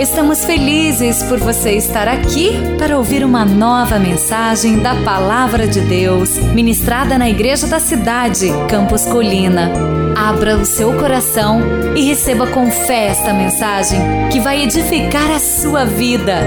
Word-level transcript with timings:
Estamos 0.00 0.46
felizes 0.46 1.22
por 1.24 1.38
você 1.38 1.72
estar 1.72 2.08
aqui 2.08 2.52
para 2.78 2.96
ouvir 2.96 3.22
uma 3.22 3.44
nova 3.44 3.98
mensagem 3.98 4.78
da 4.78 4.94
Palavra 5.04 5.68
de 5.68 5.82
Deus, 5.82 6.38
ministrada 6.54 7.18
na 7.18 7.28
Igreja 7.28 7.66
da 7.66 7.78
Cidade, 7.78 8.46
Campos 8.66 9.04
Colina. 9.04 9.70
Abra 10.16 10.56
o 10.56 10.64
seu 10.64 10.96
coração 10.98 11.60
e 11.94 12.00
receba 12.00 12.46
com 12.46 12.70
fé 12.70 13.08
esta 13.08 13.34
mensagem 13.34 14.00
que 14.32 14.40
vai 14.40 14.62
edificar 14.62 15.30
a 15.32 15.38
sua 15.38 15.84
vida. 15.84 16.38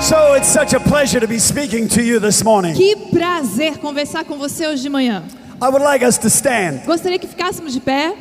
So 0.00 0.36
it's 0.38 0.48
such 0.48 0.74
a 0.74 0.80
pleasure 0.80 1.20
to 1.20 1.28
be 1.28 1.38
speaking 1.38 1.86
to 1.88 2.00
you 2.00 2.18
this 2.18 2.42
morning. 2.42 2.72
Que 2.72 2.96
prazer 2.96 3.76
conversar 3.76 4.24
com 4.24 4.38
você 4.38 4.66
hoje 4.66 4.80
de 4.80 4.88
manhã. 4.88 5.22
I 5.60 5.68
would 5.70 5.82
like 5.82 6.02
us 6.04 6.18
to 6.18 6.28
stand. 6.30 6.84
Gostaria 6.84 7.18
que 7.18 7.26
ficássemos 7.28 7.72
de 7.72 7.80
pé. 7.80 8.14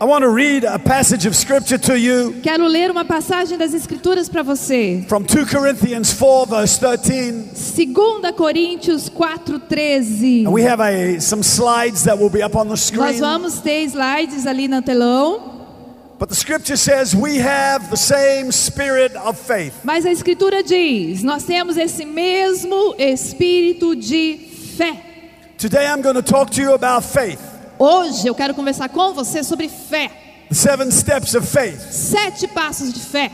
I 0.00 0.04
want 0.04 0.22
to 0.22 0.28
read 0.28 0.62
a 0.64 0.78
passage 0.78 1.26
of 1.26 1.34
scripture 1.34 1.76
to 1.76 1.98
you 1.98 2.32
Quero 2.40 2.68
ler 2.68 2.88
uma 2.88 3.04
passagem 3.04 3.58
das 3.58 3.74
Escrituras 3.74 4.28
para 4.28 4.44
você. 4.44 5.04
from 5.08 5.24
2 5.24 5.46
Corinthians 5.50 6.12
4, 6.12 6.46
verse 6.46 6.78
13. 6.78 7.50
2 7.52 8.32
Coríntios 8.36 9.08
4:13. 9.10 10.46
And 10.46 10.52
we 10.52 10.62
have 10.62 10.80
a, 10.80 11.20
some 11.20 11.42
slides 11.42 12.04
that 12.04 12.16
will 12.16 12.30
be 12.30 12.42
up 12.44 12.54
on 12.54 12.68
the 12.68 12.74
Nós 12.74 12.80
screen. 12.80 13.18
vamos 13.18 13.58
ter 13.60 13.84
slides 13.88 14.46
ali 14.46 14.68
no 14.68 14.80
telão, 14.82 15.56
But 16.16 16.28
the 16.30 16.36
scripture 16.36 16.76
says 16.76 17.12
we 17.14 17.38
have 17.38 17.90
the 17.90 17.96
same 17.96 18.52
spirit 18.52 19.16
of 19.16 19.36
faith. 19.36 19.72
mas 19.82 20.06
a 20.06 20.12
Escritura 20.12 20.62
diz: 20.62 21.24
nós 21.24 21.42
temos 21.42 21.76
esse 21.76 22.04
mesmo 22.04 22.94
espírito 22.98 23.96
de 23.96 24.38
fé. 24.76 25.07
Today 25.58 25.86
I'm 25.88 26.02
going 26.02 26.14
to 26.14 26.22
talk 26.22 26.50
to 26.50 26.62
you 26.62 26.74
about 26.74 27.04
faith, 27.04 27.40
Hoje 27.80 28.26
eu 28.26 28.34
quero 28.34 28.54
conversar 28.54 28.88
com 28.88 29.12
você 29.12 29.42
sobre 29.44 29.68
fé. 29.68 30.10
the 30.48 30.54
seven 30.54 30.90
steps 30.90 31.34
of 31.34 31.46
faith. 31.46 31.80
Sete 31.92 32.46
passos 32.48 32.92
de 32.92 33.00
fé. 33.00 33.30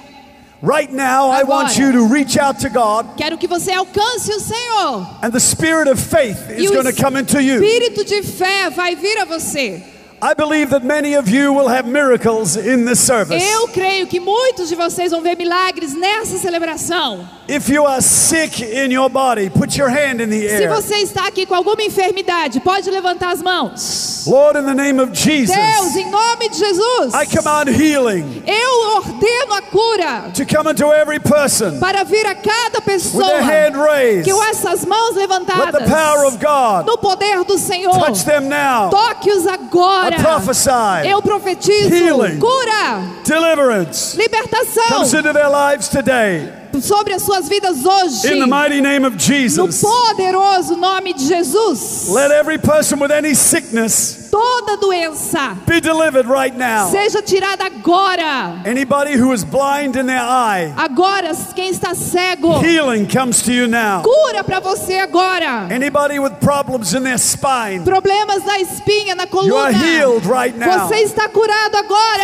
Right 0.63 0.91
now, 0.91 1.29
I 1.31 1.43
want 1.45 1.73
Agora. 1.73 1.75
you 1.79 1.93
to 1.93 2.07
reach 2.09 2.39
out 2.39 2.59
to 2.61 2.71
God, 2.71 3.17
Quero 3.19 3.37
que 3.37 3.47
você 3.47 3.73
alcance 3.73 4.31
o 4.33 4.41
Senhor. 4.41 5.07
and 5.23 5.33
the 5.33 5.41
spirit 5.41 5.87
of 5.89 5.99
faith 6.01 6.49
is 6.51 6.71
o 6.71 6.75
going 6.75 6.87
to 6.87 6.93
come 7.03 7.17
into 7.19 7.43
you. 7.43 7.61
espírito 7.63 8.05
de 8.05 8.23
fé 8.23 8.71
vai 8.71 8.95
vir 8.97 9.19
a 9.21 9.25
você. 9.27 9.83
I 10.25 10.33
believe 10.33 10.71
that 10.71 10.83
many 10.83 11.13
of 11.17 11.29
you 11.29 11.53
will 11.53 11.69
have 11.69 11.87
miracles 11.87 12.57
in 12.57 12.87
this 12.87 12.99
service. 12.99 13.45
Eu 13.45 13.69
creio 13.69 14.07
que 14.07 14.19
muitos 14.19 14.71
de 14.71 14.75
vocês 14.75 15.11
vão 15.11 15.21
ver 15.21 15.37
milagres 15.37 15.95
nessa 15.95 16.39
celebração. 16.39 17.29
If 17.47 17.69
you 17.69 17.85
are 17.85 18.01
sick 18.01 18.63
in 18.65 18.91
your 18.91 19.11
body, 19.11 19.51
put 19.51 19.79
your 19.79 19.91
hand 19.91 20.23
in 20.23 20.31
the 20.31 20.49
Se 20.49 20.65
air. 20.65 20.71
você 20.71 20.95
está 21.03 21.27
aqui 21.27 21.45
com 21.45 21.55
alguma 21.55 21.83
enfermidade, 21.83 22.59
pode 22.61 22.91
levantar 22.91 23.33
as 23.33 23.43
mãos. 23.43 24.25
Lord, 24.27 24.59
in 24.59 24.65
the 24.65 24.73
name 24.73 24.99
of 24.99 25.13
Jesus, 25.13 25.55
Deus, 25.55 25.95
em 25.95 26.11
nome 26.11 26.49
de 26.49 26.57
Jesus, 26.57 27.13
I 27.13 27.27
command 27.27 27.69
healing 27.69 28.43
eu 28.47 28.97
ordeno 28.97 29.53
a 29.53 29.61
cura 29.61 30.31
to 30.33 30.47
come 30.47 30.71
into 30.71 30.91
every 30.91 31.21
person 31.21 31.79
para 31.79 32.03
vir 32.03 32.27
a 32.27 32.35
cada 32.35 32.79
with 32.79 32.85
pessoa 32.87 33.29
their 33.29 33.43
hand 33.43 33.77
raised. 33.77 34.25
que 34.25 34.33
com 34.33 34.43
essas 34.45 34.87
mãos 34.87 35.15
Let 35.15 35.15
the 35.15 35.21
levantadas 35.21 35.91
power 35.91 36.25
of 36.25 36.39
God 36.39 36.87
no 36.87 36.97
poder 36.97 37.45
do 37.45 37.59
Senhor. 37.59 37.93
touch 37.93 38.25
them 38.25 38.49
now. 38.49 38.89
Toque-os 38.89 39.47
agora. 39.47 40.14
I 40.15 40.23
prophesy. 40.23 41.09
Eu 41.09 41.21
profetizo 41.23 41.95
Healing. 41.95 42.39
cura, 42.39 43.03
deliverance. 43.25 44.17
Libertação. 44.17 44.89
Comes 44.89 45.15
into 45.15 45.33
their 45.33 45.49
lives 45.49 45.89
today. 45.89 46.64
Sobre 46.81 47.15
as 47.15 47.23
suas 47.23 47.49
vidas 47.49 47.85
hoje. 47.85 48.33
In 48.33 48.41
the 48.41 48.47
mighty 48.47 48.81
name 48.81 49.05
of 49.07 49.15
No 49.15 49.19
Jesus. 49.19 49.83
poderoso 49.83 50.77
nome 50.77 51.13
de 51.13 51.25
Jesus. 51.27 52.09
Let 52.09 52.31
every 52.31 52.59
person 52.59 52.99
with 53.01 53.11
any 53.11 53.35
sickness 53.35 54.23
Toda 54.31 54.77
doença 54.79 55.57
be 55.65 55.81
delivered 55.81 56.27
right 56.27 56.57
now. 56.57 56.91
seja 56.91 57.23
tirada 57.23 57.67
agora. 57.67 58.61
Anybody 58.65 59.13
who 59.17 59.33
is 59.33 59.45
blind 59.45 59.95
in 59.97 60.07
their 60.07 60.21
eye, 60.21 60.73
Agora, 60.77 61.33
quem 61.55 61.71
está 61.71 61.95
cego, 61.95 62.61
healing 62.61 63.07
comes 63.07 63.43
to 63.43 63.53
you 63.53 63.69
now. 63.69 64.03
cura 64.03 64.43
para 64.43 64.59
você 64.61 64.99
agora. 64.99 65.69
Anybody 65.71 66.19
with 66.19 66.33
problems 66.41 66.95
in 66.95 67.05
their 67.05 67.19
spine, 67.19 67.85
Problemas 67.85 68.45
na 68.45 68.59
espinha, 68.59 69.15
na 69.15 69.23
you 69.25 69.29
coluna. 69.29 69.67
are 69.67 69.73
healed 69.73 70.27
right 70.27 70.57
now. 70.57 70.89
Você 70.89 70.97
está 71.05 71.29
curado 71.29 71.55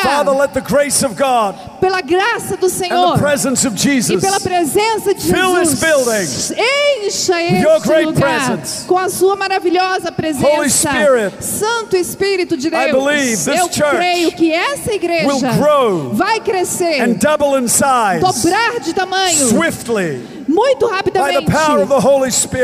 Father, 0.03 0.31
agora. 0.31 0.39
let 0.41 0.53
the 0.55 0.61
grace 0.61 1.03
of 1.05 1.15
God 1.17 1.55
Pela 1.81 2.01
graça 2.03 2.57
do 2.57 2.67
and 2.67 2.71
Senhor. 2.73 3.13
the 3.15 3.19
presence 3.23 3.65
of 3.65 3.75
E 3.75 3.79
Jesus 3.79 4.21
pela 4.43 4.57
presença 4.57 5.15
de 5.15 5.21
Jesus, 5.23 6.53
encha 6.53 7.41
your 7.43 7.77
este 7.77 7.89
great 7.89 8.07
lugar 8.07 8.47
presence. 8.57 8.87
com 8.87 8.99
a 8.99 9.09
sua 9.09 9.37
maravilhosa 9.37 10.09
Holy 10.09 10.15
presença. 10.17 10.91
Spirit, 10.91 11.45
Santo 11.45 11.97
Espírito 11.97 12.57
de 12.57 12.69
I 12.69 12.71
Deus, 12.71 12.93
believe 13.05 13.37
this 13.37 13.47
eu 13.47 13.69
church 13.69 13.97
creio 13.97 14.33
que 14.33 14.53
essa 14.53 14.93
igreja 14.93 15.27
will 15.27 15.41
grow 15.57 16.11
vai 16.15 16.41
crescer, 16.41 17.01
and 17.03 17.15
double 17.15 17.59
in 17.59 17.69
size 17.69 18.21
dobrar 18.21 18.81
de 18.81 18.93
tamanho, 18.93 19.49
swiftly 19.49 20.40
muito 20.51 20.87
rapidamente, 20.87 21.47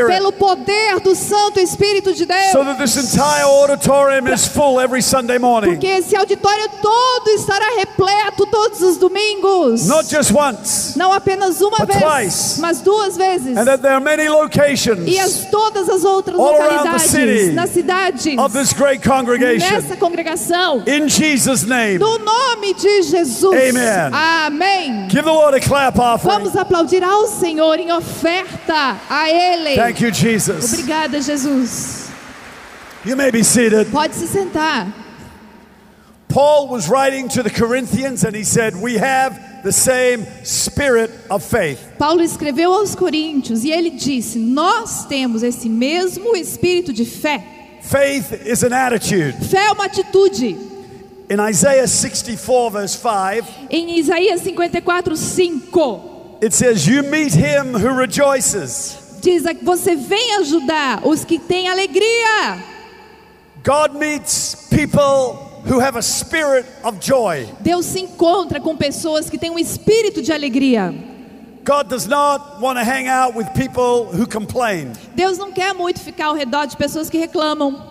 pelo 0.09 0.33
poder 0.33 1.01
do 1.01 1.15
Santo 1.15 1.61
Espírito 1.61 2.13
de 2.13 2.27
Deus. 2.27 2.53
so 2.53 2.65
that 2.65 2.79
this 2.79 2.97
entire 2.97 3.45
auditorium 3.45 4.27
is 4.33 4.47
full 4.47 4.81
every 4.81 5.03
Sunday 5.03 5.39
morning. 5.39 5.71
Porque 5.73 5.87
esse 5.87 6.17
auditório 6.17 6.69
todo 6.83 7.29
estará 7.31 7.67
repleto 7.79 8.47
todos 8.47 8.81
os 8.83 8.97
domingos. 8.97 9.87
Not 9.87 10.09
just 10.09 10.33
once, 10.33 10.97
Não 10.99 11.13
apenas 11.13 11.61
uma 11.61 11.85
vez, 11.85 12.01
twice. 12.03 12.61
mas 12.61 12.81
duas 12.81 13.17
vezes. 13.17 13.57
and 13.57 13.65
that 13.65 13.81
there 13.83 13.95
are 13.95 14.01
many 14.05 14.29
locations 14.29 15.07
E 15.07 15.19
as 15.19 15.47
todas 15.51 15.89
as 15.89 16.05
outras 16.05 16.39
All 16.39 16.53
localidades 16.53 17.55
na 17.55 17.67
cidade, 17.67 18.37
of 18.39 18.53
this 18.57 18.73
great 18.73 19.07
congregation. 19.07 19.71
nessa 19.71 19.97
congregação. 19.97 20.83
In 20.87 21.09
Jesus' 21.09 21.65
name, 21.65 21.99
No 21.99 22.19
nome 22.19 22.75
de 22.75 23.03
Jesus. 23.03 23.45
Amen. 23.55 24.11
Amém. 24.13 25.07
give 25.09 25.23
the 25.25 25.31
Lord 25.33 25.57
a 25.57 25.61
clap 25.61 25.99
offering. 25.99 26.33
Vamos 26.37 26.57
aplaudir 26.57 27.03
ao 27.05 27.27
Senhor 27.29 27.76
em 27.81 27.93
oferta 27.93 29.01
a 29.09 29.31
Ele. 29.31 29.77
Thank 29.77 30.03
you, 30.03 30.13
Jesus. 30.13 30.73
Obrigada, 30.73 31.21
Jesus. 31.21 32.09
You 33.05 33.17
may 33.17 33.31
be 33.31 33.45
seated. 33.45 33.91
Pode 33.91 34.15
se 34.15 34.27
sentar. 34.27 34.93
Paul 36.29 36.69
was 36.69 36.89
writing 36.89 37.29
to 37.29 37.43
the 37.43 37.51
Corinthians 37.51 38.25
and 38.25 38.35
he 38.35 38.45
said, 38.45 38.75
We 38.77 38.97
have 38.99 39.63
the 39.63 39.73
same 39.73 40.27
spirit 40.45 41.11
of 41.31 41.43
faith. 41.43 41.81
Paulo 41.99 42.23
escreveu 42.23 42.73
aos 42.73 42.95
Coríntios 42.95 43.65
e 43.65 43.71
ele 43.71 43.91
disse: 43.91 44.39
Nós 44.39 45.07
temos 45.07 45.43
esse 45.43 45.69
mesmo 45.69 46.37
espírito 46.37 46.93
de 46.93 47.05
fé. 47.05 47.43
Faith 47.81 48.33
is 48.45 48.63
an 48.65 48.73
attitude. 48.73 49.33
Fé 49.49 49.67
é 49.67 49.73
uma 49.73 49.85
atitude. 49.85 50.57
In 51.29 51.41
Isaiah 51.41 51.87
64, 51.87 52.71
verse 52.71 52.99
5, 52.99 53.69
Em 53.71 53.99
Isaías 53.99 54.41
54, 54.43 55.17
5, 55.17 56.16
it 56.43 56.53
says, 56.53 56.87
You 56.87 57.03
meet 57.03 57.35
him 57.35 57.75
who 57.75 57.95
rejoices. 57.95 59.19
diz: 59.21 59.43
Você 59.63 59.97
vem 59.97 60.37
ajudar 60.37 61.07
os 61.07 61.25
que 61.25 61.39
têm 61.39 61.69
alegria. 61.69 62.59
God 63.65 63.95
meets 63.95 64.69
people 64.71 65.39
who 65.69 65.81
have 65.81 65.97
a 65.99 66.03
spirit 66.03 66.67
of 66.85 66.99
joy. 67.01 67.49
Deus 67.61 67.85
se 67.87 68.01
encontra 68.01 68.61
com 68.61 68.77
pessoas 68.77 69.29
que 69.29 69.37
têm 69.37 69.51
um 69.51 69.59
espírito 69.59 70.23
de 70.23 70.33
alegria. 70.33 70.95
God 71.65 71.89
does 71.89 72.07
not 72.07 72.61
want 72.61 72.79
to 72.79 72.85
hang 72.85 73.09
out 73.09 73.35
with 73.37 73.47
people 73.55 74.07
who 74.17 74.25
complain. 74.25 74.93
Deus 75.17 75.37
não 75.37 75.51
quer 75.51 75.75
muito 75.75 76.01
ficar 76.01 76.27
ao 76.27 76.35
redor 76.35 76.67
de 76.67 76.77
pessoas 76.77 77.11
que 77.11 77.19
reclamam. 77.19 77.83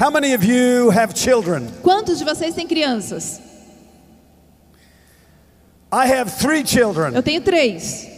How 0.00 0.10
many 0.10 0.34
of 0.34 0.42
you 0.42 0.90
have 0.90 1.12
children? 1.14 1.68
Quantos 1.82 2.18
de 2.18 2.24
vocês 2.24 2.54
têm 2.54 2.66
crianças? 2.66 3.42
I 5.94 6.06
have 6.06 6.32
three 6.32 6.64
children. 6.64 7.14
Eu 7.14 7.22
tenho 7.22 7.40
três. 7.40 8.08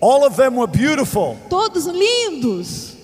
All 0.00 0.24
of 0.24 0.36
them 0.36 0.56
were 0.56 0.66
beautiful 0.66 1.36
Todos 1.50 1.86
lindos. 1.86 2.94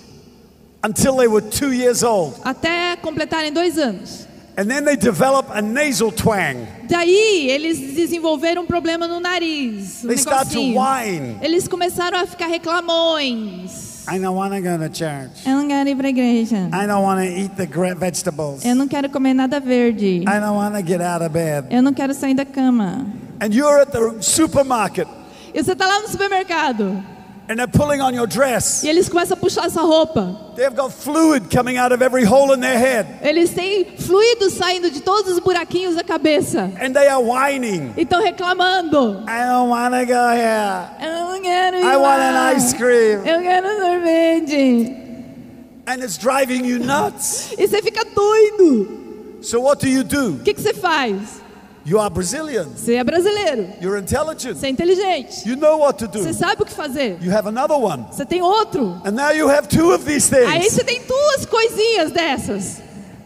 until 0.83 1.17
they 1.17 1.27
were 1.27 1.41
two 1.41 1.71
years 1.71 2.01
old. 2.03 2.35
Até 2.43 2.95
completarem 2.97 3.53
dois 3.53 3.77
anos. 3.77 4.25
And 4.57 4.65
then 4.67 4.83
they 4.83 4.95
develop 4.95 5.47
a 5.51 5.61
nasal 5.61 6.11
twang. 6.11 6.65
Daí 6.89 7.49
eles 7.51 7.77
desenvolveram 7.93 8.63
um 8.63 8.65
problema 8.65 9.07
no 9.07 9.19
nariz. 9.19 10.03
Um 10.03 10.07
They 10.07 10.17
start 10.17 10.49
to 10.53 10.59
whine. 10.59 11.37
Eles 11.43 11.67
começaram 11.67 12.17
a 12.17 12.25
ficar 12.25 12.47
reclamões. 12.47 14.05
I 14.07 14.17
don't 14.17 14.35
want 14.35 14.53
to 14.53 14.61
go 14.61 14.77
to 14.77 14.89
church. 14.91 15.45
Eu 15.45 15.57
não 15.57 15.67
quero 15.67 15.89
ir 15.89 15.95
para 15.95 16.07
a 16.07 16.09
igreja. 16.09 16.69
I 16.71 16.87
don't 16.87 17.03
want 17.03 17.19
to 17.19 17.25
eat 17.25 17.55
the 17.55 17.65
vegetables. 17.95 18.63
Eu 18.65 18.75
não 18.75 18.87
quero 18.87 19.09
comer 19.09 19.33
nada 19.35 19.59
verde. 19.59 20.21
I 20.21 20.39
don't 20.39 20.55
want 20.55 20.75
to 20.75 20.81
get 20.81 21.01
out 21.01 21.21
of 21.23 21.29
bed. 21.29 21.67
Eu 21.69 21.83
não 21.83 21.93
quero 21.93 22.13
sair 22.13 22.33
da 22.33 22.45
cama. 22.45 23.05
And 23.41 23.53
you're 23.53 23.79
at 23.81 23.91
the 23.91 24.21
supermarket 24.21 25.07
E 25.53 25.61
você 25.63 25.71
está 25.73 25.85
lá 25.87 26.01
no 26.01 26.07
supermercado 26.07 27.03
and 27.47 27.57
they're 27.57 27.67
pulling 27.67 28.01
on 28.01 28.11
your 28.15 28.25
dress. 28.25 28.81
e 28.83 28.89
eles 28.89 29.07
começam 29.07 29.37
a 29.37 29.39
puxar 29.39 29.65
essa 29.67 29.79
roupa. 29.81 30.53
They've 30.55 30.75
got 30.75 30.91
fluid 30.91 31.49
coming 31.55 31.77
out 31.77 31.93
of 31.93 32.01
every 32.03 32.23
hole 32.25 32.51
in 32.55 32.59
their 32.59 32.77
head. 32.79 33.07
Eles 33.21 33.51
têm 33.51 33.85
fluido 33.99 34.49
saindo 34.49 34.89
de 34.89 35.01
todos 35.01 35.31
os 35.33 35.39
buraquinhos 35.39 35.95
da 35.95 36.03
cabeça. 36.03 36.71
And 36.81 36.93
they 36.93 37.07
are 37.07 37.21
whining. 37.23 37.93
E 37.95 38.01
estão 38.01 38.19
reclamando. 38.23 39.23
I 39.29 39.45
don't 39.45 39.69
want 39.69 39.93
to 39.93 40.05
go 40.07 40.29
here. 40.31 40.87
Eu 40.99 41.27
não 41.33 41.41
quero 41.41 41.77
ir 41.77 41.83
I 41.83 41.95
want 41.97 42.19
lá. 42.19 42.49
an 42.49 42.55
ice 42.57 42.75
cream. 42.75 43.23
Eu 43.25 43.41
quero 43.41 43.67
sorvete. 43.79 44.95
And 45.87 46.03
it's 46.03 46.17
driving 46.17 46.65
you 46.65 46.79
nuts. 46.79 47.51
E 47.59 47.67
você 47.67 47.79
fica 47.81 48.03
doido. 48.05 48.87
So 49.41 49.61
what 49.61 49.79
do 49.85 49.87
you 49.87 50.03
do? 50.03 50.37
O 50.37 50.39
que, 50.39 50.53
que 50.55 50.61
você 50.61 50.73
faz? 50.73 51.44
You 51.85 51.99
are 51.99 52.09
Brazilian. 52.09 52.65
Você 52.75 52.95
é 52.95 53.03
brasileiro. 53.03 53.67
You're 53.79 53.99
intelligent. 54.01 54.57
Você 54.57 54.65
é 54.65 54.69
inteligente. 54.69 55.47
You 55.47 55.55
know 55.55 55.77
what 55.81 55.99
to 56.03 56.07
Você 56.11 56.29
do. 56.29 56.33
sabe 56.33 56.63
o 56.63 56.65
que 56.65 56.73
fazer. 56.73 57.17
You 57.21 57.31
have 57.31 57.47
another 57.47 57.77
one. 57.77 58.05
Você 58.11 58.25
tem 58.25 58.41
outro. 58.41 58.99
And 59.05 59.11
now 59.11 59.31
you 59.31 59.47
have 59.47 59.67
two 59.67 59.93
of 59.93 60.03
these 60.03 60.33
Aí 60.35 60.61
things. 60.61 60.73
você 60.73 60.83
tem 60.83 61.01
duas 61.07 61.45
coisinhas 61.45 62.11
dessas. 62.11 62.81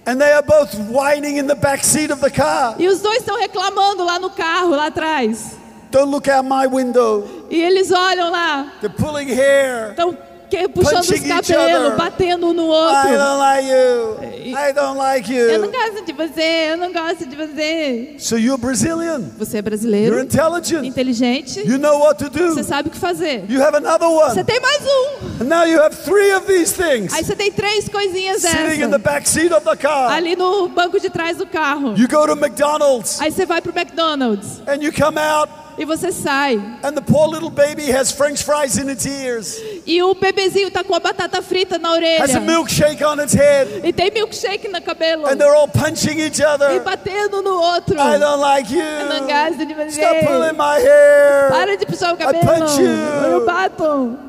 And 0.06 0.17
they 0.17 0.31
are 0.33 0.45
both 0.45 0.73
whining 0.91 1.38
in 1.38 1.47
the 1.47 1.56
back 1.56 1.85
seat 1.85 2.11
of 2.11 2.19
the 2.21 2.29
car. 2.29 2.75
E 2.77 2.88
os 2.88 3.00
dois 3.00 3.19
estão 3.19 3.38
reclamando 3.39 4.03
lá 4.03 4.19
no 4.19 4.29
carro, 4.29 4.71
lá 4.71 4.88
atrás. 4.88 5.51
Don't 5.91 6.11
look 6.11 6.29
out 6.29 6.45
my 6.47 6.67
window. 6.67 7.25
E 7.50 7.61
eles 7.61 7.91
olham 7.91 8.29
lá, 8.29 8.73
They're 8.81 8.94
pulling 8.95 9.29
hair. 9.33 9.91
estão 9.91 10.17
que- 10.50 10.68
puxando 10.69 11.01
os 11.01 11.19
cabelos, 11.19 11.94
batendo 11.96 12.48
um 12.50 12.54
no 12.54 12.63
I 12.63 12.69
outro. 12.69 13.10
don't 13.18 13.38
like 13.40 13.68
you. 13.69 14.56
I 14.57 14.74
don't 14.74 14.98
like 14.98 15.34
Eu 15.34 15.60
não 15.60 15.66
you. 15.68 15.72
gosto 15.72 16.06
de 16.06 16.13
você, 16.13 16.72
eu 16.72 16.78
não 16.78 16.92
gosto 16.92 17.25
de 17.25 17.36
você. 17.36 18.16
So 18.18 18.38
you're 18.38 18.60
Brazilian. 18.60 19.22
Você 19.38 19.57
é 19.57 19.60
You're 19.60 19.69
brasileiro, 19.69 20.19
intelligent. 20.22 20.86
inteligente, 20.86 21.60
You 21.68 21.78
know 21.78 22.00
what 22.00 22.24
to 22.24 22.30
você 22.31 22.62
do. 22.62 22.63
sabe 22.63 22.90
o 22.90 22.92
que 22.92 22.98
fazer. 22.98 23.46
You 23.50 23.62
have 23.63 23.75
another 23.78 24.07
Você 24.07 24.40
one. 24.40 24.44
tem 24.44 24.60
mais 24.60 24.81
um. 24.84 25.44
And 25.44 25.46
now 25.48 25.66
you 25.66 25.81
have 25.81 25.96
three 25.96 26.34
of 26.34 26.46
these 26.48 26.74
things 26.74 27.13
Aí 27.13 27.24
você 27.24 27.36
tem 27.36 27.52
três 27.52 27.88
coisinhas 27.88 28.42
sitting 28.42 28.57
in 28.84 28.90
the 28.90 28.98
dessas. 28.98 29.02
back 29.02 29.30
seat 29.30 29.54
of 29.54 29.63
the 29.66 29.75
car. 29.75 30.12
Ali 30.12 30.36
no 30.36 30.68
banco 30.69 31.00
de 31.00 31.10
trás 31.10 31.38
do 31.38 31.45
carro. 31.45 31.94
You 31.98 32.07
go 32.10 32.25
to 32.25 32.34
McDonald's 32.34 33.22
Aí 33.22 33.31
você 33.31 33.45
vai 33.45 33.62
pro 33.62 33.72
McDonald's 33.78 34.62
and 34.68 34.81
you 34.84 34.92
come 34.92 35.18
out 35.19 35.50
e 35.80 35.86
você 35.86 36.12
sai. 36.12 36.56
and 36.84 36.94
the 36.94 37.02
poor 37.02 37.28
little 37.28 37.50
baby 37.50 37.90
has 37.90 38.12
french 38.12 38.44
fries 38.44 38.78
in 38.78 38.90
its 38.90 39.06
ears, 39.06 39.58
E 39.86 40.04
o 40.04 40.14
bebezinho 40.14 40.70
tá 40.70 40.84
com 40.84 40.94
a 40.94 41.00
batata 41.00 41.42
frita 41.42 41.78
na 41.80 41.90
has 41.90 41.96
a 41.96 42.40
orelha. 42.40 42.40
milkshake 42.42 43.02
on 43.04 43.20
its 43.20 43.34
head, 43.34 43.81
E 43.84 43.94
tem 43.94 44.12
milkshake 44.12 44.68
no 44.68 44.81
cabelo. 44.81 45.26
and 45.28 45.38
they're 45.38 45.56
all 45.56 45.68
punching 45.68 46.20
each 46.20 46.40
E 46.40 46.44
other. 46.46 46.80
batendo 46.81 47.42
no 47.42 47.60
outro. 47.62 47.96
I 47.96 48.18
don't 48.20 48.42
like 48.42 48.72
you. 48.74 48.81
Eu 48.81 49.06
não 49.08 49.26
gosto 49.26 49.66
de 49.66 49.74
você. 49.74 50.02
Stop 50.02 50.26
pulling 50.26 50.54
my 50.58 50.80
hair. 50.81 51.50
Para 51.50 51.78
de 51.78 51.86
puxar 51.86 52.14
o 52.14 52.18
cabelo. 52.18 52.44
punch 52.46 52.80
you. 52.81 52.88
Eu 53.31 53.46
bato. 53.46 54.20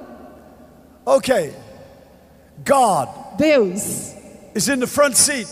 Okay. 1.05 1.53
God 2.65 3.09
Deus 3.39 4.13
is 4.55 4.69
in 4.69 4.79
the 4.81 4.87
front 4.87 5.17
seat. 5.17 5.49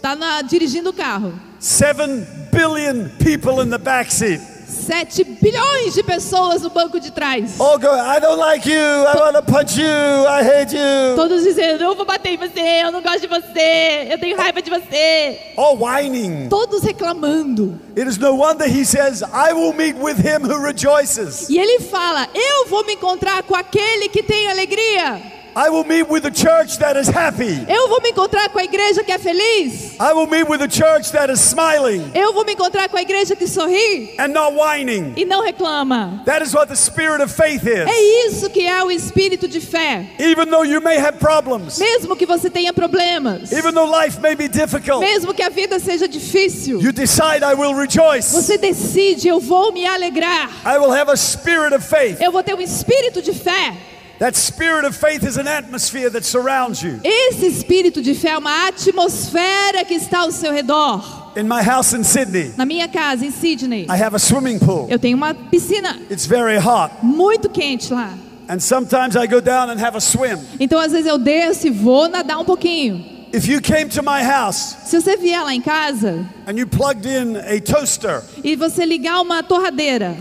tá 0.00 0.14
na, 0.16 0.42
dirigindo 0.42 0.90
o 0.90 0.92
carro. 0.92 1.32
Seven 1.58 2.26
billion 2.52 3.10
people 3.18 3.60
in 3.60 3.68
the 3.70 3.78
back 3.78 4.10
seat. 4.12 4.40
7 4.72 5.24
bilhões 5.24 5.94
de 5.94 6.02
pessoas 6.02 6.62
no 6.62 6.70
banco 6.70 6.98
de 6.98 7.12
trás. 7.12 7.60
All 7.60 7.78
going, 7.78 8.00
I 8.00 8.20
don't 8.20 8.38
like 8.38 8.68
you. 8.68 8.76
I 8.76 9.16
want 9.18 9.36
to 9.36 9.42
punch 9.42 9.78
you. 9.78 9.86
I 9.86 10.42
hate 10.42 10.74
you. 10.74 11.14
Todos 11.14 11.42
dizendo, 11.42 11.84
eu 11.84 11.94
vou 11.94 12.04
bater 12.04 12.32
em 12.32 12.36
você, 12.36 12.82
eu 12.82 12.90
não 12.90 13.02
gosto 13.02 13.20
de 13.20 13.26
você, 13.26 14.08
eu 14.10 14.18
tenho 14.18 14.36
raiva 14.36 14.60
de 14.62 14.70
você. 14.70 15.38
All 15.56 15.78
whining. 15.78 16.48
Todos 16.48 16.82
reclamando. 16.82 17.78
It 17.96 18.08
is 18.08 18.18
no 18.18 18.34
wonder 18.34 18.66
he 18.66 18.84
says, 18.84 19.22
I 19.22 19.52
will 19.52 19.72
meet 19.72 19.96
with 19.96 20.16
him 20.16 20.42
who 20.42 20.58
rejoices. 20.62 21.48
E 21.48 21.58
ele 21.58 21.80
fala, 21.80 22.28
eu 22.34 22.66
vou 22.66 22.84
me 22.84 22.94
encontrar 22.94 23.42
com 23.42 23.54
aquele 23.54 24.08
que 24.08 24.22
tem 24.22 24.48
alegria. 24.50 25.41
I 25.54 25.68
will 25.68 25.84
meet 25.84 26.08
with 26.08 26.22
the 26.22 26.30
church 26.30 26.78
that 26.78 26.96
is 26.96 27.08
happy. 27.08 27.66
Eu 27.68 27.88
vou 27.88 28.00
me 28.00 28.10
encontrar 28.10 28.48
com 28.48 28.58
a 28.58 28.64
igreja 28.64 29.04
que 29.04 29.12
é 29.12 29.18
feliz. 29.18 29.96
I 30.00 30.12
will 30.14 30.26
meet 30.26 30.48
with 30.48 30.58
the 30.58 30.68
church 30.68 31.12
that 31.12 31.30
is 31.30 31.40
smiling 31.40 32.10
Eu 32.14 32.32
vou 32.32 32.44
me 32.44 32.52
encontrar 32.54 32.88
com 32.88 32.96
a 32.96 33.02
igreja 33.02 33.36
que 33.36 33.46
sorri 33.46 34.14
and 34.18 34.28
not 34.28 34.54
whining. 34.56 35.12
e 35.14 35.26
não 35.26 35.42
reclama. 35.42 36.22
That 36.24 36.42
is 36.42 36.54
what 36.54 36.68
the 36.68 36.74
spirit 36.76 37.22
of 37.22 37.30
faith 37.30 37.66
is. 37.66 37.86
É 37.86 38.26
isso 38.26 38.48
que 38.48 38.66
é 38.66 38.82
o 38.82 38.90
espírito 38.90 39.46
de 39.46 39.60
fé. 39.60 40.06
Even 40.18 40.46
though 40.46 40.64
you 40.64 40.80
may 40.80 40.96
have 40.96 41.18
problems, 41.18 41.78
Mesmo 41.78 42.16
que 42.16 42.24
você 42.24 42.48
tenha 42.48 42.72
problemas, 42.72 43.52
even 43.52 43.72
though 43.74 43.90
life 43.90 44.20
may 44.20 44.34
be 44.34 44.48
difficult, 44.48 45.00
mesmo 45.00 45.34
que 45.34 45.42
a 45.42 45.50
vida 45.50 45.78
seja 45.78 46.08
difícil, 46.08 46.80
you 46.80 46.92
decide, 46.92 47.44
I 47.44 47.54
will 47.54 47.74
rejoice. 47.74 48.32
você 48.32 48.56
decide, 48.56 49.28
eu 49.28 49.38
vou 49.38 49.70
me 49.70 49.86
alegrar. 49.86 50.48
I 50.64 50.78
will 50.78 50.92
have 50.92 51.10
a 51.10 51.16
spirit 51.16 51.74
of 51.74 51.84
faith. 51.86 52.20
Eu 52.22 52.32
vou 52.32 52.42
ter 52.42 52.54
um 52.54 52.60
espírito 52.60 53.20
de 53.20 53.34
fé. 53.34 53.74
That 54.22 54.36
spirit 54.36 54.84
of 54.84 54.94
faith 54.94 55.24
is 55.24 55.36
an 55.36 55.48
atmosphere 55.48 56.08
that 56.10 56.24
surrounds 56.24 56.80
you. 56.80 57.00
Esse 57.02 57.44
espírito 57.44 58.00
de 58.00 58.14
fé 58.14 58.28
é 58.28 58.38
uma 58.38 58.68
atmosfera 58.68 59.84
que 59.84 59.94
está 59.94 60.20
ao 60.20 60.30
seu 60.30 60.52
redor. 60.52 61.32
In 61.36 61.48
my 61.48 61.60
house 61.60 61.92
in 61.92 62.04
Sydney, 62.04 62.52
Na 62.56 62.64
minha 62.64 62.86
casa, 62.86 63.26
em 63.26 63.32
Sydney, 63.32 63.88
I 63.90 64.00
have 64.00 64.14
a 64.14 64.20
swimming 64.20 64.60
pool. 64.60 64.86
eu 64.88 64.96
tenho 64.96 65.16
uma 65.16 65.34
piscina 65.34 65.98
It's 66.08 66.24
very 66.24 66.56
hot. 66.56 66.92
muito 67.02 67.48
quente 67.48 67.92
lá. 67.92 68.16
And 68.48 68.60
sometimes 68.60 69.16
I 69.16 69.26
go 69.26 69.40
down 69.40 69.70
and 69.70 69.80
have 69.84 69.96
a 69.96 70.00
swim. 70.00 70.38
Então, 70.60 70.78
às 70.78 70.92
vezes, 70.92 71.08
eu 71.08 71.18
desço 71.18 71.66
e 71.66 71.70
vou 71.70 72.06
nadar 72.06 72.38
um 72.38 72.44
pouquinho. 72.44 73.04
If 73.34 73.48
you 73.48 73.60
came 73.60 73.86
to 73.86 74.04
my 74.04 74.22
house 74.22 74.76
Se 74.84 75.00
você 75.00 75.16
vier 75.16 75.42
lá 75.42 75.52
em 75.52 75.60
casa 75.60 76.24
and 76.46 76.56
you 76.56 76.68
plugged 76.68 77.08
in 77.08 77.36
a 77.38 77.60
toaster 77.60 78.22
e 78.44 78.54
você 78.54 78.86
ligar 78.86 79.20
uma 79.20 79.42
torradeira 79.42 80.14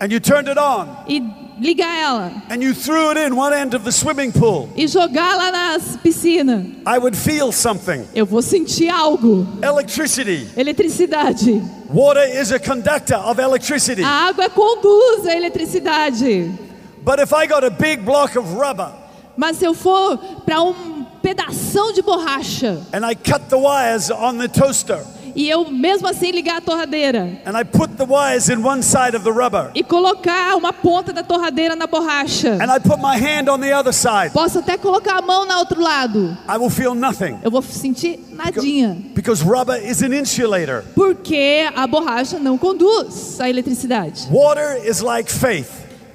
and 0.00 0.06
you 0.10 0.18
turned 0.18 0.48
it 0.48 0.58
on 0.58 0.88
e 1.06 1.22
ligar 1.60 1.96
ela 1.96 2.42
and 2.50 2.62
you 2.62 2.74
threw 2.74 3.10
it 3.10 3.16
in 3.16 3.34
one 3.34 3.52
end 3.52 3.74
of 3.74 3.84
the 3.84 3.92
swimming 3.92 4.32
pool, 4.32 4.68
e 4.76 4.86
jogar 4.86 5.36
lá 5.36 5.50
na 5.50 5.78
piscina, 6.02 6.64
I 6.86 6.98
would 6.98 7.16
feel 7.16 7.52
something. 7.52 8.06
eu 8.14 8.26
vou 8.26 8.42
sentir 8.42 8.88
algo. 8.88 9.46
Electricity. 9.62 10.48
Eletricidade. 10.56 11.62
Water 11.90 12.24
is 12.24 12.50
a 12.50 12.58
conductor 12.58 13.16
of 13.16 13.40
electricity. 13.40 14.02
A 14.02 14.28
água 14.28 14.48
conduz 14.50 15.26
a 15.26 15.36
eletricidade. 15.36 16.58
But 17.04 17.20
if 17.20 17.32
I 17.32 17.46
got 17.46 17.64
a 17.64 17.70
big 17.70 18.04
block 18.04 18.36
of 18.36 18.54
rubber 18.54 18.90
Mas 19.36 19.58
se 19.58 19.64
eu 19.64 19.74
for 19.74 20.16
para 20.46 20.62
um 20.62 21.04
pedação 21.22 21.92
de 21.92 22.02
borracha 22.02 22.80
and 22.92 23.04
I 23.04 23.14
cut 23.14 23.48
the 23.48 23.58
wires 23.58 24.10
on 24.10 24.38
the 24.38 24.48
toaster 24.48 25.04
e 25.34 25.48
eu 25.48 25.70
mesmo 25.70 26.06
assim 26.08 26.30
ligar 26.30 26.58
a 26.58 26.60
torradeira 26.60 27.38
and 27.44 27.58
I 27.58 27.64
put 27.64 27.96
the 27.96 28.04
wires 28.04 28.48
in 28.48 28.64
one 28.64 28.82
side 28.82 29.16
of 29.16 29.24
the 29.24 29.30
rubber 29.30 29.70
e 29.74 29.82
colocar 29.82 30.56
uma 30.56 30.72
ponta 30.72 31.12
da 31.12 31.22
torradeira 31.22 31.74
na 31.76 31.86
borracha, 31.86 32.54
and 32.54 32.70
I 32.70 32.78
put 32.78 32.98
my 33.00 33.16
hand 33.16 33.48
on 33.48 33.60
the 33.60 33.72
other 33.72 33.92
side, 33.92 34.32
posso 34.32 34.58
até 34.58 34.76
colocar 34.76 35.18
a 35.18 35.22
mão 35.22 35.46
no 35.46 35.54
outro 35.58 35.80
lado, 35.80 36.36
I 36.48 36.56
will 36.56 36.70
feel 36.70 36.94
nothing 36.94 37.38
eu 37.42 37.50
vou 37.50 37.62
sentir 37.62 38.18
nadinha, 38.32 38.96
because 39.14 39.42
rubber 39.42 39.76
is 39.76 40.02
an 40.02 40.14
insulator. 40.14 40.84
porque 40.94 41.68
a 41.74 41.86
borracha 41.86 42.38
não 42.38 42.56
conduz 42.58 43.40
a 43.40 43.48
eletricidade. 43.48 44.28
Water 44.30 44.80
is 44.86 45.00
like 45.00 45.30
faith. 45.30 45.70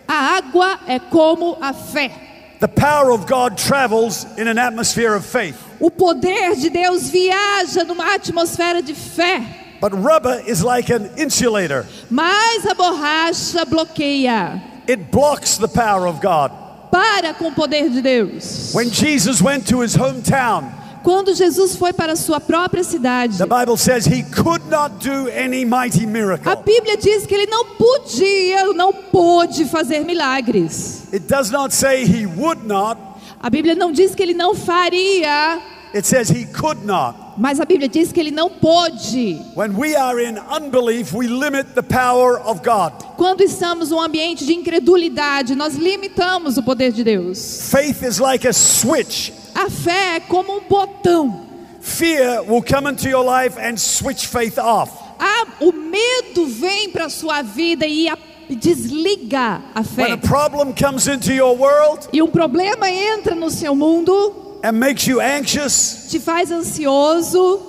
A 0.08 0.38
água 0.38 0.80
é 0.88 1.00
como 1.00 1.58
a 1.62 1.74
fé. 1.74 2.12
The 2.60 2.68
power 2.68 3.12
of 3.12 3.26
God 3.26 3.56
travels 3.58 4.26
in 4.38 4.48
an 4.48 4.58
atmosphere 4.58 5.16
of 5.16 5.26
faith. 5.26 5.56
O 5.80 5.90
poder 5.90 6.56
de 6.56 6.70
Deus 6.70 7.10
viaja 7.10 7.84
numa 7.86 8.14
atmosfera 8.16 8.82
de 8.82 8.94
fé, 8.94 9.42
But 9.82 9.94
rubber 9.94 10.44
is 10.46 10.62
like 10.62 10.92
an 10.92 11.10
insulator. 11.18 11.86
mas 12.10 12.66
a 12.66 12.76
borracha 12.76 13.66
bloqueia. 13.66 14.62
It 14.88 15.10
blocks 15.12 15.58
the 15.58 15.68
power 15.70 16.06
of 16.08 16.20
God. 16.22 16.52
Para 16.92 17.34
com 17.36 17.48
o 17.50 17.52
poder 17.54 17.90
de 17.90 18.02
Deus. 18.02 18.74
When 18.74 18.90
Jesus 18.90 19.42
went 19.42 19.68
to 19.70 19.82
his 19.82 19.96
hometown, 19.96 20.74
Quando 21.02 21.34
Jesus 21.34 21.78
foi 21.78 21.94
para 21.94 22.14
sua 22.18 22.42
própria 22.42 22.84
cidade, 22.84 23.38
the 23.38 23.46
Bible 23.46 23.78
says 23.78 24.06
he 24.06 24.22
could 24.22 24.68
not 24.70 25.00
do 25.00 25.30
any 25.30 25.64
mighty 25.64 26.06
a. 26.06 26.58
Bíblia 26.58 26.98
diz 26.98 27.26
que 27.26 27.34
ele 27.36 27.46
não 27.46 27.64
podia, 27.78 28.66
não 28.74 28.92
pôde 28.92 29.64
fazer 29.66 30.04
milagres. 30.04 31.04
It 31.14 31.26
does 31.26 31.52
not 31.52 31.74
say 31.74 32.04
he 32.04 32.26
would 32.26 32.68
not, 32.68 33.00
A 33.42 33.50
Bíblia 33.50 33.76
não 33.76 33.92
diz 33.92 34.14
que 34.14 34.22
ele 34.22 34.34
não 34.34 34.54
faria, 34.54 35.60
it 35.96 36.06
says 36.06 36.30
he 36.30 36.46
could 36.46 36.86
not. 36.86 37.18
mas 37.38 37.60
a 37.60 37.66
Bíblia 37.66 37.88
diz 37.88 38.12
que 38.12 38.20
ele 38.20 38.32
não 38.32 38.50
pôde. 38.50 39.40
When 39.56 39.78
we 39.78 39.96
are 39.96 40.22
in 40.22 40.38
unbelief, 40.38 41.14
we 41.14 41.28
limit 41.28 41.74
the 41.74 41.82
power 41.82 42.42
of 42.46 42.62
God. 42.64 42.92
Quando 43.16 43.42
estamos 43.42 43.92
num 43.92 44.02
ambiente 44.02 44.46
de 44.46 44.54
incredulidade, 44.54 45.56
nós 45.56 45.76
limitamos 45.76 46.58
o 46.58 46.64
poder 46.64 46.92
de 46.92 47.04
Deus. 47.04 47.70
Faith 47.72 48.04
is 48.04 48.20
like 48.20 48.46
a 48.48 48.52
switch. 48.54 49.32
A 49.56 49.70
fé 49.70 50.18
é 50.18 50.20
como 50.20 50.58
um 50.58 50.62
botão. 50.68 51.46
Fear 51.82 52.44
will 52.44 52.62
come 52.62 52.90
into 52.92 53.08
your 53.08 53.24
life 53.24 53.58
and 53.58 53.78
switch 53.78 54.26
faith 54.28 54.58
off. 54.58 54.92
Ah, 55.18 55.48
o 55.62 55.72
medo 55.72 56.46
vem 56.46 56.90
para 56.90 57.10
sua 57.10 57.42
vida 57.42 57.86
e 57.88 58.08
a- 58.10 58.18
desliga 58.56 59.62
a 59.76 59.82
When 59.96 60.12
a 60.14 60.18
fé. 60.18 60.28
problem 60.28 60.74
comes 60.74 61.08
into 61.08 61.34
your 61.34 61.56
world 61.58 62.08
E 62.14 62.22
um 62.22 62.28
problema 62.30 62.90
entra 62.90 63.36
no 63.36 63.50
seu 63.50 63.76
mundo, 63.76 64.60
and 64.64 64.74
makes 64.74 65.08
you 65.08 65.22
anxious, 65.22 66.08
te 66.10 66.20
faz 66.20 66.52
ansioso, 66.52 67.62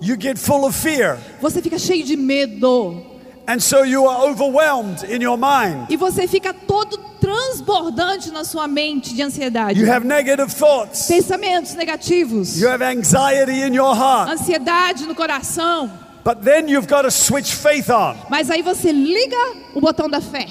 you 0.00 0.16
get 0.20 0.38
full 0.38 0.64
of 0.64 0.74
fear. 0.76 1.18
você 1.40 1.60
fica 1.62 1.78
cheio 1.78 2.04
de 2.04 2.16
medo. 2.16 3.02
And 3.48 3.60
so 3.60 3.84
you 3.84 4.08
are 4.08 4.28
overwhelmed 4.28 5.04
in 5.04 5.22
your 5.22 5.36
mind. 5.38 5.86
E 5.88 5.96
você 5.96 6.26
fica 6.26 6.52
todo 6.52 6.98
transbordante 7.20 8.30
na 8.32 8.42
sua 8.44 8.66
mente 8.66 9.14
de 9.14 9.22
ansiedade. 9.22 9.80
You 9.80 9.88
have 9.90 10.04
negative 10.06 10.52
thoughts. 10.52 11.06
Pensamentos 11.06 11.74
negativos, 11.74 12.60
You 12.60 12.68
have 12.68 12.82
anxiety 12.84 13.62
in 13.62 13.72
your 13.74 13.94
heart. 13.94 14.30
ansiedade 14.32 15.06
no 15.06 15.14
coração. 15.14 15.90
But 16.26 16.42
then 16.42 16.66
you've 16.66 16.88
got 16.88 17.02
to 17.02 17.10
switch 17.12 17.54
faith 17.54 17.88
on. 17.88 18.16
Mas 18.28 18.50
aí 18.50 18.60
você 18.60 18.90
liga 18.90 19.36
o 19.72 19.80
botão 19.80 20.08
da 20.08 20.20
fé. 20.20 20.48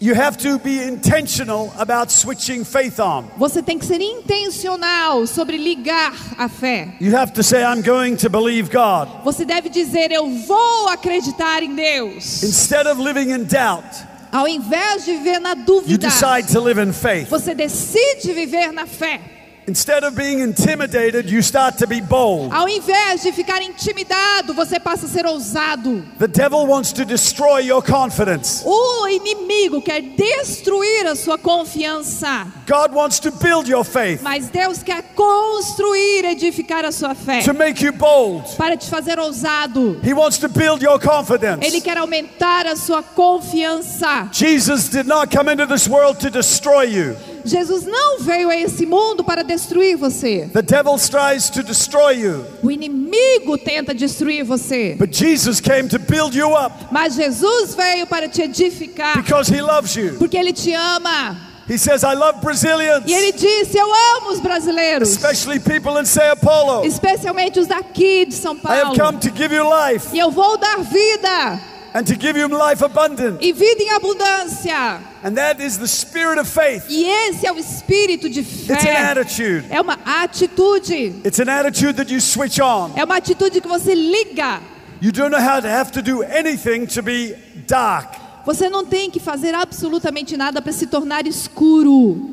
You 0.00 0.14
have 0.14 0.38
to 0.38 0.58
be 0.58 0.82
intentional 0.82 1.70
about 1.78 2.10
switching 2.10 2.64
faith 2.64 2.98
on. 2.98 3.26
Você 3.36 3.62
tem 3.62 3.78
que 3.78 3.84
ser 3.84 4.00
intencional 4.00 5.26
sobre 5.26 5.58
ligar 5.58 6.14
a 6.38 6.48
fé. 6.48 6.94
You 6.98 7.14
have 7.14 7.34
to 7.34 7.42
say, 7.42 7.62
I'm 7.62 7.82
going 7.82 8.16
to 8.16 8.30
believe 8.30 8.70
God. 8.70 9.22
Você 9.22 9.44
deve 9.44 9.68
dizer: 9.68 10.10
Eu 10.10 10.30
vou 10.30 10.88
acreditar 10.88 11.62
em 11.62 11.74
Deus. 11.74 12.42
Instead 12.42 12.86
of 12.86 12.98
living 12.98 13.32
in 13.32 13.44
doubt, 13.44 13.84
Ao 14.32 14.48
invés 14.48 15.04
de 15.04 15.12
viver 15.12 15.40
na 15.40 15.50
you 15.50 15.64
dúvida, 15.66 16.08
decide 16.08 16.50
to 16.50 16.58
live 16.58 16.80
in 16.80 16.94
faith. 16.94 17.28
você 17.28 17.54
decide 17.54 18.32
viver 18.32 18.72
na 18.72 18.86
fé. 18.86 19.35
Instead 19.68 20.04
of 20.04 20.14
being 20.14 20.38
intimidated, 20.38 21.28
you 21.28 21.42
start 21.42 21.76
to 21.78 21.88
be 21.88 22.00
bold. 22.00 22.52
Ao 22.52 22.68
invés 22.68 23.22
de 23.22 23.32
ficar 23.32 23.60
intimidado, 23.60 24.54
você 24.54 24.78
passa 24.78 25.06
a 25.06 25.08
ser 25.08 25.26
ousado. 25.26 26.04
The 26.20 26.28
devil 26.28 26.66
wants 26.68 26.92
to 26.92 27.04
destroy 27.04 27.62
your 27.62 27.82
confidence. 27.82 28.62
O 28.64 29.08
inimigo 29.08 29.82
quer 29.82 30.00
destruir 30.02 31.06
a 31.08 31.16
sua 31.16 31.36
confiança, 31.36 32.46
God 32.64 32.92
wants 32.94 33.18
to 33.18 33.32
build 33.32 33.68
your 33.68 33.84
faith, 33.84 34.22
mas 34.22 34.48
Deus 34.48 34.84
quer 34.84 35.02
construir, 35.16 36.24
edificar 36.24 36.84
a 36.84 36.92
sua 36.92 37.16
fé, 37.16 37.42
to 37.42 37.52
make 37.52 37.84
you 37.84 37.92
bold. 37.92 38.44
para 38.56 38.76
te 38.76 38.88
fazer 38.88 39.18
ousado. 39.18 40.00
He 40.04 40.14
wants 40.14 40.38
to 40.38 40.48
build 40.48 40.80
your 40.80 41.00
confidence. 41.00 41.66
Ele 41.66 41.80
quer 41.80 41.98
aumentar 41.98 42.66
a 42.68 42.76
sua 42.76 43.02
confiança. 43.02 44.28
Jesus 44.32 44.88
did 44.88 45.08
not 45.08 45.28
come 45.36 45.50
into 45.52 45.66
this 45.66 45.88
world 45.88 46.20
to 46.20 46.30
destroy 46.30 46.82
you. 46.84 47.16
Jesus 47.50 47.84
não 47.84 48.18
veio 48.20 48.48
a 48.48 48.56
esse 48.56 48.84
mundo 48.86 49.22
para 49.24 49.42
destruir 49.42 49.96
você. 49.96 50.48
The 50.52 50.62
devil 50.62 50.96
tries 50.98 51.48
to 51.50 51.62
destroy 51.62 52.20
you, 52.20 52.44
O 52.62 52.70
inimigo 52.70 53.56
tenta 53.58 53.94
destruir 53.94 54.44
você. 54.44 54.96
but 54.98 55.14
Jesus 55.14 55.60
came 55.60 55.88
to 55.88 55.98
build 55.98 56.36
you 56.36 56.52
up 56.54 56.74
Mas 56.90 57.14
Jesus 57.14 57.74
veio 57.74 58.06
para 58.06 58.28
te 58.28 58.42
edificar, 58.42 59.14
because 59.16 59.48
he 59.52 59.60
loves 59.60 59.94
you. 59.96 60.16
porque 60.18 60.36
Ele 60.36 60.52
te 60.52 60.72
ama. 60.74 61.36
He 61.68 61.76
says, 61.78 62.04
I 62.04 62.14
love 62.14 62.40
Brazilians, 62.42 63.02
E 63.08 63.12
Ele 63.12 63.32
disse: 63.32 63.76
Eu 63.76 63.92
amo 64.18 64.30
os 64.30 64.38
brasileiros, 64.38 65.08
especially 65.10 65.58
people 65.58 65.98
in 66.00 66.04
Sao 66.04 66.36
Paulo. 66.36 66.86
especialmente 66.86 67.58
os 67.58 67.66
daqui 67.66 68.24
de 68.26 68.34
São 68.34 68.54
I 68.54 68.58
have 68.68 68.82
Paulo. 68.82 68.98
come 69.00 69.18
to 69.18 69.30
give 69.36 69.52
you 69.52 69.64
life 69.68 70.14
E 70.14 70.18
eu 70.20 70.30
vou 70.30 70.56
dar 70.58 70.78
vida, 70.78 71.60
and 71.96 72.06
to 72.06 72.14
give 72.14 72.36
you 72.36 72.46
life 72.46 72.82
abundant. 72.82 73.42
e 73.42 73.52
vida 73.52 73.82
em 73.82 73.88
abundância. 73.96 75.00
And 75.24 75.34
that 75.36 75.60
is 75.60 75.78
the 75.78 75.88
spirit 75.88 76.38
of 76.38 76.46
faith. 76.46 76.84
E 76.90 77.04
esse 77.04 77.46
é 77.46 77.52
o 77.52 77.58
espírito 77.58 78.28
de 78.28 78.42
fé. 78.42 78.74
It's 78.74 78.84
an 78.84 79.10
attitude. 79.10 79.64
É 79.70 79.80
uma 79.80 79.98
atitude. 80.04 81.22
It's 81.24 81.40
an 81.40 81.48
attitude 81.48 81.94
that 81.94 82.12
you 82.12 82.20
switch 82.20 82.58
on. 82.60 82.92
É 82.96 83.02
uma 83.02 83.16
atitude 83.16 83.62
que 83.62 83.68
você 83.68 83.94
liga. 83.94 84.60
You 85.00 85.10
don't 85.10 85.30
know 85.30 85.40
how 85.40 85.60
to 85.60 85.68
have 85.68 85.90
to 85.92 86.02
do 86.02 86.22
anything 86.22 86.86
to 86.88 87.02
be 87.02 87.34
dark. 87.66 88.25
Você 88.46 88.68
não 88.70 88.86
tem 88.86 89.10
que 89.10 89.18
fazer 89.18 89.54
absolutamente 89.54 90.36
nada 90.36 90.62
para 90.62 90.72
se 90.72 90.86
tornar 90.86 91.26
escuro. 91.26 92.30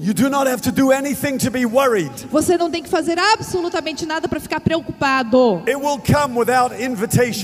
To. 2.22 2.28
Você 2.30 2.56
não 2.56 2.70
tem 2.70 2.84
que 2.84 2.90
fazer 2.90 3.18
absolutamente 3.18 4.06
nada 4.06 4.28
para 4.28 4.40
ficar 4.40 4.60
preocupado. 4.60 5.64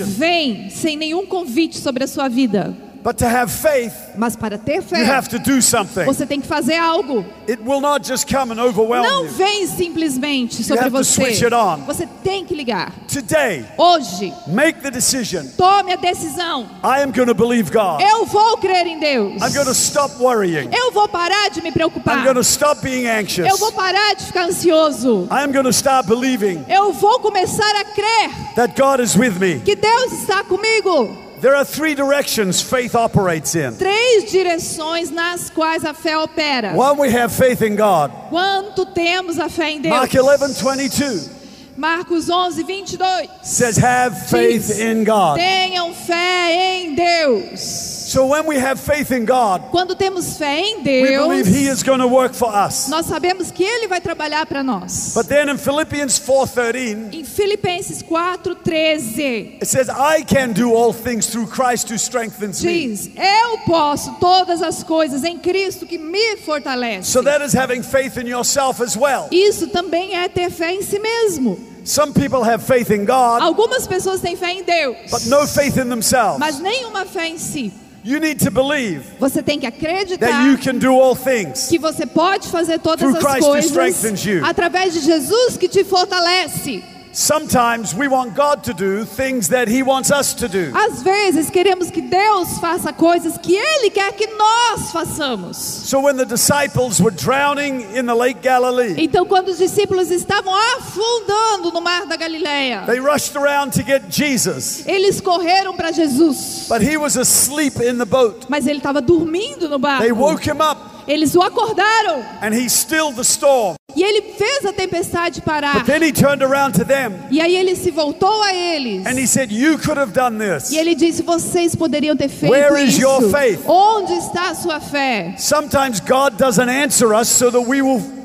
Vem 0.06 0.70
sem 0.70 0.96
nenhum 0.96 1.26
convite 1.26 1.80
sobre 1.80 2.04
a 2.04 2.08
sua 2.08 2.28
vida. 2.28 2.89
But 3.02 3.18
to 3.20 3.26
have 3.26 3.50
faith, 3.50 3.94
Mas 4.18 4.36
para 4.36 4.58
ter 4.58 4.76
you 4.76 4.82
fé, 4.82 5.04
have 5.06 5.30
to 5.30 5.40
do 5.40 5.62
something. 5.62 6.04
você 6.06 6.26
tem 6.26 6.42
que 6.42 6.48
fazer 6.48 6.76
algo. 6.76 7.24
It 7.48 7.62
will 7.64 7.80
not 7.80 8.06
just 8.06 8.28
come 8.30 8.52
and 8.52 8.60
overwhelm 8.62 9.04
Não 9.04 9.24
you. 9.26 9.32
vem 9.32 9.66
simplesmente 9.68 10.64
sobre 10.64 10.84
have 10.84 10.92
to 10.92 11.04
você. 11.04 11.14
switch 11.14 11.42
it 11.44 11.54
on. 11.56 11.78
Você 11.86 12.06
tem 12.24 12.44
que 12.46 12.54
ligar. 12.54 12.92
Today, 13.08 13.66
Hoje, 13.78 14.34
make 14.48 14.82
the 14.82 14.92
decision. 14.92 15.46
tome 15.58 15.94
a 15.94 15.96
decisão. 15.96 16.68
I 16.84 17.02
am 17.02 17.12
going 17.14 17.28
to 17.28 17.34
believe 17.34 17.72
God. 17.72 18.02
Eu 18.02 18.26
vou 18.26 18.58
crer 18.58 18.86
em 18.86 19.00
Deus. 19.00 19.42
I'm 19.42 19.54
going 19.54 19.66
to 19.66 19.72
stop 19.74 20.16
worrying. 20.20 20.70
Eu 20.74 20.92
vou 20.92 21.08
parar 21.08 21.50
de 21.50 21.62
me 21.62 21.70
I'm 21.70 21.74
preocupar. 21.74 22.22
going 22.24 22.36
to 22.36 22.44
stop 22.44 22.82
being 22.82 23.08
anxious. 23.08 23.50
Eu 23.50 23.58
vou 23.58 23.72
parar 23.72 24.14
de 24.16 24.26
ficar 24.26 24.44
ansioso. 24.46 25.28
To 25.60 25.70
start 25.72 26.08
believing 26.08 26.64
Eu 26.70 26.94
vou 26.94 27.20
começar 27.20 27.70
a 27.80 27.84
crer 27.86 28.30
that 28.56 28.74
God 28.80 29.00
is 29.00 29.16
with 29.16 29.40
me. 29.40 29.60
que 29.60 29.76
Deus 29.76 30.14
está 30.14 30.44
comigo. 30.44 31.29
There 31.42 31.56
are 31.56 31.64
three 31.64 31.96
directions 31.96 32.62
faith 32.62 32.96
operates 32.96 33.56
in. 33.56 33.76
Três 33.78 34.30
direções 34.32 35.10
nas 35.10 35.50
quais 35.50 35.86
a 35.86 35.94
fé 35.94 36.18
opera. 36.18 36.74
One, 36.76 37.00
we 37.00 37.10
have 37.12 37.32
faith 37.32 37.62
in 37.62 37.76
God. 37.76 38.12
Quanto 38.30 38.86
temos 38.88 39.40
a 39.40 39.50
fé 39.50 39.72
em 39.72 39.82
Deus? 39.82 39.96
Mark 39.96 40.14
11, 40.14 40.62
22 40.62 41.40
Marcos 41.80 42.30
11, 42.30 42.64
22. 42.64 43.30
says, 43.42 43.78
Have 43.78 44.28
faith 44.28 44.68
Diz, 44.68 44.80
in 44.80 45.06
God. 45.06 45.38
Tenham 45.40 45.94
fé 45.94 46.52
em 46.52 46.94
Deus. 46.94 47.99
So 48.10 48.26
when 48.26 48.48
we 48.48 48.58
have 48.58 48.80
faith 48.80 49.12
in 49.12 49.24
God, 49.26 49.70
Quando 49.70 49.94
temos 49.96 50.36
fé 50.36 50.62
em 50.62 50.78
we 50.78 50.84
Deus, 50.84 51.28
believe 51.28 51.46
He 51.48 51.68
is 51.68 51.84
going 51.84 52.00
to 52.00 52.08
work 52.08 52.34
for 52.34 52.50
us. 52.52 52.88
nós 52.90 53.06
sabemos 53.06 53.52
que 53.52 53.64
Ele 53.64 53.88
vai 53.88 54.02
trabalhar 54.02 54.48
para 54.48 54.64
nós. 54.64 55.14
But 55.14 55.28
then 55.28 55.48
in 55.48 55.58
Philippians 55.60 56.18
4:13, 56.20 57.14
Em 57.14 57.24
Filipenses 57.24 58.02
4, 58.02 58.56
13, 58.56 59.58
it 59.62 59.68
says, 59.68 59.90
I 59.90 60.24
can 60.24 60.54
do 60.54 60.74
all 60.74 60.92
things 60.92 61.28
through 61.28 61.48
Christ 61.52 61.88
who 61.92 62.00
strengthens 62.00 62.64
me. 62.64 62.88
diz: 62.88 63.12
Eu 63.16 63.60
posso 63.68 64.12
todas 64.20 64.64
as 64.64 64.84
coisas 64.84 65.24
em 65.24 65.38
Cristo 65.38 65.86
que 65.86 66.00
me 66.00 66.38
fortalece. 66.38 67.12
So 67.12 67.22
that 67.22 67.44
is 67.46 67.54
having 67.54 67.84
faith 67.84 68.18
in 68.18 68.26
yourself 68.26 68.82
as 68.82 68.98
well. 68.98 69.28
Isso 69.32 69.68
também 69.68 70.16
é 70.18 70.28
ter 70.28 70.50
fé 70.50 70.74
em 70.74 70.82
si 70.82 70.98
mesmo. 70.98 71.60
Some 71.86 72.14
people 72.14 72.44
have 72.44 72.64
faith 72.64 72.90
in 72.90 73.06
God, 73.06 73.42
Algumas 73.42 73.86
pessoas 73.88 74.20
têm 74.20 74.36
fé 74.36 74.52
em 74.54 74.64
Deus, 74.64 74.98
but 75.12 75.26
no 75.28 75.46
faith 75.46 75.78
in 75.78 75.90
themselves. 75.90 76.40
mas 76.40 76.60
nenhuma 76.60 77.06
fé 77.06 77.28
em 77.28 77.38
si. 77.38 77.72
You 78.04 78.20
need 78.20 78.44
to 78.46 78.52
believe 78.52 79.04
Você 79.20 79.44
tem 79.44 79.60
que 79.60 79.70
that 79.70 79.78
acreditar 79.86 80.48
you 80.48 80.58
can 80.58 80.78
do 80.78 80.94
all 80.94 81.16
things. 81.16 81.68
que 81.68 81.78
você 81.78 82.06
pode 82.06 82.48
fazer 82.48 82.80
todas 82.80 83.14
as 83.14 83.24
Christ 83.24 83.40
coisas 83.40 84.44
através 84.44 84.94
de 84.94 85.02
Jesus 85.02 85.58
que 85.58 85.68
te 85.68 85.84
fortalece. 85.84 86.84
Sometimes 87.24 87.94
we 87.94 88.08
want 88.08 88.34
God 88.34 88.64
to 88.64 88.74
do 88.74 89.04
things 89.04 89.50
that 89.50 89.68
He 89.68 89.84
wants 89.84 90.10
us 90.10 90.34
to 90.36 90.48
do. 90.48 90.72
Às 90.74 91.04
vezes 91.04 91.50
queremos 91.50 91.92
que 91.92 92.02
Deus 92.02 92.58
faça 92.62 92.94
coisas 92.94 93.38
que 93.38 93.58
Ele 93.58 93.90
quer 93.90 94.14
que 94.14 94.26
nós 94.38 94.90
façamos. 94.90 95.58
So 95.58 96.00
when 96.00 96.16
the 96.16 96.24
disciples 96.24 97.02
were 97.02 97.12
drowning 97.14 97.82
in 97.94 98.06
the 98.06 98.14
Lake 98.16 98.40
Galilee, 98.42 98.96
Então, 98.98 99.26
quando 99.26 99.50
os 99.50 99.58
discípulos 99.58 100.10
estavam 100.10 100.54
afundando 100.78 101.74
no 101.74 101.82
mar 101.82 102.06
da 102.06 102.16
Galileia, 102.16 102.86
they 102.86 103.00
rushed 103.02 103.36
around 103.36 103.74
to 103.74 103.84
get 103.84 104.04
Jesus, 104.10 104.86
eles 104.88 105.20
correram 105.20 105.76
para 105.76 105.92
Jesus, 105.92 106.68
but 106.70 106.82
He 106.82 106.96
was 106.96 107.18
asleep 107.18 107.82
in 107.82 107.98
the 107.98 108.06
boat. 108.06 108.46
mas 108.48 108.66
ele 108.66 108.78
estava 108.80 109.02
dormindo 109.02 109.68
no 109.68 109.78
They 109.78 110.14
barco. 110.14 110.16
woke 110.16 110.50
Him 110.50 110.62
up 110.62 110.80
Eles 111.10 111.36
o 111.36 111.42
acordaram 111.42 112.24
and 112.42 112.54
He 112.54 112.70
stilled 112.70 113.16
the 113.16 113.24
storm. 113.24 113.76
e 113.96 114.04
ele 114.04 114.22
fez 114.38 114.64
a 114.66 114.72
tempestade 114.72 115.42
parar. 115.42 115.74
But 115.74 115.86
then 115.88 116.04
He 116.04 116.12
turned 116.12 116.44
around 116.44 116.74
to 116.78 116.86
them 116.86 117.14
E 117.32 117.42
aí 117.42 117.56
ele 117.58 117.76
se 117.76 117.90
voltou 117.90 118.44
a 118.44 118.54
eles. 118.54 119.06
and 119.08 119.18
He 119.20 119.26
said, 119.26 119.52
You 119.52 119.78
could 119.80 119.98
have 119.98 120.14
done 120.14 120.38
this. 120.38 120.72
E 120.72 120.78
ele 120.78 120.94
disse: 120.96 121.24
Vocês 121.24 121.76
poderiam 121.76 122.16
ter 122.16 122.30
feito 122.30 122.52
Where 122.52 122.78
is 122.84 122.92
isso. 122.94 123.02
your 123.02 123.22
faith? 123.32 123.62
Onde 123.68 124.14
está 124.14 124.52
a 124.52 124.56
sua 124.56 124.80
fé? 124.80 125.34
Sometimes 125.40 126.00
God 126.00 126.38
doesn't 126.38 126.70
answer 126.70 127.14
us 127.14 127.28
so 127.28 127.50
that 127.50 127.62
we 127.68 127.82
will. 127.82 128.19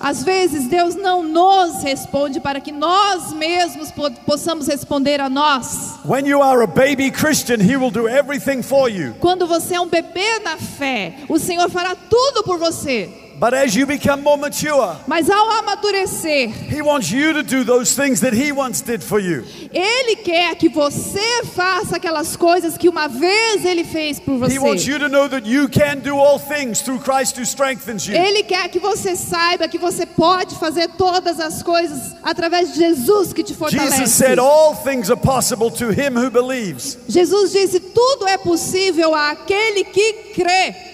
Às 0.00 0.22
vezes 0.24 0.66
Deus 0.66 0.94
não 0.94 1.22
nos 1.22 1.82
responde 1.82 2.40
para 2.40 2.60
que 2.60 2.72
nós 2.72 3.32
mesmos 3.32 3.90
po- 3.90 4.10
possamos 4.26 4.66
responder 4.66 5.20
a 5.20 5.28
nós. 5.28 5.98
When 6.04 6.26
you 6.26 6.42
are 6.42 6.62
a 6.62 6.66
baby 6.66 7.10
Christian, 7.10 7.60
He 7.60 7.76
will 7.76 7.90
do 7.90 8.08
everything 8.08 8.62
for 8.62 8.88
you. 8.88 9.14
Quando 9.20 9.46
você 9.46 9.74
é 9.74 9.80
um 9.80 9.88
bebê 9.88 10.38
na 10.40 10.56
fé, 10.56 11.14
o 11.28 11.38
Senhor 11.38 11.68
fará 11.70 11.94
tudo 11.94 12.42
por 12.42 12.58
você. 12.58 13.10
But 13.44 13.52
as 13.52 13.76
you 13.76 13.86
become 13.86 14.22
more 14.22 14.38
mature, 14.38 14.96
Mas 15.06 15.28
ao 15.28 15.50
amadurecer, 15.50 16.48
He 16.66 16.80
wants 16.80 17.10
you 17.10 17.34
to 17.34 17.42
do 17.42 17.62
those 17.62 17.94
things 17.94 18.22
that 18.22 18.32
He 18.32 18.52
once 18.52 18.80
did 18.80 19.02
for 19.02 19.20
you. 19.20 19.44
Ele 19.70 20.16
quer 20.16 20.54
que 20.54 20.70
você 20.70 21.44
faça 21.54 21.96
aquelas 21.96 22.36
coisas 22.36 22.78
que 22.78 22.88
uma 22.88 23.06
vez 23.06 23.66
Ele 23.66 23.84
fez 23.84 24.18
por 24.18 24.50
He 24.50 24.58
wants 24.58 24.86
você. 24.86 24.92
you 24.92 24.98
to 24.98 25.10
know 25.10 25.28
that 25.28 25.46
you 25.46 25.68
can 25.68 25.98
do 25.98 26.16
all 26.16 26.38
things 26.38 26.80
through 26.80 27.00
Christ 27.00 27.36
who 27.36 27.44
strengthens 27.44 28.06
you. 28.06 28.16
Ele 28.16 28.44
quer 28.44 28.66
que 28.70 28.78
você 28.78 29.14
saiba 29.14 29.68
que 29.68 29.76
você 29.76 30.06
pode 30.06 30.54
fazer 30.54 30.88
todas 30.96 31.38
as 31.38 31.62
coisas 31.62 32.16
através 32.22 32.72
de 32.72 32.78
Jesus 32.78 33.34
que 33.34 33.42
te 33.42 33.52
Jesus 33.52 33.58
fortalece. 33.58 34.06
said, 34.06 34.38
All 34.38 34.74
things 34.74 35.10
are 35.10 35.20
possible 35.20 35.70
to 35.70 35.90
him 35.90 36.16
who 36.16 36.30
believes. 36.30 36.96
Jesus 37.06 37.52
disse: 37.52 37.78
tudo 37.78 38.26
é 38.26 38.38
possível 38.38 39.14
àquele 39.14 39.84
que 39.84 40.32
crê. 40.34 40.93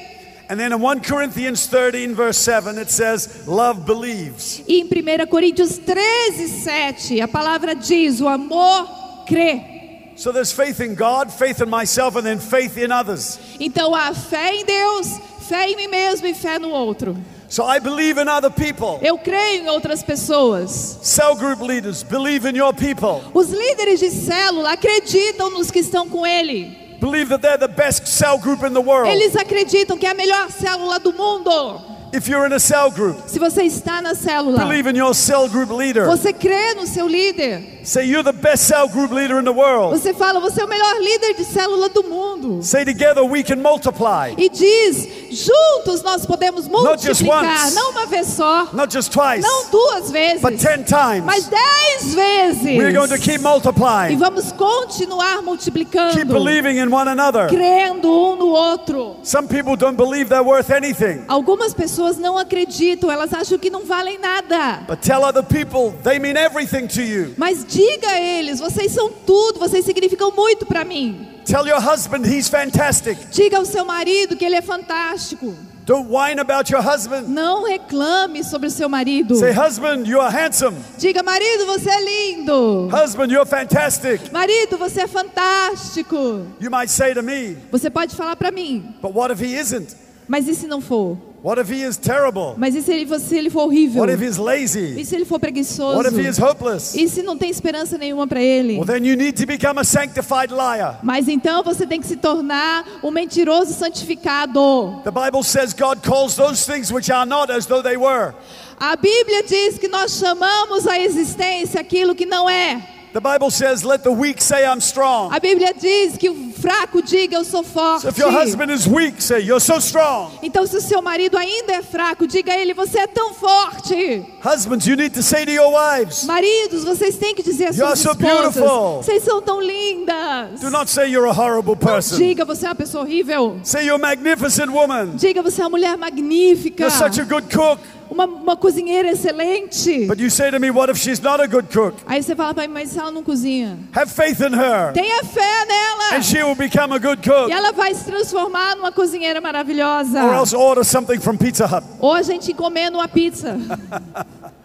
And 0.51 0.59
then 0.59 0.73
in 0.73 0.81
1 0.81 1.03
Corinthians 1.03 1.69
13, 1.69 2.13
verse 2.13 2.37
7, 2.37 2.77
it 2.77 2.91
says, 2.91 3.47
Love 3.47 3.87
believes. 3.87 4.61
E 4.67 4.81
em 4.81 4.85
1 4.85 5.27
Coríntios 5.29 5.79
13, 5.79 6.49
7, 6.49 7.21
a 7.21 7.29
palavra 7.29 7.73
diz: 7.73 8.21
o 8.21 8.27
amor 8.27 9.25
crê. 9.29 10.13
So 10.17 10.33
there's 10.33 10.51
faith 10.51 10.81
in 10.81 10.97
God, 10.97 11.31
faith 11.31 11.63
in 11.63 11.71
myself, 11.71 12.17
and 12.17 12.25
then 12.25 12.41
faith 12.41 12.77
in 12.77 12.91
others. 12.91 13.39
Então 13.61 13.95
há 13.95 14.13
fé 14.13 14.57
em 14.57 14.65
Deus, 14.65 15.21
fé 15.49 15.69
em 15.69 15.77
mim 15.77 15.87
mesmo 15.87 16.27
e 16.27 16.35
fé 16.35 16.59
no 16.59 16.71
outro. 16.71 17.17
So 17.49 17.65
I 17.65 17.79
believe 17.79 18.21
in 18.21 18.29
other 18.29 18.51
people. 18.51 18.99
Eu 19.03 19.19
creio 19.19 19.63
em 19.63 19.69
outras 19.69 20.03
pessoas. 20.03 20.99
Cell 21.01 21.37
group 21.37 21.61
leaders, 21.61 22.03
believe 22.03 22.45
in 22.49 22.57
your 22.57 22.75
people. 22.75 23.23
Os 23.33 23.51
líderes 23.51 24.01
de 24.01 24.11
célula 24.11 24.73
acreditam 24.73 25.49
nos 25.51 25.71
que 25.71 25.79
estão 25.79 26.09
com 26.09 26.27
ele. 26.27 26.80
Believe 27.01 27.29
that 27.31 27.41
they're 27.41 27.59
the 27.59 27.69
best 27.69 28.07
cell 28.07 28.39
group 28.39 28.63
in 28.63 28.73
the 28.73 28.81
world. 28.81 29.09
Eles 29.09 29.35
acreditam 29.35 29.97
que 29.99 30.07
é 30.07 30.11
a 30.11 30.15
melhor 30.15 30.51
célula 30.51 30.99
do 31.01 31.13
mundo. 31.13 31.81
If 32.13 32.29
you're 32.29 32.45
in 32.45 32.53
a 32.53 32.59
cell 32.59 32.91
group, 32.91 33.29
Se 33.29 33.39
você 33.39 33.63
está 33.63 34.03
na 34.03 34.15
célula, 34.15 34.65
believe 34.65 34.89
in 34.91 34.97
your 34.97 35.15
cell 35.15 35.49
group 35.49 35.71
leader. 35.71 36.07
você 36.07 36.33
crê 36.33 36.75
no 36.75 36.87
seu 36.87 37.07
líder. 37.07 37.80
Say 37.85 38.05
you're 38.07 38.23
the 38.23 38.33
best 38.33 38.65
cell 38.65 38.89
group 38.89 39.11
leader 39.13 39.39
in 39.39 39.45
the 39.45 39.53
world. 39.53 39.99
Você 39.99 40.13
fala, 40.15 40.39
você 40.41 40.61
é 40.61 40.65
o 40.65 40.69
melhor 40.69 40.99
líder 41.01 41.35
de 41.35 41.45
célula 41.45 41.89
do 41.89 42.03
mundo. 42.05 42.63
Say 42.63 42.85
together 42.85 43.23
we 43.25 43.43
can 43.43 43.57
multiply. 43.57 44.35
E 44.37 44.49
diz, 44.49 45.09
juntos 45.31 46.03
nós 46.03 46.27
podemos 46.27 46.67
Not 46.69 47.03
just 47.03 47.23
multiplicar, 47.23 47.65
once. 47.67 47.75
não 47.75 47.91
uma 47.91 48.07
vez 48.07 48.27
só, 48.29 48.69
Not 48.73 48.93
just 48.93 49.13
twice, 49.13 49.43
não 49.43 49.71
duas 49.71 50.11
vezes, 50.11 50.43
but 50.43 50.59
ten 50.59 50.83
times. 50.83 51.25
mas 51.25 51.47
dez 51.49 52.15
vezes. 52.15 52.79
We're 52.79 52.93
going 52.93 53.09
to 53.09 53.19
keep 53.19 53.37
E 53.41 53.43
multiplying. 53.43 54.17
vamos 54.19 54.53
continuar 54.53 55.43
multiplicando, 55.43 56.15
Keep 56.15 56.29
believing 56.29 56.79
in 56.79 56.93
one 56.93 57.09
another. 57.09 57.49
crendo 57.49 58.09
um 58.11 58.37
no 58.37 58.49
outro. 58.55 59.17
Some 59.23 59.49
people 59.49 59.77
don't 59.77 59.97
believe 59.97 60.29
they're 60.29 60.43
worth 60.45 60.71
anything. 60.71 61.25
Algumas 61.29 61.73
pessoas 61.75 62.19
não 62.19 62.37
acreditam, 62.39 63.11
elas 63.11 63.33
acham 63.33 63.59
que 63.59 63.71
não 63.71 63.85
valem 63.85 64.19
nada. 64.19 64.83
But 64.87 65.01
tell 65.01 65.25
other 65.25 65.43
people 65.43 65.93
they 66.03 66.19
mean 66.19 66.37
everything 66.37 66.87
to 66.89 67.01
you. 67.03 67.35
Mas 67.37 67.65
diga 67.71 68.09
a 68.09 68.21
eles, 68.21 68.59
vocês 68.59 68.93
são 68.93 69.11
tudo, 69.11 69.61
vocês 69.61 69.85
significam 69.85 70.33
muito 70.33 70.67
para 70.67 70.85
mim. 70.85 71.29
Tell 71.45 71.67
your 71.67 71.81
husband 71.81 72.27
he's 72.27 72.49
fantastic. 72.49 73.17
Diga 73.31 73.59
ao 73.59 73.65
seu 73.65 73.85
marido 73.85 74.37
que 74.37 74.45
ele 74.45 74.57
é 74.57 74.63
fantástico. 74.63 75.55
Don't 75.87 76.09
whine 76.09 76.39
about 76.41 76.71
your 76.73 76.83
husband. 76.83 77.23
Não 77.29 77.65
reclame 77.65 78.45
sobre 78.45 78.69
o 78.69 78.71
seu 78.71 78.89
marido. 78.89 79.35
Say, 79.37 79.53
husband, 79.53 80.07
you 80.07 80.21
are 80.21 80.33
handsome. 80.33 80.77
Diga, 80.99 81.23
marido, 81.23 81.67
você 81.67 81.91
é 81.91 82.01
lindo. 82.05 82.89
Husband, 82.93 83.33
you're 83.33 83.49
fantastic. 83.49 84.31
Marido, 84.31 84.77
você 84.77 85.03
é 85.03 85.07
fantástico. 85.09 86.47
You 86.61 86.71
might 86.71 86.91
say 86.91 87.15
to 87.15 87.23
me, 87.23 87.57
Você 87.73 87.91
pode 87.91 88.15
falar 88.15 88.37
para 88.37 88.51
mim, 88.51 88.95
but 89.01 89.13
what 89.15 89.33
if 89.33 89.41
he 89.41 89.57
isn't? 89.59 89.97
Mas 90.31 90.47
e 90.47 90.55
se 90.55 90.69
não 90.69 90.81
for? 90.81 91.19
What 91.43 91.61
if 91.61 91.69
he 91.69 91.83
is 91.83 91.97
terrible? 91.97 92.55
Mas 92.57 92.77
e 92.77 92.83
se 92.83 92.93
ele, 92.93 93.19
se 93.19 93.37
ele 93.37 93.51
for 93.51 93.65
horrível? 93.65 94.01
What 94.01 94.13
if 94.13 94.21
he's 94.21 94.37
E 94.37 94.41
lazy? 94.41 95.05
se 95.05 95.17
ele 95.17 95.25
for 95.25 95.41
preguiçoso? 95.41 95.97
What 95.97 96.09
if 96.09 96.17
he 96.17 96.29
is 96.29 96.39
hopeless? 96.39 96.95
E 96.97 97.09
se 97.09 97.21
não 97.21 97.37
tem 97.37 97.51
esperança 97.51 97.99
nenhuma 97.99 98.29
para 98.29 98.41
ele? 98.41 98.77
Well, 98.77 98.87
then 98.87 99.05
you 99.05 99.17
need 99.17 99.33
to 99.41 99.45
become 99.45 99.81
a 99.81 99.83
sanctified 99.83 100.53
liar. 100.53 101.01
Mas 101.03 101.27
então 101.27 101.65
você 101.65 101.85
tem 101.85 102.01
que 102.01 102.07
se 102.07 102.17
tornar 102.17 102.85
um 103.03 103.11
mentiroso 103.11 103.73
santificado. 103.73 105.01
The 105.03 105.11
Bible 105.11 105.43
says 105.43 105.73
God 105.73 105.99
calls 106.01 106.37
those 106.37 106.65
things 106.65 106.93
which 106.93 107.11
are 107.11 107.29
not 107.29 107.51
as 107.51 107.67
though 107.67 107.83
they 107.83 107.97
were. 107.97 108.33
A 108.79 108.95
Bíblia 108.95 109.43
diz 109.43 109.79
que 109.79 109.89
nós 109.89 110.17
chamamos 110.17 110.87
a 110.87 110.97
existência 111.01 111.81
aquilo 111.81 112.15
que 112.15 112.25
não 112.25 112.49
é. 112.49 113.00
The 113.13 113.21
Bible 113.21 113.51
says, 113.51 113.85
let 113.85 114.05
the 114.05 114.13
weak 114.13 114.41
say 114.41 114.65
I'm 114.65 114.81
strong. 114.81 115.33
A 115.35 115.41
Bíblia 115.41 115.75
diz 115.75 116.17
que 116.17 116.31
o 116.31 116.53
fraco 116.53 117.03
diga 117.03 117.35
eu 117.39 117.45
sou 117.45 117.65
forte. 117.65 118.03
So 118.03 118.09
if 118.09 118.19
your 118.19 118.31
husband 118.31 118.71
is 118.71 118.87
weak, 118.87 119.21
say, 119.21 119.41
you're 119.41 119.61
so 119.61 119.79
strong. 119.81 120.31
Então 120.43 120.65
se 120.65 120.77
o 120.77 120.81
seu 120.81 121.03
marido 121.03 121.37
ainda 121.37 121.73
é 121.73 121.83
fraco, 121.83 122.25
diga 122.27 122.53
a 122.53 122.57
ele 122.59 122.73
você 122.73 123.01
é 123.01 123.07
tão 123.09 123.35
forte. 123.35 124.25
Husbands, 124.45 124.87
you 124.87 124.95
need 124.95 125.13
to 125.15 125.23
say 125.25 125.45
to 125.45 125.51
your 125.51 125.73
wives, 125.73 126.23
Maridos, 126.25 126.85
vocês 126.85 127.17
têm 127.17 127.35
que 127.35 127.43
dizer 127.43 127.67
às 127.67 127.77
suas 127.77 127.99
so 127.99 128.11
esposas, 128.13 128.55
beautiful. 128.55 129.03
vocês 129.03 129.25
são 129.25 129.43
tão 129.43 129.61
lindas. 129.61 130.61
do 130.61 130.71
not 130.71 130.89
say 130.89 131.11
you're 131.11 131.29
a 131.29 131.33
horrible 131.33 131.75
Não 131.75 131.77
person. 131.77 132.17
diga 132.17 132.45
você 132.45 132.67
é 132.67 132.69
uma 132.69 132.75
pessoa 132.77 133.03
horrível. 133.03 133.59
Say 133.65 133.87
you're 133.87 133.95
a 133.95 133.99
magnificent 133.99 134.71
woman. 134.71 135.17
Diga 135.17 135.43
você 135.43 135.61
é 135.63 135.65
uma 135.65 135.71
mulher 135.71 135.97
magnífica. 135.99 136.85
You're 136.85 136.97
such 136.97 137.21
a 137.21 137.25
good 137.25 137.49
cook. 137.53 137.81
Uma, 138.11 138.25
uma 138.25 138.57
cozinheira 138.57 139.11
excelente. 139.11 140.07
But 140.07 140.19
you 140.19 140.29
say 140.31 140.51
to 140.51 140.59
me, 140.59 140.71
what 140.71 140.91
if 140.91 140.99
she's 140.99 141.21
not 141.21 141.41
a 141.41 141.47
good 141.47 141.69
cook? 141.73 141.95
Aí 142.07 142.23
você 142.23 142.35
fala 142.35 142.53
para 142.53 142.67
mim, 142.67 142.75
mas 142.75 142.91
se 142.91 142.99
ela 142.99 143.11
não 143.11 143.23
cozinha? 143.23 143.79
Have 143.95 144.11
faith 144.11 144.41
in 144.41 144.53
her, 144.55 144.93
Tenha 144.93 145.23
fé 145.23 145.65
nela. 145.67 146.17
and 146.17 146.23
she 146.23 146.43
will 146.43 146.57
become 146.57 146.93
a 146.93 146.99
good 146.99 147.23
cook. 147.23 147.49
E 147.49 147.53
ela 147.53 147.73
vai 147.73 147.95
se 147.95 148.05
transformar 148.05 148.75
numa 148.77 148.91
cozinheira 148.91 149.41
maravilhosa. 149.41 150.25
Or 150.25 150.35
else 150.35 150.55
order 150.57 150.85
something 150.85 151.21
from 151.21 151.37
Pizza 151.37 151.67
Hut. 151.67 151.87
Ou 152.01 152.13
a 152.13 152.23
gente 152.23 152.51
encomenda 152.53 152.99
uma 152.99 153.09
pizza. 153.09 153.57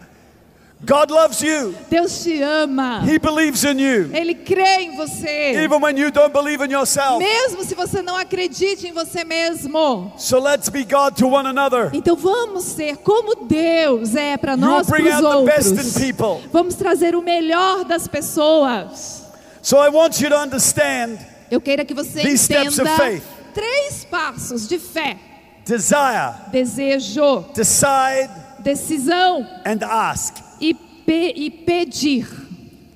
God 0.84 1.10
loves 1.10 1.40
you. 1.40 1.74
Deus 1.88 2.22
te 2.22 2.42
ama. 2.42 3.00
He 3.02 3.18
believes 3.18 3.64
in 3.64 3.78
you. 3.78 4.10
Ele 4.12 4.34
crê 4.34 4.82
em 4.82 4.96
você. 4.96 5.54
Even 5.64 5.80
when 5.80 5.96
you 5.96 6.10
don't 6.10 6.32
believe 6.32 6.60
in 6.62 6.70
yourself. 6.70 7.18
Mesmo 7.18 7.64
se 7.64 7.74
você 7.74 8.02
não 8.02 8.14
acredite 8.14 8.86
em 8.86 8.92
você 8.92 9.24
mesmo. 9.24 10.12
So 10.18 10.38
let's 10.38 10.68
be 10.68 10.84
God 10.84 11.16
to 11.16 11.28
one 11.28 11.48
another. 11.48 11.90
Então 11.94 12.14
vamos 12.14 12.64
ser 12.64 12.98
como 12.98 13.46
Deus 13.46 14.14
é 14.14 14.36
para 14.36 14.54
nós 14.56 14.86
bring 14.86 15.10
out 15.10 15.22
the 15.22 15.52
best 15.52 15.70
outros. 15.70 15.96
in 15.96 16.12
people. 16.12 16.48
Vamos 16.52 16.74
trazer 16.74 17.16
o 17.16 17.22
melhor 17.22 17.84
das 17.84 18.06
pessoas. 18.06 19.24
So 19.62 19.78
I 19.78 19.88
want 19.88 20.20
you 20.20 20.28
to 20.28 20.36
understand 20.36 21.18
Eu 21.50 21.60
quero 21.60 21.84
que 21.86 21.94
você 21.94 22.20
These 22.20 22.44
steps 22.44 22.74
entenda 22.78 22.90
of 22.92 22.96
faith. 23.02 23.22
três 23.54 24.04
passos 24.04 24.68
de 24.68 24.78
fé: 24.78 25.16
desire, 25.64 26.34
desejo, 26.52 27.46
decide, 27.54 28.30
decisão 28.58 29.46
and 29.64 29.82
ask. 29.82 30.45
E, 30.60 30.74
pe 30.74 31.32
e 31.36 31.50
pedir. 31.50 32.26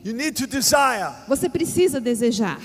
You 0.04 0.14
need 0.14 0.34
to 0.36 0.46
desire. 0.46 1.12
Você 1.28 1.48
precisa 1.48 2.00
desejar. 2.00 2.58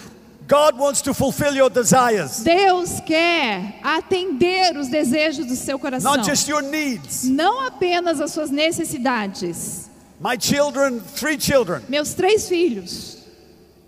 God 0.48 0.78
wants 0.78 1.02
to 1.02 1.12
fulfill 1.14 1.56
your 1.56 1.72
desires, 1.72 2.44
Deus 2.44 3.00
quer 3.04 3.80
atender 3.84 4.78
os 4.78 4.88
desejos 4.90 5.48
do 5.48 5.56
seu 5.56 5.80
coração. 5.80 6.16
not 6.16 6.24
just 6.24 6.48
your 6.48 6.62
needs. 6.62 7.24
Não 7.24 7.62
apenas 7.66 8.22
as 8.22 8.32
suas 8.32 8.52
necessidades. 8.52 9.90
My 10.20 10.38
children, 10.40 11.00
three 11.00 11.38
children, 11.40 11.82
Meus 11.90 12.14
três 12.14 12.48
filhos, 12.48 13.18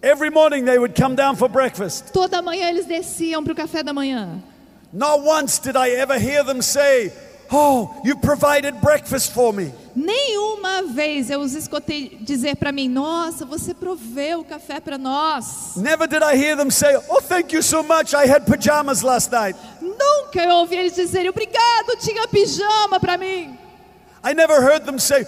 every 0.02 0.30
morning 0.32 0.66
they 0.66 0.80
would 0.80 0.96
come 1.00 1.16
down 1.16 1.36
for 1.36 1.48
breakfast. 1.48 2.12
toda 2.12 2.42
manhã 2.42 2.70
eles 2.70 2.86
desciam 2.88 3.44
para 3.44 3.54
o 3.54 3.56
café 3.56 3.84
da 3.84 3.94
manhã. 3.94 4.42
Not 4.92 5.22
once 5.24 5.60
did 5.60 5.76
I 5.78 5.92
ever 5.92 6.18
hear 6.20 6.44
them 6.44 6.62
say, 6.62 7.12
Oh, 7.52 8.02
you 8.04 8.16
provided 8.18 8.82
breakfast 8.82 9.34
for 9.34 9.54
me. 9.54 9.72
Nenhuma 9.96 10.84
vez 10.84 11.30
eu 11.30 11.40
os 11.40 11.56
escutei 11.56 12.18
dizer 12.22 12.56
para 12.58 12.72
mim: 12.72 12.90
Nossa, 12.90 13.46
você 13.46 13.74
proveu 13.74 14.42
o 14.42 14.44
café 14.44 14.80
para 14.80 14.98
nós. 14.98 15.76
Never 15.76 16.08
did 16.08 16.22
I 16.22 16.36
hear 16.36 16.58
them 16.58 16.70
say, 16.70 16.96
Oh, 17.10 17.22
thank 17.22 17.56
you 17.56 17.64
so 17.64 17.82
much. 17.84 18.14
I 18.14 18.28
had 18.28 18.46
pajamas 18.46 19.02
last 19.02 19.32
night. 19.32 19.58
Nunca 19.82 20.44
eu 20.44 20.56
ouvi 20.58 20.76
eles 20.76 20.96
dizerem: 20.96 21.30
Obrigado, 21.30 21.98
tinha 22.00 22.28
pijama 22.28 23.00
para 23.00 23.18
mim. 23.18 23.58
I 24.24 24.34
never 24.34 24.62
heard 24.62 24.86
them 24.86 25.00
say, 25.00 25.26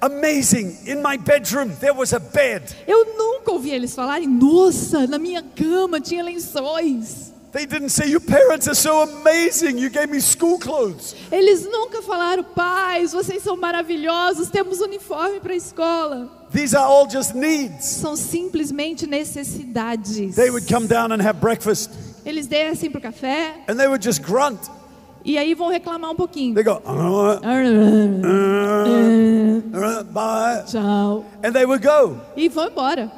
Amazing, 0.00 0.78
in 0.86 1.02
my 1.02 1.16
bedroom 1.16 1.70
there 1.80 1.94
was 1.94 2.12
a 2.12 2.20
bed. 2.20 2.62
Eu 2.86 3.16
nunca 3.16 3.50
ouvi 3.52 3.70
eles 3.70 3.94
falarem: 3.94 4.28
Nossa, 4.28 5.06
na 5.06 5.18
minha 5.18 5.42
cama 5.42 6.00
tinha 6.00 6.22
lençóis. 6.22 7.31
They 7.52 7.66
didn't 7.66 7.90
say, 7.90 8.08
Your 8.08 8.20
parents 8.20 8.66
are 8.66 8.74
so 8.74 9.02
amazing. 9.02 9.76
You 9.76 9.90
gave 9.90 10.08
me 10.08 10.20
school 10.20 10.58
clothes. 10.58 11.14
Eles 11.30 11.66
nunca 11.66 12.00
falaram: 12.00 12.42
Pais, 12.42 13.12
vocês 13.12 13.42
são 13.42 13.56
maravilhosos, 13.58 14.48
temos 14.48 14.80
uniforme 14.80 15.38
para 15.38 15.52
a 15.52 15.56
escola. 15.56 16.30
These 16.50 16.74
are 16.74 16.86
all 16.86 17.06
just 17.06 17.34
needs. 17.34 17.84
São 17.84 18.16
simplesmente 18.16 19.06
necessidades. 19.06 20.34
They 20.34 20.50
would 20.50 20.66
come 20.66 20.86
down 20.86 21.12
and 21.12 21.20
have 21.20 21.40
breakfast 21.40 21.90
Eles 22.24 22.46
descem 22.46 22.90
para 22.90 22.98
o 22.98 23.02
café 23.02 23.54
and 23.68 23.76
they 23.76 23.86
would 23.86 24.02
just 24.02 24.22
grunt. 24.22 24.58
e 25.24 25.36
aí 25.36 25.54
vão 25.54 25.68
reclamar 25.68 26.10
um 26.10 26.16
pouquinho. 26.16 26.54
They 26.54 26.64
go, 26.64 26.80
"Uh, 26.86 27.38
uh, 29.74 30.04
bye. 30.04 30.64
Tchau. 30.66 31.24
And 31.44 31.52
they 31.52 31.66
would 31.66 31.84
go. 31.86 32.16
E 32.36 32.48
vão 32.48 32.68
embora. 32.68 33.10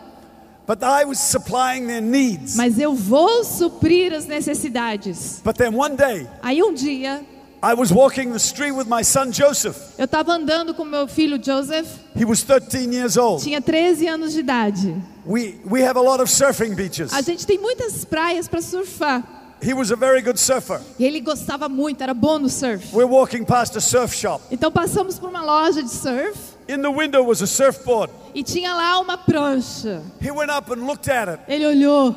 But 0.66 0.82
I 0.82 1.04
was 1.04 1.18
supplying 1.18 1.86
their 1.86 2.00
needs. 2.00 2.56
Mas 2.56 2.78
eu 2.78 2.94
vou 2.94 3.44
suprir 3.44 4.14
as 4.14 4.26
necessidades. 4.26 5.40
But 5.44 5.56
then 5.56 5.74
one 5.74 5.94
day, 5.96 6.26
Aí 6.42 6.62
um 6.62 6.72
dia, 6.72 7.22
I 7.62 7.74
was 7.74 7.90
walking 7.90 8.30
the 8.30 8.38
street 8.38 8.72
with 8.72 8.86
my 8.86 9.02
son 9.04 9.30
Joseph. 9.30 9.76
eu 9.98 10.06
estava 10.06 10.32
andando 10.32 10.74
com 10.74 10.84
meu 10.84 11.06
filho 11.06 11.38
Joseph, 11.42 11.86
He 12.16 12.24
was 12.24 12.42
13 12.42 12.92
years 12.94 13.16
old. 13.18 13.42
tinha 13.42 13.60
13 13.60 14.06
anos 14.08 14.32
de 14.32 14.40
idade. 14.40 14.94
We, 15.26 15.60
we 15.70 15.82
have 15.82 15.98
a 15.98 16.02
lot 16.02 16.22
of 16.22 16.30
surfing 16.30 16.74
beaches. 16.74 17.12
A 17.12 17.20
gente 17.20 17.46
tem 17.46 17.58
muitas 17.58 18.04
praias 18.04 18.48
para 18.48 18.62
surfar. 18.62 19.22
He 19.62 19.72
was 19.72 19.90
a 19.90 19.96
very 19.96 20.20
good 20.22 20.38
surfer. 20.38 20.80
E 20.98 21.04
ele 21.04 21.20
gostava 21.20 21.68
muito, 21.68 22.02
era 22.02 22.12
bom 22.12 22.38
no 22.38 22.48
surf. 22.50 22.94
We're 22.94 23.10
walking 23.10 23.44
past 23.44 23.76
a 23.76 23.80
surf 23.80 24.14
shop. 24.14 24.42
Então 24.50 24.70
passamos 24.70 25.18
por 25.18 25.28
uma 25.30 25.42
loja 25.42 25.82
de 25.82 25.90
surf 25.90 26.53
In 26.68 26.80
the 26.82 26.90
window 26.90 27.22
was 27.22 27.42
a 27.42 27.46
surfboard. 27.46 28.10
e 28.34 28.42
tinha 28.42 28.74
lá 28.74 28.98
uma 29.00 29.18
prancha. 29.18 30.02
He 30.20 30.30
went 30.30 30.50
up 30.50 30.70
and 30.72 30.86
looked 30.86 31.08
at 31.10 31.28
it. 31.28 31.40
Ele 31.48 31.66
olhou, 31.66 32.16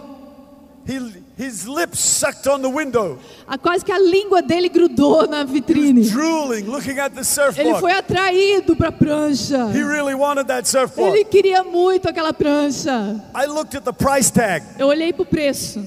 He, 0.88 1.00
his 1.38 1.66
lips 1.68 2.00
sucked 2.00 2.48
on 2.48 2.62
the 2.62 2.70
window, 2.70 3.20
a, 3.46 3.58
quase 3.58 3.84
que 3.84 3.92
a 3.92 4.00
língua 4.00 4.42
dele 4.42 4.70
grudou 4.70 5.28
na 5.28 5.44
vitrine. 5.44 6.02
drooling, 6.10 6.64
looking 6.66 6.98
at 6.98 7.12
the 7.12 7.20
Ele 7.20 7.26
surfboard. 7.26 7.80
foi 7.82 7.92
atraído 7.92 8.74
para 8.74 8.88
a 8.88 8.92
prancha. 8.94 9.70
He 9.74 9.84
really 9.84 10.16
wanted 10.16 10.48
that 10.48 10.66
surfboard. 10.66 11.14
Ele 11.14 11.26
queria 11.26 11.62
muito 11.62 12.08
aquela 12.08 12.32
prancha. 12.32 13.22
I 13.36 13.48
looked 13.48 13.76
at 13.76 13.84
the 13.84 13.92
price 13.92 14.32
tag 14.32 14.64
Eu 14.80 14.88
olhei 14.88 15.12
para 15.12 15.24
o 15.24 15.26
preço 15.26 15.80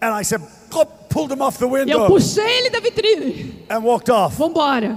and 0.00 0.14
I 0.18 0.24
said, 0.24 0.40
pulled 1.10 1.30
him 1.30 1.42
off 1.42 1.58
the 1.58 1.66
e 1.66 1.68
eu 1.68 1.72
window 1.72 2.06
puxei 2.06 2.60
ele 2.60 2.70
da 2.70 2.80
vitrine. 2.80 3.66
and 3.68 3.80
walked 3.84 4.10
off. 4.10 4.38
Vambora. 4.38 4.96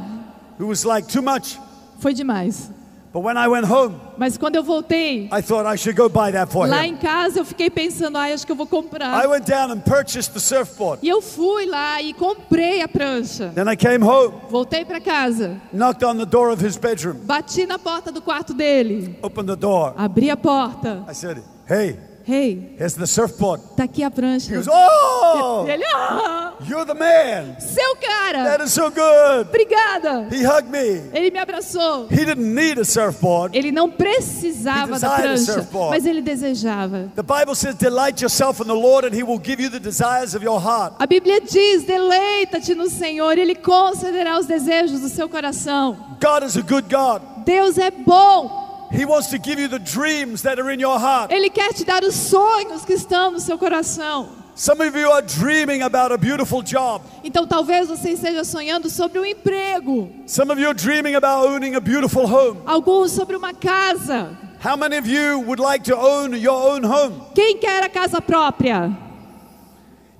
It 0.57 0.63
was 0.63 0.85
like 0.85 1.05
too 1.11 1.21
much. 1.21 1.59
Foi 1.99 2.13
demais. 2.13 2.71
But 3.13 3.21
when 3.21 3.37
I 3.37 3.47
went 3.47 3.67
home, 3.67 3.93
Mas 4.17 4.37
quando 4.39 4.55
eu 4.55 4.63
voltei, 4.63 5.29
I 5.31 5.41
thought 5.43 5.67
I 5.71 5.77
should 5.77 5.95
go 5.95 6.09
buy 6.09 6.31
that 6.31 6.51
for 6.51 6.67
lá 6.67 6.83
em 6.87 6.95
casa 6.97 7.39
eu 7.39 7.45
fiquei 7.45 7.69
pensando, 7.69 8.17
ai, 8.17 8.33
acho 8.33 8.43
que 8.43 8.51
eu 8.51 8.55
vou 8.55 8.65
I 8.65 8.69
comprar. 8.69 9.29
went 9.29 9.45
down 9.45 9.71
and 9.71 9.81
purchased 9.81 10.33
the 10.33 10.39
surfboard. 10.39 10.99
E 11.05 11.09
eu 11.09 11.21
fui 11.21 11.67
lá 11.67 12.01
e 12.01 12.11
comprei 12.13 12.81
a 12.81 12.87
prancha. 12.87 13.49
Then 13.53 13.67
I 13.71 13.75
came 13.75 14.03
home, 14.03 14.33
Voltei 14.49 14.83
para 14.83 14.99
casa, 14.99 15.61
knocked 15.71 16.03
on 16.03 16.17
the 16.17 16.25
door 16.25 16.49
of 16.51 16.59
his 16.65 16.75
bedroom, 16.75 17.17
bati 17.23 17.67
na 17.67 17.77
porta 17.77 18.11
do 18.11 18.19
quarto 18.19 18.51
dele, 18.53 19.15
opened 19.21 19.47
the 19.47 19.55
door. 19.55 19.93
abri 19.95 20.31
a 20.31 20.35
porta. 20.37 21.03
I 21.07 21.13
said, 21.13 21.43
Hey, 21.67 21.97
Hey, 22.25 22.75
here's 22.77 22.93
the 22.95 23.05
surfboard. 23.05 23.61
tá 23.75 23.83
aqui 23.83 24.03
a 24.03 24.09
prancha. 24.09 24.49
He 24.51 24.55
goes, 24.55 24.67
Oh, 24.71 25.65
E 25.67 25.71
ele, 25.71 25.83
ah, 25.93 26.53
you're 26.65 26.85
the 26.85 26.93
man. 26.93 27.57
seu 27.59 27.95
cara, 27.97 28.43
That 28.45 28.63
is 28.63 28.71
so 28.71 28.89
good. 28.89 29.47
obrigada. 29.49 30.27
He 30.31 30.43
hugged 30.45 30.69
me. 30.69 31.01
Ele 31.13 31.31
me 31.31 31.39
abraçou. 31.39 32.07
He 32.09 32.23
didn't 32.25 32.53
need 32.55 32.79
a 32.79 32.85
surfboard. 32.85 33.57
Ele 33.57 33.71
não 33.71 33.89
precisava 33.91 34.95
He 34.95 34.99
da 34.99 35.09
prancha, 35.17 35.53
surfboard. 35.53 35.89
mas 35.91 36.05
ele 36.05 36.21
desejava. 36.21 37.11
The 37.15 37.23
Bible 37.23 37.55
says, 37.55 37.75
Delight 37.75 38.21
yourself 38.21 38.61
in 38.61 38.67
the 38.67 38.73
Lord, 38.73 39.05
and 39.05 39.13
He 39.13 39.23
will 39.23 39.39
give 39.39 39.61
you 39.61 39.69
the 39.69 39.79
desires 39.79 40.33
of 40.35 40.43
your 40.45 40.59
heart. 40.61 40.93
A 40.99 41.05
Bíblia 41.07 41.41
diz: 41.41 41.83
deleita-te 41.83 42.73
no 42.73 42.89
Senhor, 42.89 43.37
Ele 43.37 43.55
concederá 43.55 44.39
os 44.39 44.45
desejos 44.45 45.01
do 45.01 45.09
seu 45.09 45.27
coração. 45.27 45.97
God 46.21 46.43
is 46.45 46.55
a 46.55 46.61
good 46.61 46.87
God. 46.89 47.21
Deus 47.45 47.77
é 47.77 47.91
bom, 47.91 48.72
He 48.93 49.05
wants 49.05 49.27
to 49.31 49.37
give 49.39 49.59
you 49.59 49.67
the 49.67 49.79
dreams 49.79 50.43
that 50.43 50.59
are 50.59 50.71
in 50.71 50.79
your 50.79 50.99
heart. 50.99 51.31
Ele 51.31 51.49
quer 51.49 51.73
te 51.73 51.83
dar 51.83 52.03
os 52.03 52.13
sonhos 52.15 52.85
que 52.85 52.93
estão 52.93 53.31
no 53.31 53.39
seu 53.39 53.57
coração. 53.57 54.29
Some 54.55 54.81
of 54.81 54.95
you 54.95 55.11
are 55.11 55.23
dreaming 55.23 55.81
about 55.81 56.11
a 56.13 56.17
beautiful 56.17 56.61
job. 56.61 57.01
Então 57.23 57.47
talvez 57.47 57.87
você 57.87 58.11
esteja 58.11 58.43
sonhando 58.43 58.87
sobre 58.89 59.19
um 59.19 59.25
emprego, 59.25 60.09
Some 60.27 60.51
of 60.51 60.61
you 60.61 60.67
are 60.67 60.75
dreaming 60.77 61.15
about 61.15 61.47
owning 61.47 61.73
a 61.75 61.79
beautiful 61.81 62.25
home. 62.27 62.61
alguns 62.67 63.11
sobre 63.13 63.35
uma 63.35 63.51
casa. 63.53 64.29
How 64.63 64.77
many 64.77 64.95
of 64.97 65.07
you 65.09 65.39
would 65.39 65.59
like 65.59 65.83
to 65.91 65.97
own 65.97 66.35
your 66.35 66.53
own 66.55 66.83
home? 66.85 67.19
Quem 67.33 67.57
quer 67.57 67.83
a 67.83 67.89
casa 67.89 68.21
própria? 68.21 68.95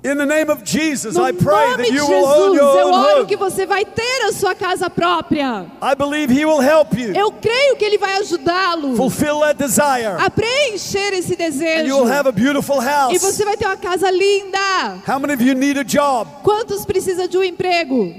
In 0.05 0.17
the 0.17 0.25
name 0.25 0.49
of 0.49 0.65
Jesus, 0.65 1.15
No 1.15 1.23
I 1.23 1.31
pray 1.31 1.69
nome 1.69 1.77
that 1.77 1.87
de 1.87 1.93
you 1.95 2.05
will 2.05 2.25
own 2.25 2.51
Jesus, 2.51 2.61
your 2.61 2.77
eu 2.81 2.87
own 2.87 2.93
oro 2.93 3.15
home. 3.19 3.25
que 3.25 3.37
você 3.37 3.65
vai 3.65 3.85
ter 3.85 4.25
a 4.27 4.33
sua 4.33 4.53
casa 4.53 4.89
própria. 4.89 5.65
I 5.81 5.95
believe 5.95 6.29
He 6.29 6.43
will 6.43 6.59
help 6.59 6.93
you 6.93 7.13
Eu 7.15 7.31
creio 7.31 7.77
que 7.77 7.85
Ele 7.85 7.97
vai 7.97 8.17
ajudá-lo 8.17 8.97
fulfill 8.97 9.39
that 9.39 9.57
desire, 9.57 10.17
a 10.19 10.29
preencher 10.29 11.13
esse 11.13 11.33
and 11.39 11.87
you 11.87 11.95
will 11.95 12.03
desejo. 12.05 12.11
have 12.11 12.27
a 12.27 12.33
beautiful 12.33 12.81
E 12.81 12.85
house. 12.85 13.21
você 13.21 13.45
vai 13.45 13.55
ter 13.55 13.65
uma 13.65 13.77
casa 13.77 14.11
linda. 14.11 14.97
How 15.07 15.19
many 15.19 15.35
of 15.35 15.41
you 15.41 15.55
need 15.55 15.79
a 15.79 15.83
job? 15.85 16.29
Quantos 16.43 16.85
precisam 16.85 17.25
de 17.25 17.37
um 17.37 17.43
emprego? 17.43 18.13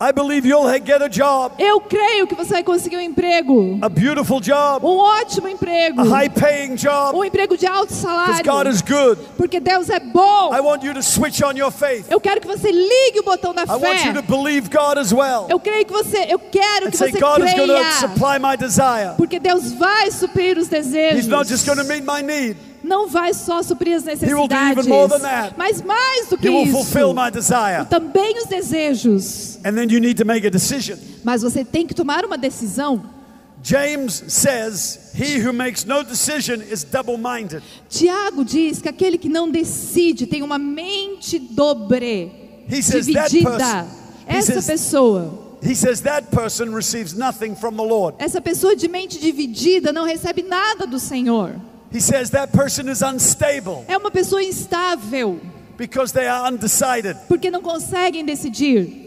I 0.00 0.10
believe 0.12 0.44
you'll 0.46 0.68
get 0.84 1.00
a 1.00 1.08
job, 1.08 1.54
Eu 1.58 1.80
creio 1.80 2.26
que 2.26 2.34
você 2.34 2.54
vai 2.54 2.62
conseguir 2.64 2.96
um 2.96 3.00
emprego. 3.00 3.78
a 3.80 3.88
beautiful 3.88 4.40
job, 4.40 4.84
Um 4.84 4.98
ótimo 4.98 5.48
emprego. 5.48 6.00
a 6.00 6.04
high 6.04 6.28
paying 6.28 6.74
job, 6.74 7.16
Um 7.16 7.24
emprego 7.24 7.56
de 7.56 7.64
alto 7.66 7.94
because 7.94 8.42
God 8.42 8.44
salário. 8.44 8.70
is 8.72 8.82
good. 8.82 9.18
Porque 9.36 9.60
Deus 9.60 9.88
é 9.88 10.00
bom. 10.00 10.52
I 10.54 10.60
want 10.60 10.82
you 10.82 10.92
to 10.94 11.02
switch 11.02 11.40
on 11.42 11.56
your 11.56 11.70
faith. 11.70 12.06
Eu 12.10 12.20
quero 12.20 12.40
que 12.40 12.46
você 12.46 12.70
ligue 12.72 13.20
o 13.20 13.22
botão 13.22 13.54
da 13.54 13.62
I 13.62 13.66
want 13.76 14.04
you 14.04 14.14
to 14.14 14.22
fé. 14.22 14.36
believe 14.36 14.68
God 14.68 14.98
as 14.98 15.12
well. 15.12 15.46
Eu 15.48 15.60
creio 15.60 15.86
que 15.86 15.92
você, 15.92 16.26
eu 16.28 16.38
quero 16.40 16.88
And 16.88 16.90
que 16.90 16.96
say, 16.96 17.12
você 17.12 17.20
God 17.20 17.44
is 17.44 17.52
creia. 17.54 17.92
supply 18.00 18.38
my 18.40 18.56
desire. 18.58 19.14
Porque 19.16 19.38
Deus 19.38 19.72
vai 19.72 20.10
suprir 20.10 20.58
os 20.58 20.66
desejos. 20.68 21.20
He's 21.20 21.28
not 21.28 21.48
just 21.48 21.64
going 21.64 21.78
to 21.78 21.84
meet 21.84 22.04
my 22.04 22.20
need, 22.20 22.56
Não 22.84 23.08
vai 23.08 23.32
só 23.32 23.62
suprir 23.62 23.96
as 23.96 24.04
necessidades. 24.04 24.86
Mas 25.56 25.80
mais 25.80 26.28
do 26.28 26.36
que 26.36 26.50
isso. 26.50 26.86
Também 27.88 28.38
os 28.38 28.44
desejos. 28.44 29.58
And 29.64 29.72
then 29.72 29.90
you 29.90 29.98
need 29.98 30.16
to 30.16 30.26
make 30.26 30.46
a 30.46 30.50
decision. 30.50 30.98
Mas 31.24 31.40
você 31.40 31.64
tem 31.64 31.86
que 31.86 31.94
tomar 31.94 32.26
uma 32.26 32.36
decisão. 32.36 33.02
James 33.62 34.24
says, 34.28 35.12
He 35.18 35.38
who 35.38 35.54
makes 35.54 35.86
no 35.86 36.04
decision 36.04 36.60
is 36.60 36.84
double 36.84 37.16
minded. 37.16 37.62
Tiago 37.88 38.44
diz 38.44 38.82
que 38.82 38.90
aquele 38.90 39.16
que 39.16 39.30
não 39.30 39.50
decide 39.50 40.26
tem 40.26 40.42
uma 40.42 40.58
mente 40.58 41.38
dobre, 41.38 42.30
He 42.68 42.82
says 42.82 43.06
that 43.06 43.30
dividida. 43.30 43.86
Essa 44.26 44.60
pessoa, 44.60 45.56
he 45.62 45.74
says 45.74 46.02
that 46.02 46.26
person 46.30 46.74
receives 46.74 47.14
nothing 47.14 47.54
from 47.54 47.74
the 47.76 47.82
Lord. 47.82 48.16
essa 48.18 48.42
pessoa 48.42 48.76
de 48.76 48.86
mente 48.88 49.18
dividida 49.18 49.90
não 49.90 50.04
recebe 50.04 50.42
nada 50.42 50.86
do 50.86 50.98
Senhor. 50.98 51.54
He 51.94 52.00
says 52.00 52.30
that 52.30 52.52
person 52.52 52.88
is 52.90 53.02
unstable 53.02 53.84
É 53.88 53.96
uma 53.96 54.10
pessoa 54.10 54.42
instável, 54.42 55.40
because 55.78 56.12
they 56.12 56.26
are 56.26 56.52
undecided. 56.52 57.16
porque 57.28 57.50
não 57.50 57.62
conseguem 57.62 58.24
decidir. 58.24 59.02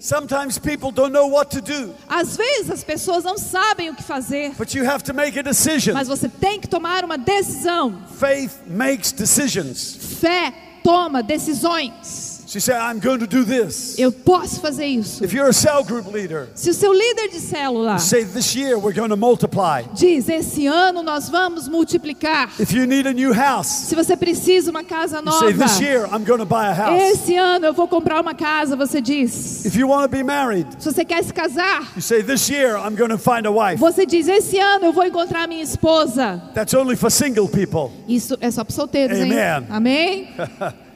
Sometimes 0.00 0.58
people 0.58 0.90
don't 0.90 1.12
know 1.12 1.28
what 1.28 1.50
to 1.56 1.60
do, 1.62 1.94
Às 2.08 2.36
vezes 2.36 2.68
as 2.72 2.82
pessoas 2.82 3.22
não 3.22 3.38
sabem 3.38 3.88
o 3.90 3.94
que 3.94 4.02
fazer, 4.02 4.50
but 4.58 4.74
you 4.74 4.84
have 4.84 5.04
to 5.04 5.14
make 5.14 5.38
a 5.38 5.42
decision. 5.42 5.94
mas 5.94 6.08
você 6.08 6.28
tem 6.28 6.58
que 6.60 6.66
tomar 6.66 7.04
uma 7.04 7.16
decisão. 7.16 8.02
Faith 8.18 8.50
makes 8.66 9.12
decisions. 9.12 9.96
Fé 10.20 10.52
toma 10.82 11.22
decisões. 11.22 12.31
She 12.52 12.60
said, 12.60 12.76
I'm 12.76 13.00
going 13.00 13.18
to 13.20 13.26
do 13.26 13.46
this. 13.46 13.98
Eu 13.98 14.12
posso 14.12 14.60
fazer 14.60 14.84
isso. 14.84 15.24
If 15.24 15.32
you're 15.32 15.48
a 15.48 15.54
cell 15.54 15.82
group 15.82 16.12
leader, 16.12 16.50
Se 16.54 16.68
o 16.68 16.74
seu 16.74 16.92
líder 16.92 17.28
de 17.30 17.40
célula 17.40 17.98
say, 17.98 18.26
This 18.26 18.54
year 18.54 18.78
we're 18.78 18.92
going 18.94 19.08
to 19.08 19.16
multiply. 19.16 19.84
diz: 19.94 20.28
Esse 20.28 20.66
ano 20.66 21.02
nós 21.02 21.30
vamos 21.30 21.66
multiplicar. 21.66 22.50
If 22.60 22.70
you 22.74 22.84
need 22.86 23.06
a 23.06 23.12
new 23.14 23.32
house, 23.32 23.68
Se 23.68 23.94
você 23.94 24.14
precisa 24.18 24.70
uma 24.70 24.84
casa 24.84 25.22
nova, 25.22 25.38
say, 25.38 25.54
This 25.54 25.80
year 25.80 26.04
I'm 26.12 26.26
going 26.26 26.40
to 26.40 26.44
buy 26.44 26.66
a 26.66 26.74
house. 26.74 27.00
esse 27.00 27.34
ano 27.36 27.64
eu 27.64 27.72
vou 27.72 27.88
comprar 27.88 28.20
uma 28.20 28.34
casa. 28.34 28.76
Você 28.76 29.00
diz: 29.00 29.64
If 29.64 29.74
you 29.74 29.88
want 29.88 30.02
to 30.02 30.14
be 30.14 30.22
married, 30.22 30.66
Se 30.78 30.92
você 30.92 31.06
quer 31.06 31.24
se 31.24 31.32
casar, 31.32 31.90
you 31.96 32.02
say, 32.02 32.22
This 32.22 32.50
year 32.50 32.76
I'm 32.76 32.94
going 32.96 33.08
to 33.08 33.18
find 33.18 33.46
a 33.46 33.50
wife. 33.50 33.80
você 33.80 34.04
diz: 34.04 34.28
Esse 34.28 34.58
ano 34.58 34.84
eu 34.84 34.92
vou 34.92 35.06
encontrar 35.06 35.48
minha 35.48 35.62
esposa. 35.62 36.42
That's 36.52 36.74
only 36.74 36.96
for 36.96 37.10
single 37.10 37.48
people. 37.48 37.90
Isso 38.06 38.36
é 38.42 38.50
só 38.50 38.62
para 38.62 38.74
solteiros, 38.74 39.16
hein? 39.16 39.32
Amen. 39.32 39.66
Amém? 39.70 40.28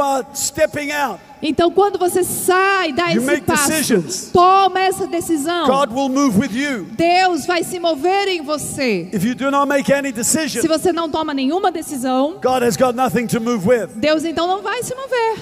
out, 0.00 1.20
Então, 1.42 1.70
quando 1.70 1.98
você 1.98 2.24
sai, 2.24 2.92
dá 2.92 3.10
You 3.10 3.22
esse 3.22 3.40
passo, 3.42 3.68
decisions. 3.68 4.30
toma 4.32 4.80
essa 4.80 5.06
decisão. 5.06 5.66
God 5.66 5.92
will 5.92 6.08
move 6.08 6.38
with 6.38 6.52
you. 6.52 6.84
Deus 6.90 7.46
vai 7.46 7.62
se 7.62 7.78
mover 7.78 8.28
em 8.28 8.42
você. 8.42 9.08
If 9.12 9.24
you 9.24 9.34
do 9.34 9.50
not 9.50 9.68
make 9.68 9.92
any 9.92 10.12
decision, 10.12 10.60
Se 10.62 10.68
você 10.68 10.92
não 10.92 11.08
toma 11.08 11.32
nenhuma 11.32 11.70
decisão, 11.70 12.38
God 12.42 12.62
has 12.62 12.76
got 12.76 12.94
nothing 12.94 13.26
to 13.26 13.40
move 13.40 13.66
with. 13.66 13.88
Deus 13.96 14.24
então 14.24 14.46
não 14.46 14.62
vai 14.62 14.82
se 14.82 14.94
mover. 14.94 15.38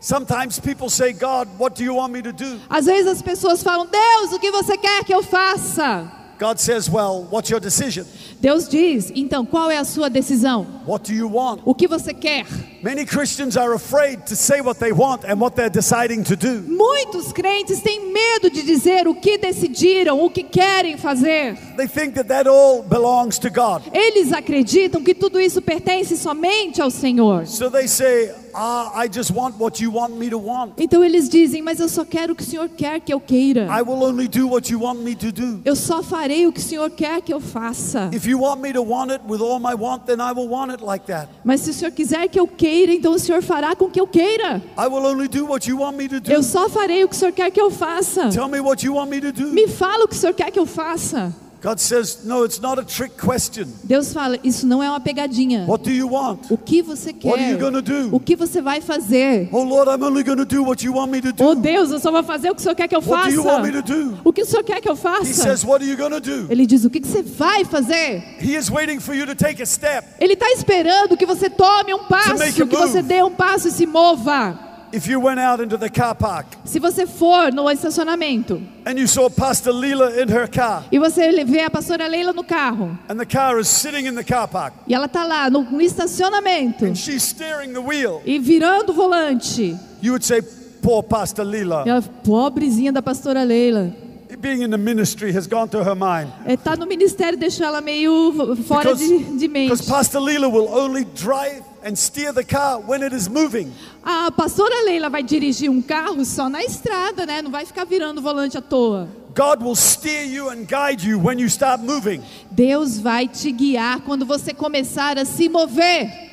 Sometimes 0.00 0.58
people 0.58 0.88
say, 0.88 1.12
God, 1.12 1.46
what 1.58 1.76
do 1.76 1.84
you 1.84 1.96
want 1.96 2.12
me 2.12 2.22
to 2.22 2.32
do? 2.32 2.58
Às 2.70 2.86
vezes 2.86 3.06
as 3.06 3.22
pessoas 3.22 3.62
falam: 3.62 3.86
Deus, 3.86 4.32
o 4.32 4.38
que 4.38 4.50
você 4.50 4.76
quer 4.78 5.04
que 5.04 5.14
eu 5.14 5.22
faça? 5.22 6.19
God 6.40 6.58
says, 6.58 6.88
Well, 6.88 7.26
what's 7.28 7.50
your 7.50 7.60
decision? 7.60 8.06
Deus 8.40 8.66
diz: 8.66 9.12
Então, 9.14 9.44
qual 9.44 9.70
é 9.70 9.76
a 9.76 9.84
sua 9.84 10.08
decisão? 10.08 10.66
What 10.86 11.04
do 11.04 11.14
you 11.14 11.28
want? 11.28 11.60
O 11.66 11.74
que 11.74 11.86
você 11.86 12.14
quer? 12.14 12.46
Many 12.82 13.04
Christians 13.04 13.58
are 13.58 13.74
afraid 13.74 14.24
to 14.24 14.34
say 14.34 14.62
what 14.62 14.80
they 14.80 14.90
want 14.90 15.26
and 15.26 15.38
what 15.38 15.54
they're 15.54 15.68
deciding 15.68 16.22
to 16.22 16.34
do. 16.34 16.62
Muitos 16.62 17.30
crentes 17.30 17.82
têm 17.82 18.10
medo 18.10 18.48
de 18.48 18.62
dizer 18.62 19.06
o 19.06 19.14
que 19.14 19.36
decidiram, 19.36 20.18
o 20.18 20.30
que 20.30 20.42
querem 20.42 20.96
fazer. 20.96 21.58
They 21.76 21.86
think 21.86 22.14
that 22.14 22.28
that 22.28 22.48
all 22.48 22.82
belongs 22.82 23.38
to 23.40 23.50
God. 23.50 23.82
Eles 23.92 24.32
acreditam 24.32 25.04
que 25.04 25.14
tudo 25.14 25.38
isso 25.38 25.60
pertence 25.60 26.16
somente 26.16 26.80
ao 26.80 26.90
Senhor. 26.90 27.46
So 27.46 27.70
they 27.70 27.86
say, 27.86 28.32
ah, 28.54 28.92
I 29.04 29.08
just 29.12 29.30
want 29.32 29.56
what 29.58 29.82
you 29.82 29.92
want 29.92 30.16
me 30.16 30.30
to 30.30 30.38
want. 30.38 30.72
Então 30.78 31.02
eles 31.04 31.28
dizem: 31.28 31.62
Mas 31.62 31.80
eu 31.80 31.88
só 31.88 32.04
quero 32.04 32.32
o 32.32 32.36
que 32.36 32.42
o 32.42 32.46
Senhor 32.46 32.68
quer 32.68 33.00
que 33.00 33.12
eu 33.12 33.20
queira. 33.20 33.66
I 33.66 33.82
will 33.82 34.02
only 34.02 34.28
do 34.28 34.48
what 34.48 34.72
you 34.72 34.82
want 34.82 35.00
me 35.00 35.14
to 35.16 35.32
do. 35.32 35.60
Eu 35.64 35.76
só 35.76 36.02
farei 36.02 36.46
o 36.46 36.52
que 36.52 36.60
o 36.60 36.62
Senhor 36.62 36.90
quer 36.90 37.20
que 37.20 37.32
eu 37.32 37.40
faça. 37.40 38.10
If 38.12 38.26
you 38.26 38.40
want 38.40 38.60
me 38.60 38.72
to 38.72 38.82
want 38.82 39.10
it 39.10 39.22
with 39.28 39.40
all 39.40 39.58
my 39.58 39.74
want, 39.74 40.06
then 40.06 40.18
I 40.20 40.32
will 40.32 40.48
want 40.48 40.72
it 40.72 40.84
like 40.84 41.06
that. 41.06 41.28
Mas 41.44 41.60
se 41.60 41.70
o 41.70 41.74
Senhor 41.74 41.92
quiser 41.92 42.28
que 42.28 42.38
eu 42.38 42.46
queira, 42.46 42.92
então 42.92 43.12
o 43.12 43.18
Senhor 43.18 43.42
fará 43.42 43.74
com 43.74 43.90
que 43.90 44.00
eu 44.00 44.06
queira. 44.06 44.62
I 44.78 44.86
will 44.86 45.04
only 45.04 45.28
do 45.28 45.46
what 45.46 45.68
you 45.68 45.78
want 45.78 45.96
me 45.96 46.08
to 46.08 46.20
do. 46.20 46.30
Eu 46.30 46.42
só 46.42 46.68
farei 46.68 47.04
o 47.04 47.08
que 47.08 47.14
o 47.14 47.18
Senhor 47.18 47.32
quer 47.32 47.50
que 47.50 47.60
eu 47.60 47.70
faça. 47.70 48.28
Tell 48.30 48.48
me 48.48 48.60
what 48.60 48.84
you 48.84 48.94
want 48.94 49.10
me 49.10 49.20
to 49.20 49.32
do. 49.32 49.48
Me 49.48 49.68
fala 49.68 50.04
o 50.04 50.08
que 50.08 50.14
o 50.14 50.18
Senhor 50.18 50.34
quer 50.34 50.50
que 50.50 50.58
eu 50.58 50.66
faça. 50.66 51.34
God 51.62 51.78
says, 51.78 52.24
no, 52.24 52.42
it's 52.44 52.58
not 52.58 52.78
a 52.78 52.84
trick 52.84 53.18
question. 53.18 53.66
Deus 53.84 54.14
fala: 54.14 54.38
Isso 54.42 54.66
não 54.66 54.82
é 54.82 54.88
uma 54.88 54.98
pegadinha. 55.00 55.66
What 55.66 55.84
do 55.84 55.90
you 55.90 56.08
want? 56.08 56.50
O 56.50 56.56
que 56.56 56.80
você 56.80 57.12
What 57.22 57.38
are 57.38 57.52
you 57.52 57.58
quer? 57.82 58.08
O 58.14 58.18
que 58.18 58.34
você 58.34 58.62
vai 58.62 58.80
fazer? 58.80 59.50
Oh 59.52 59.62
Lord, 59.62 59.90
I'm 59.90 60.02
only 60.02 60.22
going 60.24 60.38
to 60.38 60.46
do 60.46 60.62
what 60.62 60.82
you 60.82 60.94
want 60.94 61.12
me 61.12 61.20
to 61.20 61.28
Oh 61.44 61.54
do. 61.54 61.60
Deus, 61.60 61.90
eu 61.90 62.00
só 62.00 62.10
vou 62.10 62.22
fazer 62.22 62.50
o 62.50 62.54
que 62.54 62.60
o 62.60 62.62
Senhor 62.62 62.74
quer 62.74 62.88
que 62.88 62.96
eu 62.96 63.02
What 63.02 63.28
do 63.28 63.34
you 63.34 63.44
want 63.44 63.62
me 63.62 63.72
faça. 63.72 63.82
to 63.82 63.92
do? 63.92 64.18
O 64.24 64.32
que 64.32 64.40
o 64.42 64.46
Senhor 64.46 64.64
quer 64.64 64.80
que 64.80 64.88
eu 64.88 64.94
He 64.94 64.96
faça? 64.96 65.34
says, 65.34 65.62
what 65.62 65.84
are 65.84 65.90
you 65.90 65.98
going 65.98 66.12
to 66.12 66.20
do? 66.20 66.50
Ele 66.50 66.64
diz: 66.64 66.84
O 66.86 66.90
que 66.90 67.00
você 67.00 67.22
vai 67.22 67.62
fazer? 67.66 68.22
He 68.40 68.56
is 68.56 68.70
waiting 68.70 68.98
for 68.98 69.14
you 69.14 69.26
to 69.26 69.34
take 69.34 69.62
a 69.62 69.66
step. 69.66 70.08
Ele 70.18 70.32
está 70.32 70.50
esperando 70.52 71.14
que 71.14 71.26
você 71.26 71.50
tome 71.50 71.92
um 71.92 72.04
passo, 72.04 72.38
que 72.54 72.64
você 72.64 73.02
dê 73.02 73.22
um 73.22 73.32
passo 73.32 73.68
e 73.68 73.70
se 73.70 73.84
mova. 73.84 74.69
If 74.92 75.06
you 75.06 75.20
went 75.20 75.38
out 75.38 75.60
into 75.62 75.76
the 75.76 75.88
car 75.88 76.14
park 76.14 76.46
Se 76.64 76.80
você 76.80 77.06
for 77.06 77.52
no 77.52 77.70
estacionamento 77.70 78.60
and 78.84 78.98
you 78.98 79.06
saw 79.06 79.28
Pastor 79.30 79.72
Leela 79.72 80.20
in 80.20 80.28
her 80.28 80.48
car 80.48 80.84
e 80.90 80.98
você 80.98 81.44
vê 81.44 81.60
a 81.60 81.70
pastora 81.70 82.06
Leila 82.08 82.32
no 82.32 82.42
carro 82.42 82.98
and 83.08 83.18
the 83.18 83.26
car 83.26 83.58
is 83.60 83.68
sitting 83.68 84.06
in 84.06 84.14
the 84.14 84.24
car 84.24 84.48
park 84.48 84.74
e 84.86 84.94
ela 84.94 85.08
tá 85.08 85.24
lá 85.24 85.48
no, 85.50 85.62
no 85.62 85.80
estacionamento 85.80 86.84
and 86.84 86.96
she's 86.96 87.22
steering 87.22 87.72
the 87.72 87.80
wheel, 87.80 88.20
e 88.24 88.38
virando 88.38 88.92
o 88.92 88.94
volante, 88.94 89.78
you 90.02 90.12
would 90.12 90.24
say, 90.24 90.42
poor 90.82 91.02
Pastor 91.02 91.44
Leela. 91.44 91.84
e 91.86 91.90
ela, 91.90 92.02
pobrezinha 92.02 92.92
da 92.92 93.02
pastora 93.02 93.44
Leila. 93.44 93.92
being 94.40 94.62
in 94.62 94.70
the 94.70 94.78
ministry 94.78 95.32
has 95.32 95.46
gone 95.46 95.68
to 95.68 95.84
her 95.84 95.94
mind. 95.94 96.32
Está 96.46 96.76
no 96.76 96.86
ministério 96.86 97.38
deixou 97.38 97.66
ela 97.66 97.80
meio 97.80 98.56
fora 98.66 98.94
de, 98.94 99.06
de 99.38 99.48
because 99.48 99.48
mente. 99.48 99.86
Pastor 99.86 100.20
Leela 100.20 100.48
will 100.48 100.68
only 100.68 101.04
drive 101.04 101.62
and 101.84 101.96
steer 101.96 102.32
the 102.32 102.44
car 102.44 102.78
when 102.80 103.02
it 103.02 103.14
is 103.14 103.28
moving. 103.28 103.72
A 104.02 104.30
pastora 104.30 104.84
Leila 104.84 105.08
vai 105.08 105.22
dirigir 105.22 105.70
um 105.70 105.82
carro 105.82 106.24
só 106.24 106.48
na 106.48 106.62
estrada, 106.62 107.26
né? 107.26 107.42
Não 107.42 107.50
vai 107.50 107.64
ficar 107.64 107.84
virando 107.84 108.18
o 108.18 108.22
volante 108.22 108.56
à 108.56 108.60
toa. 108.60 109.08
God 109.34 109.62
will 109.62 109.76
steer 109.76 110.24
you 110.24 110.50
and 110.50 110.66
guide 110.66 111.06
you 111.06 111.18
when 111.18 111.38
you 111.38 111.48
start 111.48 111.80
moving. 111.80 112.22
Deus 112.50 112.98
vai 112.98 113.28
te 113.28 113.52
guiar 113.52 114.00
quando 114.00 114.26
você 114.26 114.52
começar 114.52 115.18
a 115.18 115.24
se 115.24 115.48
mover. 115.48 116.30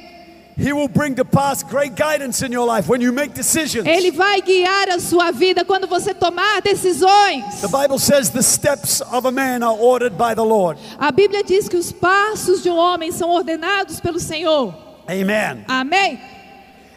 He 0.59 0.73
will 0.73 0.87
bring 0.87 1.13
to 1.15 1.23
pass 1.23 1.61
great 1.61 1.95
guidance 1.95 2.41
in 2.41 2.51
your 2.51 2.65
life 2.65 2.89
when 2.89 2.99
you 2.99 3.13
make 3.13 3.35
decisions. 3.35 3.85
Ele 3.85 4.09
vai 4.09 4.41
guiar 4.41 4.89
a 4.89 4.99
sua 4.99 5.29
vida 5.31 5.63
quando 5.63 5.85
você 5.85 6.15
tomar 6.15 6.63
decisões. 6.63 7.61
The 7.61 7.67
Bible 7.67 7.99
says 7.99 8.31
the 8.31 8.41
steps 8.41 9.01
of 9.01 9.27
a 9.27 9.31
man 9.31 9.61
are 9.61 9.77
ordered 9.79 10.17
by 10.17 10.33
the 10.33 10.41
Lord. 10.43 10.79
A 10.97 11.11
Bíblia 11.11 11.43
diz 11.43 11.69
que 11.69 11.77
os 11.77 11.91
passos 11.91 12.63
de 12.63 12.71
um 12.71 12.75
homem 12.75 13.11
são 13.11 13.29
ordenados 13.29 13.99
pelo 13.99 14.19
Senhor. 14.19 14.86
Amen. 15.09 15.65
Amém? 15.67 16.19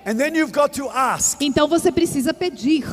And 0.04 0.18
then 0.18 0.34
you've 0.34 0.52
got 0.52 0.72
to 0.74 0.88
ask. 0.88 1.38
Então 1.40 1.68
você 1.68 1.92
precisa 1.92 2.32
pedir. 2.34 2.84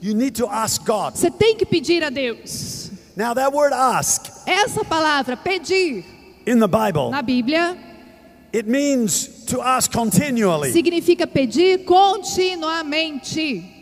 You 0.00 0.14
need 0.14 0.34
to 0.36 0.46
ask 0.46 0.84
God. 0.84 1.14
Você 1.16 1.30
tem 1.30 1.56
que 1.56 1.66
pedir 1.66 2.04
a 2.04 2.10
Deus. 2.10 2.90
Now, 3.16 3.34
that 3.34 3.52
word 3.52 3.72
ask 3.72 4.30
Essa 4.46 4.84
palavra, 4.84 5.36
pedir, 5.36 6.04
in 6.46 6.60
the 6.60 6.68
Bible, 6.68 7.10
na 7.10 7.20
Bíblia, 7.20 7.76
it 8.52 8.68
means 8.68 9.44
to 9.46 9.60
ask 9.60 9.90
continually. 9.90 10.72
significa 10.72 11.26
pedir 11.26 11.84
continuamente. 11.84 13.74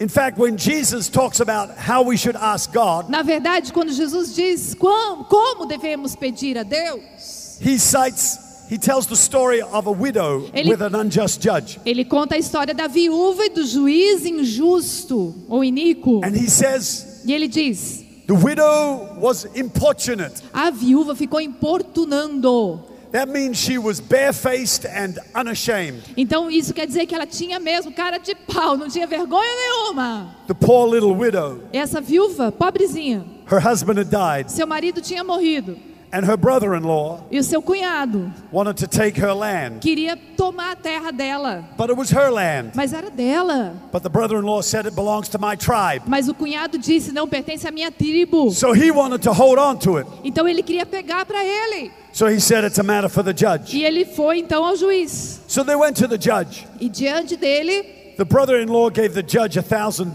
In 0.00 0.08
fact, 0.08 0.38
when 0.38 0.56
Jesus 0.56 1.08
talks 1.08 1.38
about 1.38 1.70
how 1.78 2.02
we 2.02 2.16
should 2.16 2.34
ask 2.34 2.72
God, 2.72 3.08
Na 3.08 3.22
verdade, 3.22 3.72
quando 3.72 3.92
Jesus 3.92 4.34
diz 4.34 4.74
como, 4.74 5.24
como 5.24 5.66
devemos 5.66 6.16
pedir 6.16 6.58
a 6.58 6.64
Deus, 6.64 7.58
he 7.60 7.78
cites, 7.78 8.38
he 8.70 8.78
tells 8.78 9.06
the 9.06 9.16
story 9.16 9.60
of 9.62 9.86
a 9.86 9.92
widow 9.92 10.48
Ele- 10.54 10.70
with 10.70 10.80
an 10.82 10.94
unjust 10.94 11.40
judge. 11.42 11.78
ele 11.84 12.04
conta 12.04 12.34
a 12.34 12.38
história 12.38 12.74
da 12.74 12.86
viúva 12.86 13.44
e 13.46 13.50
do 13.50 13.64
juiz 13.66 14.24
injusto 14.24 15.34
ou 15.48 15.62
iníquo. 15.64 16.20
And 16.24 16.34
he 16.36 16.48
says, 16.48 17.22
E 17.26 17.32
ele 17.32 17.48
diz: 17.48 18.02
the 18.26 18.34
widow 18.34 19.16
was 19.20 19.46
importunate. 19.54 20.42
a 20.52 20.70
viúva 20.70 21.14
ficou 21.14 21.40
importunando. 21.40 22.80
That 23.12 23.28
means 23.28 23.58
she 23.58 23.78
was 23.78 24.00
barefaced 24.00 24.84
and 24.86 25.18
unashamed. 25.36 26.02
Então 26.16 26.50
isso 26.50 26.74
quer 26.74 26.84
dizer 26.84 27.06
que 27.06 27.14
ela 27.14 27.26
tinha 27.26 27.60
mesmo 27.60 27.92
cara 27.92 28.18
de 28.18 28.34
pau, 28.34 28.76
não 28.76 28.88
tinha 28.88 29.06
vergonha 29.06 29.48
nenhuma. 29.54 30.34
The 30.48 30.54
poor 30.54 30.88
little 30.92 31.14
widow, 31.14 31.60
Essa 31.72 32.00
viúva, 32.00 32.50
pobrezinha, 32.50 33.24
her 33.48 33.60
husband 33.60 34.00
had 34.00 34.10
died, 34.10 34.50
seu 34.50 34.66
marido 34.66 35.00
tinha 35.00 35.22
morrido 35.22 35.76
and 36.14 36.24
her 36.24 36.36
brother 36.36 36.74
in 36.76 36.84
law 36.84 37.20
e 37.30 37.38
o 37.38 37.42
seu 37.42 37.60
cunhado 37.60 38.32
wanted 38.52 38.76
to 38.76 38.86
take 38.86 39.20
her 39.20 39.34
land. 39.34 39.80
queria 39.80 40.16
tomar 40.36 40.72
a 40.72 40.76
terra 40.76 41.10
dela, 41.12 41.64
But 41.76 41.90
it 41.90 41.96
was 41.96 42.10
her 42.10 42.30
land. 42.30 42.72
mas 42.76 42.92
era 42.92 43.10
dela. 43.10 43.74
But 43.90 44.02
the 44.04 44.08
brother 44.08 44.38
in 44.38 44.44
law 44.44 44.60
said 44.62 44.86
it 44.86 44.94
belongs 44.94 45.28
to 45.30 45.38
my 45.38 45.56
tribe. 45.56 46.02
Mas 46.06 46.28
o 46.28 46.34
cunhado 46.34 46.78
disse: 46.78 47.12
não 47.12 47.26
pertence 47.28 47.66
à 47.66 47.72
minha 47.72 47.90
tribo. 47.90 48.50
So 48.52 48.72
he 48.72 48.90
wanted 48.92 49.22
to 49.22 49.32
hold 49.32 49.58
on 49.58 49.76
to 49.80 49.98
it. 49.98 50.08
Então 50.22 50.46
ele 50.46 50.62
queria 50.62 50.86
pegar 50.86 51.26
para 51.26 51.44
ele. 51.44 51.90
So 52.12 52.28
he 52.28 52.38
said 52.38 52.62
it's 52.64 52.78
a 52.78 52.84
matter 52.84 53.08
for 53.08 53.24
the 53.24 53.32
judge. 53.34 53.76
E 53.76 53.82
ele 53.84 54.04
foi 54.04 54.38
então 54.38 54.64
ao 54.64 54.76
juiz. 54.76 55.40
So 55.48 55.64
they 55.64 55.74
went 55.74 55.96
to 55.96 56.06
the 56.06 56.16
judge. 56.16 56.64
E 56.80 56.88
diante 56.88 57.36
dele, 57.36 58.14
The 58.16 58.24
brother 58.24 58.60
in 58.60 58.68
law 58.68 58.88
gave 58.90 59.14
the 59.14 59.24
judge 59.26 59.58
a 59.58 59.62
thousand. 59.62 60.12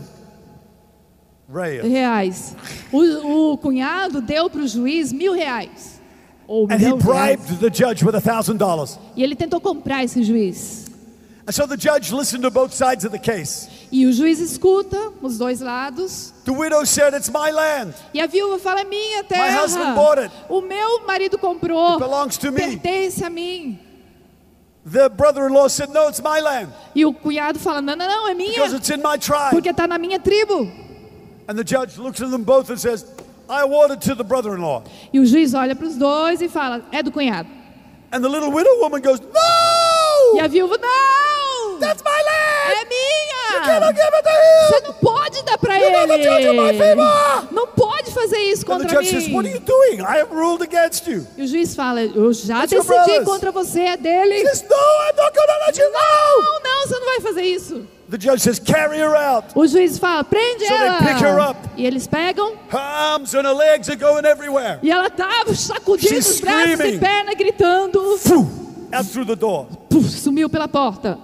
Reais. 1.51 2.55
O, 2.91 3.51
o 3.53 3.57
cunhado 3.57 4.21
deu 4.21 4.49
para 4.49 4.61
o 4.61 4.67
juiz 4.67 5.11
mil 5.11 5.33
reais. 5.33 5.99
Ou 6.47 6.65
And 6.65 6.75
he 6.75 6.77
milhão 6.77 6.97
de 6.97 7.05
reais. 7.05 7.39
bribed 7.39 7.59
the 7.59 7.69
judge 7.71 8.03
with 8.03 8.15
a 8.15 8.21
thousand 8.21 8.57
dollars. 8.57 8.97
E 9.15 9.23
ele 9.23 9.35
tentou 9.35 9.59
comprar 9.59 10.03
esse 10.03 10.23
juiz. 10.23 10.87
And 11.47 11.51
so 11.51 11.65
the 11.65 11.77
judge 11.77 12.13
listened 12.13 12.43
to 12.43 12.51
both 12.51 12.73
sides 12.73 13.03
of 13.05 13.09
the 13.11 13.17
case. 13.17 13.67
E 13.91 14.05
o 14.05 14.13
juiz 14.13 14.39
escuta 14.39 15.11
os 15.19 15.39
dois 15.39 15.61
lados. 15.61 16.31
The 16.45 16.51
widow 16.51 16.85
said, 16.85 17.15
It's 17.15 17.29
my 17.29 17.51
land. 17.51 17.95
E 18.13 18.21
a 18.21 18.27
viúva 18.27 18.59
fala: 18.59 18.81
é 18.81 18.83
minha 18.83 19.23
husband 19.59 19.95
bought 19.95 20.17
terra. 20.17 20.27
it. 20.27 20.45
O 20.47 20.61
meu 20.61 21.07
marido 21.07 21.39
comprou. 21.39 21.93
It 21.93 21.99
belongs 21.99 22.37
to 22.37 22.51
me. 22.51 22.77
Pertence 22.77 23.23
a 23.23 23.29
mim. 23.31 23.79
The 24.85 25.09
brother 25.09 25.47
in 25.47 25.53
law 25.53 25.67
said, 25.67 25.89
No, 25.89 26.07
it's 26.07 26.21
my 26.21 26.39
land 26.39 26.71
E 26.95 27.03
o 27.05 27.13
cunhado 27.13 27.57
fala: 27.59 27.81
não, 27.81 27.95
não, 27.95 28.07
não, 28.07 28.27
é 28.27 28.35
minha. 28.35 28.53
because 28.53 28.75
it's 28.75 28.89
in 28.91 28.97
my 28.97 29.17
tribe. 29.17 29.49
Porque 29.51 29.69
está 29.69 29.87
na 29.87 29.97
minha 29.97 30.19
tribo. 30.19 30.71
E 35.11 35.19
o 35.19 35.25
juiz 35.25 35.53
olha 35.53 35.75
para 35.75 35.87
os 35.87 35.95
dois 35.95 36.41
e 36.41 36.47
fala: 36.49 36.81
é 36.91 37.01
do 37.01 37.11
cunhado. 37.11 37.49
And 38.11 38.21
the 38.21 38.27
little 38.27 38.51
widow 38.51 38.79
woman 38.79 39.01
goes, 39.01 39.19
E 39.19 40.37
No! 40.37 40.41
a 40.43 40.47
viúva: 40.47 40.77
não! 40.77 41.79
That's 41.79 42.03
my 42.03 42.09
land! 42.09 42.81
É 42.81 42.85
minha! 42.85 43.65
Cannot 43.65 43.95
give 43.95 44.13
it 44.15 44.23
to 44.23 44.29
Você 44.67 44.77
him! 44.77 44.83
não 44.87 44.93
pode 44.93 45.43
dar 45.43 45.57
para 45.57 45.79
ele! 45.79 47.45
Não 47.51 47.67
pode 47.67 48.11
fazer 48.11 48.37
isso 48.37 48.63
And 48.63 48.77
the 48.79 48.83
contra 48.83 48.89
judge 49.03 49.09
says, 49.09 49.27
What 49.33 49.47
are 49.47 49.53
mim! 49.53 49.53
you 49.53 49.59
doing? 49.59 50.01
I 50.01 50.19
have 50.19 50.31
ruled 50.31 50.63
against 50.63 51.07
you. 51.07 51.25
E 51.37 51.43
o 51.43 51.47
juiz 51.47 51.75
fala: 51.75 52.01
eu 52.01 52.33
já 52.33 52.65
decidi 52.65 53.23
contra 53.25 53.51
você, 53.51 53.81
é 53.81 53.97
dele. 53.97 54.45
Says, 54.47 54.63
No, 54.63 54.75
I'm 54.75 55.15
not 55.17 55.33
to 55.33 55.41
let 55.67 55.77
you 55.77 55.91
go. 55.91 56.41
Não, 56.41 56.59
não, 56.63 56.87
você 56.87 56.99
não 56.99 57.05
vai 57.05 57.21
fazer 57.21 57.41
isso. 57.43 57.87
The 58.09 58.17
judge 58.17 58.39
says, 58.41 58.59
Carry 58.59 58.97
her 58.97 59.15
out. 59.15 59.51
O 59.55 59.67
juiz 59.67 59.99
fala: 59.99 60.23
prende 60.23 60.65
So 60.65 60.77
they 60.77 60.87
ela. 60.87 60.97
pick 60.99 61.17
her 61.21 61.39
up. 61.39 61.57
E 61.77 61.85
eles 61.85 62.07
pegam 62.07 62.53
Her 62.69 62.79
arms 62.79 63.35
and 63.35 63.45
her 63.45 63.53
legs 63.53 63.87
are 63.87 63.95
going 63.95 64.25
everywhere. 64.25 64.79
e 64.81 64.89
ela 64.89 65.09
tá 65.11 65.45
sacudindo 65.53 66.09
She's 66.15 66.27
os 66.27 66.41
braços 66.41 66.71
screaming. 66.73 66.95
e 66.95 66.99
perna, 66.99 67.35
gritando. 67.35 68.17
Phew, 68.17 68.47
out 68.91 69.05
through 69.11 69.25
the 69.27 69.35
door. 69.35 69.67
Puf, 69.89 70.09
sumiu 70.09 70.49
pela 70.49 70.67
porta. 70.67 71.19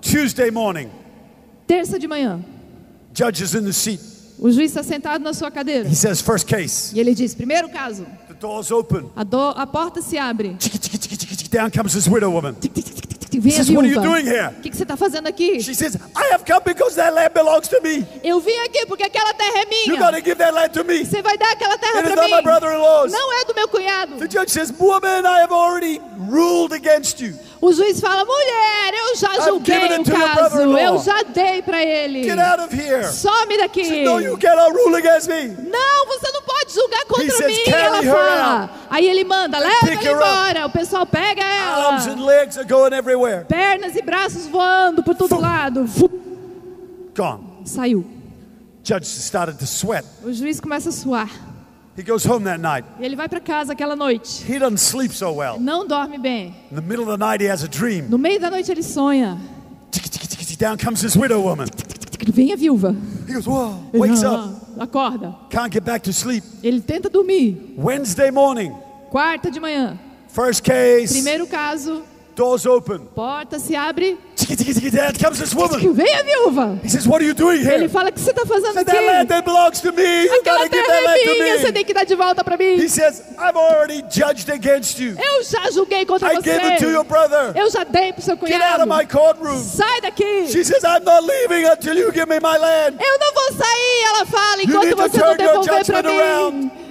Tuesday 0.00 0.50
morning, 0.50 0.90
Terça 1.68 1.98
de 1.98 2.08
manhã, 2.08 2.40
judge 3.14 3.42
is 3.42 3.54
in 3.54 3.62
the 3.64 3.72
seat. 3.72 4.00
o 4.38 4.50
juiz 4.50 4.70
está 4.72 4.82
sentado 4.82 5.22
na 5.22 5.32
sua 5.32 5.50
cadeira. 5.52 5.88
He 5.88 5.94
says, 5.94 6.20
First 6.20 6.46
case. 6.48 6.94
E 6.96 6.98
ele 7.00 7.14
diz: 7.14 7.32
primeiro 7.34 7.68
caso, 7.68 8.04
The 8.26 8.34
door's 8.34 8.72
open. 8.72 9.08
a, 9.14 9.22
do- 9.22 9.54
a 9.56 9.66
porta 9.68 10.02
se 10.02 10.18
abre. 10.18 10.56
Down 11.50 11.70
comes 11.70 11.92
this 11.94 12.08
widow 12.08 12.30
woman. 12.32 12.56
Vem 13.40 13.52
a 13.52 13.56
Says, 13.56 13.70
What 13.70 13.84
are 13.84 13.88
you 13.88 14.00
viúva. 14.00 14.08
doing 14.08 14.26
here? 14.26 14.48
O 14.58 14.60
que, 14.62 14.70
que 14.70 14.76
você 14.76 14.82
está 14.84 14.96
fazendo 14.96 15.26
aqui? 15.26 15.60
She 15.62 15.74
says, 15.74 15.96
I 16.16 16.32
have 16.32 16.44
come 16.44 16.60
because 16.64 16.96
that 16.96 17.12
land 17.14 17.32
belongs 17.34 17.68
to 17.68 17.80
me. 17.82 18.06
Eu 18.22 18.40
vim 18.40 18.56
aqui 18.66 18.86
porque 18.86 19.02
aquela 19.04 19.32
terra 19.34 19.58
é 19.58 19.62
You 19.86 19.96
minha. 19.96 20.00
got 20.00 20.10
to 20.16 20.20
give 20.24 20.36
that 20.36 20.52
land 20.54 20.72
to 20.74 20.84
me. 20.84 21.04
Você 21.04 21.22
vai 21.22 21.36
dar 21.38 21.52
aquela 21.52 21.76
terra 21.78 21.98
It 21.98 22.08
is 22.08 22.14
para 22.14 22.22
not 22.22 22.30
my 22.30 22.36
mim. 22.38 22.42
brother-in-law's. 22.44 23.12
Não 23.12 23.32
é 23.40 23.44
do 23.44 23.54
meu 23.54 23.68
cunhado. 23.68 24.16
The 24.16 24.28
judge 24.30 24.50
says, 24.50 24.72
Woman, 24.78 25.24
I 25.26 25.40
have 25.42 25.52
already 25.52 26.00
ruled 26.28 26.72
against 26.74 27.20
you. 27.20 27.34
O 27.60 27.72
juiz 27.72 27.98
fala: 27.98 28.24
mulher, 28.26 28.92
eu 28.92 29.16
já 29.16 29.40
julguei 29.40 29.76
o 29.98 30.04
caso. 30.04 30.34
brother-in-law. 30.34 30.78
Eu 30.80 30.98
já 31.02 31.22
dei 31.22 31.62
para 31.62 31.82
ele. 31.82 32.24
Get 32.24 32.38
out 32.38 32.60
of 32.62 32.74
here. 32.74 33.04
Some 33.10 33.56
daqui. 33.56 33.84
Said, 33.86 34.04
No, 34.04 34.20
you 34.20 34.36
cannot 34.36 34.72
rule 34.74 34.94
against 34.96 35.28
me. 35.28 35.48
Não, 35.48 36.06
você 36.06 36.30
não 36.32 36.42
julgar 36.74 37.00
He 37.02 37.06
contra 37.06 37.36
says, 37.36 37.46
mim. 37.58 37.64
"Carry 37.64 37.82
Ela 37.84 38.02
fala. 38.02 38.62
out." 38.64 38.72
Aí 38.90 39.06
ele 39.08 39.24
manda, 39.24 39.58
leva 39.58 39.90
ela 39.90 40.02
embora. 40.12 40.66
O 40.66 40.70
pessoal 40.70 41.06
pega 41.06 41.42
Arms 41.44 42.06
and 42.06 42.12
ela. 42.18 42.26
legs 42.26 42.58
are 42.58 42.66
going 42.68 42.92
everywhere. 42.92 43.44
Pernas 43.46 43.94
e 43.96 44.02
braços 44.02 44.46
voando 44.46 45.02
por 45.02 45.14
todo 45.14 45.40
lado. 45.40 45.86
Fu- 45.86 46.10
Gone. 47.16 47.44
Saiu. 47.64 48.04
Judge 48.82 49.06
started 49.06 49.58
to 49.58 49.66
sweat. 49.66 50.04
O 50.24 50.32
juiz 50.32 50.60
começa 50.60 50.88
a 50.90 50.92
suar. 50.92 51.30
He 51.96 52.02
goes 52.02 52.26
home 52.26 52.44
that 52.44 52.58
night. 52.60 52.84
Ele 53.00 53.14
vai 53.14 53.28
para 53.28 53.40
casa 53.40 53.72
aquela 53.72 53.94
noite. 53.94 54.44
He 54.50 54.58
doesn't 54.58 54.78
sleep 54.80 55.14
so 55.14 55.30
well. 55.32 55.58
Não 55.60 55.86
dorme 55.86 56.18
bem. 56.18 56.54
In 56.70 56.74
the 56.74 56.82
middle 56.82 57.04
of 57.08 57.12
the 57.12 57.24
night, 57.24 57.42
he 57.42 57.48
has 57.50 57.62
a 57.62 57.68
dream. 57.68 58.06
No 58.08 58.18
meio 58.18 58.40
da 58.40 58.50
noite 58.50 58.70
ele 58.70 58.82
sonha. 58.82 59.38
Down 60.58 60.76
comes 60.76 61.00
this 61.02 61.16
widow 61.16 61.40
woman. 61.40 61.66
Vem 62.32 62.52
a 62.52 62.56
viúva. 62.56 62.94
He 63.26 63.32
goes, 63.34 63.46
Whoa, 63.46 63.74
Ele, 63.92 64.00
wakes 64.00 64.22
"Ah, 64.24 64.46
up. 64.46 64.80
Acorda. 64.80 65.34
Can't 65.50 65.70
get 65.72 65.84
back 65.84 66.02
to 66.04 66.12
sleep. 66.12 66.42
Ele 66.62 66.80
tenta 66.80 67.08
dormir. 67.08 67.74
Wednesday 67.76 68.30
morning, 68.30 68.72
Quarta 69.10 69.50
de 69.50 69.60
manhã. 69.60 69.98
first 70.28 70.62
case, 70.62 71.12
Primeiro 71.12 71.46
caso. 71.46 72.02
Doors 72.34 72.66
open. 72.66 73.00
Porta 73.14 73.58
se 73.58 73.74
abre. 73.74 74.18
Down 74.92 75.12
comes 75.14 75.38
this 75.38 75.54
woman. 75.54 75.94
Vem 75.94 76.14
a 76.14 76.22
viúva. 76.22 76.78
He 76.82 76.88
says, 76.90 77.06
What 77.06 77.22
are 77.22 77.26
you 77.26 77.32
doing 77.34 77.60
Ele 77.60 77.64
here? 77.84 77.88
fala: 77.88 78.10
O 78.10 78.12
que 78.12 78.20
você 78.20 78.30
está 78.30 78.44
fazendo 78.44 78.74
Said, 78.74 78.86
That 78.86 78.96
land 79.06 79.18
aqui? 79.20 79.28
that 79.28 79.44
belongs 79.44 79.80
to 79.80 79.92
me. 79.92 80.24
You 80.24 80.40
Aquela 80.40 80.68
terra 80.68 80.94
é 81.16 81.34
minha. 81.34 81.58
Você 81.58 81.72
tem 81.72 81.84
que 81.84 81.94
dar 81.94 82.04
de 82.04 82.14
volta 82.14 82.44
para 82.44 82.56
mim. 82.58 82.74
He 82.76 82.88
says, 82.88 83.22
I've 83.38 83.56
already 83.56 84.02
judged 84.10 84.50
against 84.50 84.98
you. 85.00 85.16
Eu 85.18 85.42
já 85.44 85.70
julguei 85.70 86.04
contra 86.04 86.30
I 86.32 86.40
gave 86.42 86.60
it 86.62 86.78
to 86.84 86.90
your 86.90 87.04
você. 87.04 87.08
brother. 87.08 87.52
Eu 87.56 87.70
já 87.70 87.84
dei 87.84 88.12
pro 88.12 88.22
seu 88.22 88.36
Get 88.36 88.60
out 88.60 88.76
cunhado. 88.76 88.82
of 88.82 88.88
my 88.88 89.06
courtroom. 89.06 89.58
Sai 89.62 90.00
daqui. 90.02 90.48
She 90.48 90.62
says, 90.64 90.84
I'm 90.84 91.04
not 91.04 91.24
leaving 91.24 91.64
until 91.66 91.96
you 91.96 92.12
give 92.12 92.26
me 92.28 92.38
my 92.40 92.58
land. 92.58 92.98
Eu 93.00 93.18
não 93.18 93.32
vou 93.32 93.52
sair, 93.56 94.04
ela 94.08 94.26
fala, 94.26 94.62
enquanto 94.62 94.96
você 94.96 95.18
não 95.18 95.36
devolver 95.36 95.84
para 95.86 96.02
mim. 96.02 96.16
Você 96.18 96.70
Você 96.70 96.83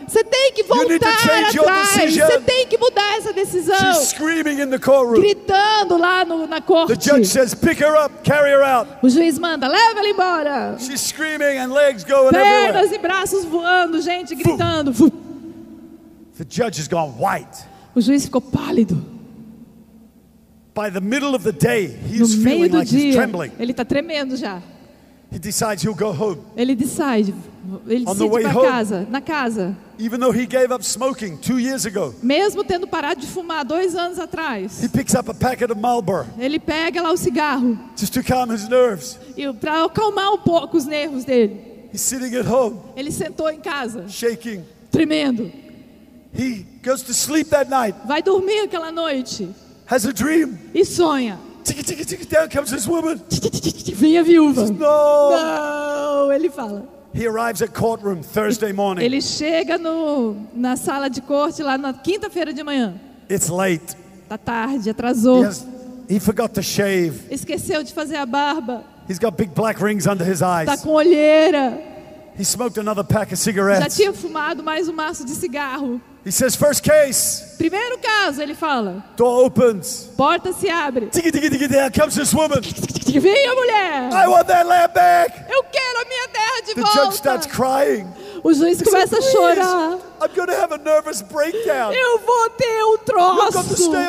tem 0.44 0.54
que 0.54 0.64
voltar 0.64 0.96
atrás. 1.14 2.14
Você 2.16 2.40
tem 2.42 2.68
que 2.68 2.78
mudar 2.78 3.18
essa 3.18 3.32
decisão. 3.34 3.76
She's 3.94 4.10
screaming 4.10 4.62
in 4.62 4.70
the 4.70 4.80
courtroom. 4.80 5.22
Gritando 5.22 5.98
lá 5.98 6.26
no, 6.26 6.46
na 6.48 6.60
The 6.60 6.68
corte. 6.68 7.06
judge 7.10 7.28
says, 7.28 7.54
Pick 7.54 7.80
her 7.82 7.96
up, 7.96 8.24
carry 8.24 8.52
her 8.52 8.64
out. 8.64 8.90
O 9.02 9.10
juiz 9.10 9.40
manda, 9.40 9.68
leva 9.68 10.00
ela 10.00 10.10
embora. 10.10 10.76
She's 10.80 11.02
screaming 11.02 11.58
and 11.60 11.74
legs 11.74 12.04
going 12.04 12.32
Pernas 12.32 12.92
e 12.92 12.98
braços 12.98 13.46
voando, 13.46 14.02
gente 14.02 14.36
gritando. 14.36 14.92
The 14.94 16.46
judge 16.50 16.80
has 16.80 16.88
gone 16.88 17.14
white. 17.20 17.64
O 17.96 18.02
juiz 18.02 18.26
ficou 18.26 18.42
pálido. 18.42 18.96
By 20.76 20.90
the 20.90 21.02
middle 21.02 21.36
of 21.36 21.44
the 21.44 21.52
day, 21.52 21.86
he 22.10 22.18
No 22.18 22.26
is 22.26 22.36
meio 22.36 22.56
feeling 22.58 22.70
do 22.72 22.78
like 22.80 22.90
he's 22.92 23.02
dia, 23.04 23.14
trembling. 23.14 23.52
ele 23.60 23.72
está 23.72 23.86
tremendo 23.86 24.36
já. 24.36 24.60
He 25.34 25.40
decides 25.40 25.82
he'll 25.84 25.96
go 25.96 26.12
home. 26.12 26.40
Ele 26.56 26.76
decide, 26.76 27.34
ele 27.88 28.06
On 28.08 28.14
the 28.14 28.24
decide 28.26 28.32
way 28.32 28.44
para 28.44 28.54
home. 28.54 28.68
casa, 28.70 29.08
na 29.10 29.20
casa. 29.20 29.76
Even 29.98 30.20
though 30.20 30.32
he 30.32 30.46
gave 30.46 30.72
up 30.72 30.84
smoking 30.84 31.38
two 31.38 31.58
years 31.60 31.86
ago, 31.86 32.14
Mesmo 32.22 32.64
tendo 32.64 32.86
parado 32.88 33.20
de 33.22 33.28
fumar 33.28 33.64
dois 33.66 33.96
anos 33.96 34.20
atrás, 34.20 34.82
he 34.84 34.88
picks 34.90 35.14
up 35.16 35.30
a 35.30 35.34
packet 35.34 35.72
of 35.72 35.80
Marlboro 35.80 36.28
ele 36.40 36.60
pega 36.60 37.02
lá 37.02 37.12
o 37.12 37.18
cigarro 37.18 37.78
just 37.96 38.14
to 38.14 38.22
calm 38.24 38.52
his 38.52 38.68
nerves. 38.68 39.18
para 39.60 39.84
acalmar 39.86 40.32
um 40.34 40.38
pouco 40.40 40.78
os 40.78 40.86
nervos 40.86 41.24
dele. 41.26 41.60
He's 41.94 42.02
sitting 42.02 42.36
at 42.36 42.46
home, 42.48 42.80
Ele 42.96 43.12
sentou 43.12 43.50
em 43.50 43.60
casa, 43.60 44.08
shaking. 44.10 44.64
tremendo. 44.92 45.52
He 46.36 46.66
goes 46.84 47.04
to 47.04 47.14
sleep 47.14 47.50
that 47.50 47.70
night, 47.70 47.96
Vai 48.08 48.22
dormir 48.24 48.62
aquela 48.64 48.92
noite 48.92 49.50
has 49.88 50.06
a 50.06 50.12
dream. 50.12 50.58
e 50.74 50.84
sonha. 50.84 51.38
Vem 53.96 54.18
a 54.18 54.24
viúva. 54.24 54.66
No. 54.66 54.78
Não, 54.80 56.32
ele 56.32 56.50
fala. 56.50 56.88
He 57.16 57.28
arrives 57.28 57.62
at 57.62 57.70
courtroom 57.74 58.22
Thursday 58.24 58.74
morning. 58.74 59.04
Ele 59.04 59.22
chega 59.22 59.78
no, 59.78 60.36
na 60.54 60.76
sala 60.76 61.10
de 61.10 61.22
corte 61.22 61.62
lá 61.62 61.78
na 61.78 61.94
quinta-feira 61.94 62.52
de 62.52 62.64
manhã. 62.64 62.96
It's 63.30 63.50
late. 63.50 63.96
Tá 64.28 64.38
tarde, 64.38 64.88
He, 64.88 64.92
atrasou. 64.92 65.44
has, 65.46 65.66
he 66.10 66.20
forgot 66.20 66.54
to 66.56 66.64
shave. 66.64 67.22
Esqueceu 67.30 67.84
de 67.84 67.94
fazer 67.94 68.16
a 68.16 68.26
barba. 68.26 68.84
He's 69.08 69.20
got 69.20 69.38
big 69.38 69.52
black 69.54 69.80
rings 69.84 70.08
under 70.08 70.24
his 70.26 70.40
Tá 70.40 70.62
eyes. 70.66 70.82
com 70.82 70.90
olheira. 70.94 71.80
He 72.36 72.44
smoked 72.44 72.80
another 72.80 73.04
pack 73.04 73.32
of 73.32 73.36
Já 73.40 73.44
cigarettes. 73.44 73.96
tinha 73.96 74.12
fumado 74.12 74.64
mais 74.64 74.88
um 74.90 74.94
maço 74.94 75.24
de 75.24 75.32
cigarro. 75.36 76.02
He 76.24 76.32
says, 76.32 76.56
First 76.56 76.84
case. 76.84 77.56
Primeiro 77.58 77.98
caso, 77.98 78.42
ele 78.42 78.54
fala. 78.56 79.04
Door 79.18 79.46
opens. 79.46 80.10
Porta 80.16 80.54
se 80.54 80.70
abre. 80.70 81.08
Ticky, 81.08 81.32
ticky, 81.32 81.50
ticky, 81.50 81.68
down 81.68 81.92
comes 81.92 82.16
this 82.16 82.34
woman. 82.34 82.62
Vem 82.62 83.50
a 83.50 83.56
mulher. 83.56 84.10
I 84.14 84.28
want 84.28 84.48
that 84.48 84.66
land 84.66 84.94
back. 84.94 85.46
Eu 85.50 85.64
quero 85.64 86.00
a 86.02 86.06
minha 86.08 86.28
terra 86.30 86.62
de 86.66 86.74
The 86.76 86.82
judge 86.82 86.96
volta. 86.96 87.12
starts 87.16 87.46
crying. 87.48 88.08
O 88.44 88.54
juiz 88.54 88.82
começa 88.82 89.18
a 89.18 89.22
chorar. 89.22 89.56
"Please, 89.56 90.04
I'm 90.22 90.36
going 90.36 90.48
to 90.48 90.54
have 90.54 90.74
a 90.74 90.78
nervous 90.78 91.22
breakdown. 91.22 91.94
Eu 91.94 92.20
vou 92.20 92.50
ter 92.52 92.84
um 92.84 92.98
troço. 92.98 93.36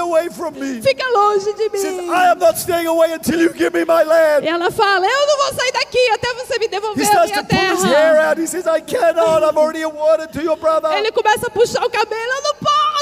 away 0.00 0.28
from 0.30 0.50
me. 0.52 0.82
Fica 0.82 1.06
longe 1.08 1.52
de 1.52 1.68
mim. 1.70 2.08
I 2.10 2.30
am 2.32 2.38
not 2.38 2.58
staying 2.58 2.86
away 2.86 3.12
until 3.14 3.40
you 3.40 3.52
give 3.52 3.70
me 3.72 3.84
my 3.84 4.02
E 4.02 4.04
land. 4.04 4.46
ela 4.46 4.70
fala: 4.70 5.06
Eu 5.06 5.26
não 5.26 5.36
vou 5.38 5.54
sair 5.54 5.72
daqui 5.72 6.10
até 6.10 6.34
você 6.34 6.58
me 6.58 6.66
He 6.66 6.68
devolver 6.68 7.06
a 7.16 7.24
minha 7.26 7.44
terra. 7.44 8.30
out. 8.30 8.40
He 8.40 8.46
says, 8.46 8.66
I 8.66 8.80
cannot. 8.80 9.42
I'm 9.44 9.56
already 9.56 9.82
awarded 9.82 10.32
to 10.32 10.40
your 10.42 10.56
brother. 10.56 10.90
Ele 10.98 11.12
começa 11.12 11.46
a 11.46 11.50
puxar 11.50 11.84
o 11.84 11.90
cabelo. 11.90 12.32
Eu 12.32 12.42
não 12.42 12.54
posso, 12.54 12.93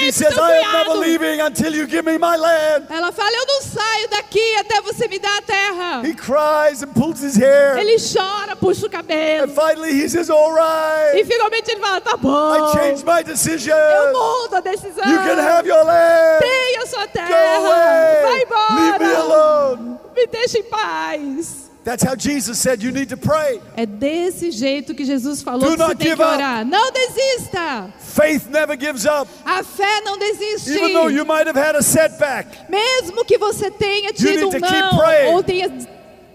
She 0.00 0.12
says, 0.12 0.36
I 0.38 0.84
am 0.88 0.98
leaving 0.98 1.40
until 1.42 1.74
you 1.74 1.86
give 1.86 2.04
me 2.06 2.16
my 2.18 2.36
land. 2.36 2.86
Ela 2.88 3.12
fala: 3.12 3.30
Eu 3.30 3.46
não 3.46 3.60
saio 3.62 4.08
daqui 4.08 4.56
até 4.56 4.80
você 4.80 5.06
me 5.08 5.18
dar 5.18 5.36
a 5.38 5.42
terra. 5.42 6.02
He 6.04 6.14
cries 6.14 6.82
and 6.82 6.88
pulls 6.94 7.20
his 7.22 7.36
hair. 7.36 7.76
Ele 7.78 7.96
chora, 7.98 8.56
puxa 8.56 8.82
o 8.82 8.86
And 8.86 8.90
cabelo. 8.90 9.48
finally 9.54 9.92
he 9.92 10.08
says, 10.08 10.30
All 10.30 10.52
E 10.52 10.56
right, 10.56 11.24
finalmente 11.26 11.70
ele 11.70 11.80
fala: 11.80 12.00
Tá 12.00 12.12
I 12.14 12.16
bom. 12.16 12.72
changed 12.72 13.04
my 13.04 13.22
decision. 13.22 13.74
Eu 13.76 14.12
mudo 14.12 14.56
a 14.56 14.60
decisão. 14.60 15.04
You 15.06 15.18
can 15.18 15.38
have 15.38 15.66
your 15.68 15.84
land. 15.84 16.40
Tenha 16.40 16.86
sua 16.86 17.06
Go 17.06 17.12
terra. 17.12 17.56
away. 17.58 18.46
Vai 18.46 18.80
Leave 18.80 18.98
me 18.98 19.10
embora. 19.10 19.18
alone. 19.18 19.98
Me 20.16 20.26
deixa 20.26 20.58
em 20.58 20.62
paz. 20.64 21.69
That's 21.82 22.02
how 22.02 22.14
Jesus 22.14 22.58
said 22.58 22.82
you 22.82 22.92
need 22.92 23.08
to 23.08 23.16
pray. 23.16 23.58
É 23.74 23.86
desse 23.86 24.50
jeito 24.50 24.94
que 24.94 25.04
Jesus 25.04 25.42
falou 25.42 25.60
Do 25.60 25.70
que 25.70 25.76
você 25.78 25.88
not 25.88 25.96
tem 25.96 26.08
give 26.08 26.16
que 26.18 26.22
up. 26.22 26.34
orar. 26.34 26.64
Não 26.64 26.92
desista. 26.92 27.90
Faith 27.98 28.48
never 28.50 28.76
gives 28.78 29.06
up. 29.06 29.30
A 29.44 29.62
fé 29.64 30.02
não 30.02 30.18
desiste. 30.18 30.70
Even 30.70 30.92
though 30.92 31.08
you 31.08 31.24
might 31.24 31.46
have 31.46 31.56
had 31.58 31.76
a 31.76 31.82
setback 31.82 32.46
Mesmo 32.68 33.24
que 33.24 33.38
você 33.38 33.70
tenha 33.70 34.12
tido 34.12 34.48
um 34.48 34.58
não, 34.58 35.34
ou 35.34 35.42
tenha, 35.42 35.68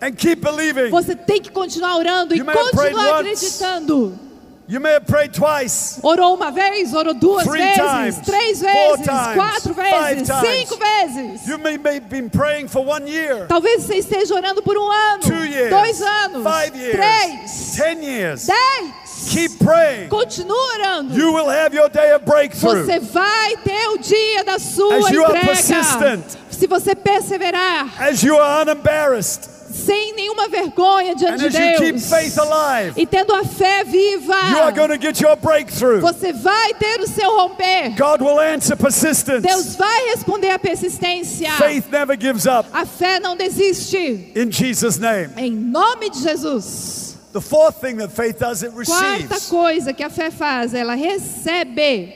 and 0.01 0.13
keep 0.17 0.41
believing. 0.41 0.89
você 0.89 1.15
tem 1.15 1.39
que 1.41 1.51
continuar 1.51 1.97
orando 1.97 2.33
e 2.33 2.39
You 2.39 2.45
prayed 2.45 2.71
continuar 2.71 3.23
once. 3.23 3.63
You 4.67 4.79
may 4.79 4.93
have 4.93 5.05
prayed 5.05 5.31
twice. 5.31 5.99
Orou 6.01 6.33
uma 6.33 6.51
vez, 6.51 6.91
orou 6.91 7.13
duas 7.13 7.43
Three 7.45 7.59
vezes, 7.61 7.77
times, 7.77 8.17
três 8.25 8.61
vezes, 8.61 9.05
times, 9.05 9.35
quatro 9.35 9.73
vezes, 9.75 10.27
cinco 10.27 10.77
vezes. 10.77 11.47
You 11.47 11.59
may 11.59 11.73
have 11.73 12.09
been 12.09 12.31
praying 12.31 12.69
for 12.69 12.83
one 12.83 13.05
year, 13.07 13.45
Talvez 13.47 13.83
você 13.83 13.97
esteja 13.97 14.33
orando 14.33 14.63
por 14.63 14.75
um 14.75 14.89
ano, 14.91 15.19
two 15.21 15.45
years, 15.45 15.69
dois 15.69 16.01
anos, 16.01 16.43
five 16.43 16.75
years, 16.75 16.95
três, 16.95 17.75
ten 17.75 18.01
years. 18.03 18.47
dez. 18.47 19.05
Keep 19.29 19.59
praying. 19.63 20.09
Continua 20.09 20.57
orando. 20.79 21.15
You 21.15 21.31
will 21.33 21.49
have 21.49 21.73
your 21.75 21.89
day 21.89 22.11
of 22.13 22.25
breakthrough. 22.25 22.85
Você 22.85 22.99
vai 22.99 23.57
ter 23.57 23.87
o 23.89 23.97
dia 23.99 24.43
da 24.43 24.57
sua 24.59 24.95
As 24.97 25.09
you 25.11 25.23
are 25.23 25.37
entrega. 25.37 25.47
persistent. 25.47 26.23
Se 26.49 26.65
você 26.67 26.95
perseverar, 26.95 28.01
As 28.01 28.23
you 28.23 28.35
are 28.37 28.61
unembarrassed 28.63 29.47
sem 29.75 30.15
nenhuma 30.15 30.47
vergonha 30.47 31.13
diante 31.15 31.49
de 31.49 31.49
Deus, 31.49 32.09
faith 32.09 32.37
alive, 32.39 32.93
e 33.01 33.05
tendo 33.05 33.33
a 33.33 33.43
fé 33.43 33.83
viva, 33.83 34.35
você 36.01 36.31
vai 36.33 36.73
ter 36.75 37.01
o 37.01 37.07
seu 37.07 37.29
romper. 37.35 37.89
God 37.97 38.21
will 38.21 38.39
answer 38.39 38.77
persistence. 38.77 39.41
Deus 39.41 39.75
vai 39.75 40.09
responder 40.11 40.51
a 40.51 40.59
persistência. 40.59 41.51
Faith 41.57 41.89
never 41.91 42.17
gives 42.19 42.45
up. 42.45 42.69
A 42.71 42.85
fé 42.85 43.19
não 43.19 43.35
desiste. 43.35 44.31
In 44.35 44.51
Jesus' 44.51 44.97
name. 44.97 45.29
Em 45.37 45.51
nome 45.51 46.09
de 46.09 46.19
Jesus. 46.21 47.17
The 47.33 47.41
fourth 47.41 47.81
thing 47.81 47.97
that 47.97 48.13
faith 48.13 48.39
does, 48.39 48.63
it 48.63 48.71
Quarta 48.71 49.17
receives. 49.27 49.49
coisa 49.49 49.93
que 49.93 50.03
a 50.03 50.09
fé 50.09 50.31
faz, 50.31 50.73
ela 50.73 50.95
recebe. 50.95 52.13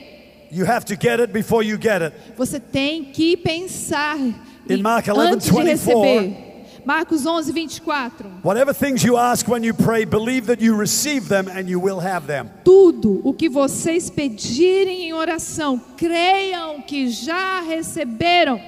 You 0.51 0.65
have 0.65 0.85
to 0.85 0.95
get 0.95 1.19
it 1.19 1.33
before 1.33 1.61
you 1.63 1.77
get 1.79 2.01
it. 2.01 2.13
Você 2.37 2.59
tem 2.59 3.03
que 3.05 3.35
pensar 3.37 4.17
In 4.17 4.33
em- 4.69 4.81
Mark 4.81 5.07
11, 5.07 5.19
antes 5.33 5.45
de 5.47 5.51
24. 5.51 6.01
receber. 6.01 6.48
Marcos 6.85 7.25
11, 7.25 7.51
24. 7.51 8.41
Whatever 8.43 8.73
things 8.73 9.03
you 9.03 9.17
ask 9.17 9.47
when 9.47 9.63
you 9.63 9.73
pray, 9.73 10.05
believe 10.05 10.47
that 10.47 10.61
you 10.61 10.75
receive 10.75 11.27
them 11.27 11.47
and 11.47 11.69
you 11.69 11.79
will 11.79 11.99
have 11.99 12.27
them. 12.27 12.49
Tudo 12.63 13.21
o 13.23 13.33
que 13.33 13.49
vocês 13.49 14.09
pedirem 14.09 15.03
em 15.03 15.13
oração, 15.13 15.79
creiam 15.97 16.81
que 16.81 17.09
já 17.09 17.61
receberam. 17.61 18.59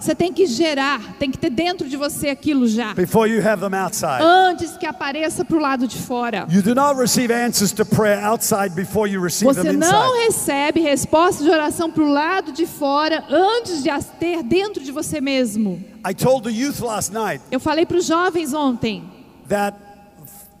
Você 0.00 0.14
tem 0.14 0.32
que 0.32 0.46
gerar, 0.46 1.16
tem 1.18 1.30
que 1.30 1.38
ter 1.38 1.50
dentro 1.50 1.88
de 1.88 1.96
você 1.96 2.28
aquilo 2.28 2.68
já. 2.68 2.92
before 2.94 3.30
you 3.30 3.40
have 3.46 3.60
them 3.60 3.74
outside. 3.74 4.20
Antes 4.22 4.76
que 4.76 4.84
apareça 4.84 5.44
para 5.44 5.56
o 5.56 5.60
lado 5.60 5.88
de 5.88 5.96
fora. 5.96 6.46
You 6.50 6.62
do 6.62 6.74
not 6.74 6.98
receive 7.00 7.32
answers 7.32 7.72
to 7.72 7.84
prayer 7.86 8.22
outside 8.24 8.70
before 8.74 9.10
you 9.10 9.22
receive 9.22 9.54
Você 9.54 9.62
them 9.62 9.78
não 9.78 10.16
inside. 10.16 10.26
recebe 10.26 10.80
resposta 10.80 11.42
de 11.42 11.50
oração 11.50 11.90
para 11.90 12.02
o 12.02 12.08
lado 12.12 12.52
de 12.52 12.66
fora 12.66 13.24
antes 13.30 13.82
de 13.82 13.88
as 13.90 14.06
ter 14.18 14.42
dentro 14.42 14.82
de 14.82 14.92
você 14.92 15.20
mesmo. 15.20 15.82
I 16.08 16.14
told 16.14 16.44
the 16.44 16.54
youth 16.54 16.80
last 16.80 17.12
night 17.12 17.42
Eu 17.50 17.58
falei 17.58 17.84
para 17.86 17.96
os 17.96 18.06
jovens 18.06 18.52
ontem 18.52 19.02
that 19.48 19.76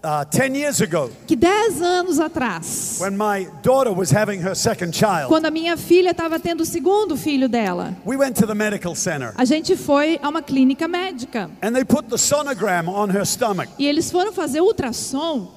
uh, 0.06 0.24
10 0.24 0.54
years 0.54 0.80
ago, 0.80 1.10
que 1.26 1.34
10 1.34 1.82
anos 1.82 2.20
atrás, 2.20 2.98
when 3.00 3.16
my 3.16 3.48
daughter 3.62 3.92
was 3.92 4.10
having 4.10 4.40
her 4.40 4.54
second 4.54 4.94
child, 4.94 5.28
quando 5.28 5.46
a 5.46 5.50
minha 5.50 5.76
filha 5.76 6.10
estava 6.12 6.38
tendo 6.38 6.60
o 6.60 6.64
segundo 6.64 7.16
filho 7.16 7.48
dela, 7.48 7.94
we 8.06 8.16
went 8.16 8.36
to 8.36 8.46
the 8.46 8.54
medical 8.54 8.94
center 8.94 9.32
a 9.36 9.44
gente 9.44 9.76
foi 9.76 10.18
a 10.22 10.28
uma 10.28 10.40
clínica 10.42 10.86
médica. 10.86 11.50
and 11.62 11.72
they 11.74 11.84
put 11.84 12.08
the 12.08 12.16
sonogram 12.16 12.88
on 12.88 13.10
her 13.10 13.24
stomach. 13.26 13.68
E 13.78 13.86
eles 13.86 14.10
foram 14.10 14.32
fazer 14.32 14.60
ultrassom 14.60 15.48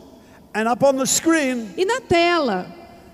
And 0.51 0.67
up 0.67 0.83
on 0.83 0.97
the 0.97 1.05
screen, 1.05 1.69
e 1.77 1.85
na 1.85 2.01
tela 2.01 2.65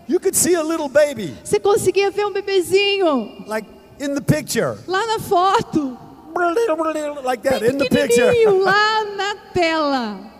you 0.07 0.19
could 0.19 0.35
see 0.37 0.55
a 0.55 0.63
little 0.63 0.87
baby, 0.87 1.35
você 1.43 1.59
conseguia 1.59 2.09
ver 2.09 2.25
um 2.25 2.31
bebezinho 2.31 3.43
like 3.45 3.67
in 3.99 4.13
the 4.13 4.21
picture. 4.21 4.77
lá 4.87 5.05
na 5.05 5.19
foto, 5.19 5.97
Like 7.23 7.43
that, 7.43 7.63
in 7.65 7.77
the 7.77 7.87
picture. 7.87 8.29
lá 8.61 9.03
na 9.15 9.35
tela. 9.53 10.34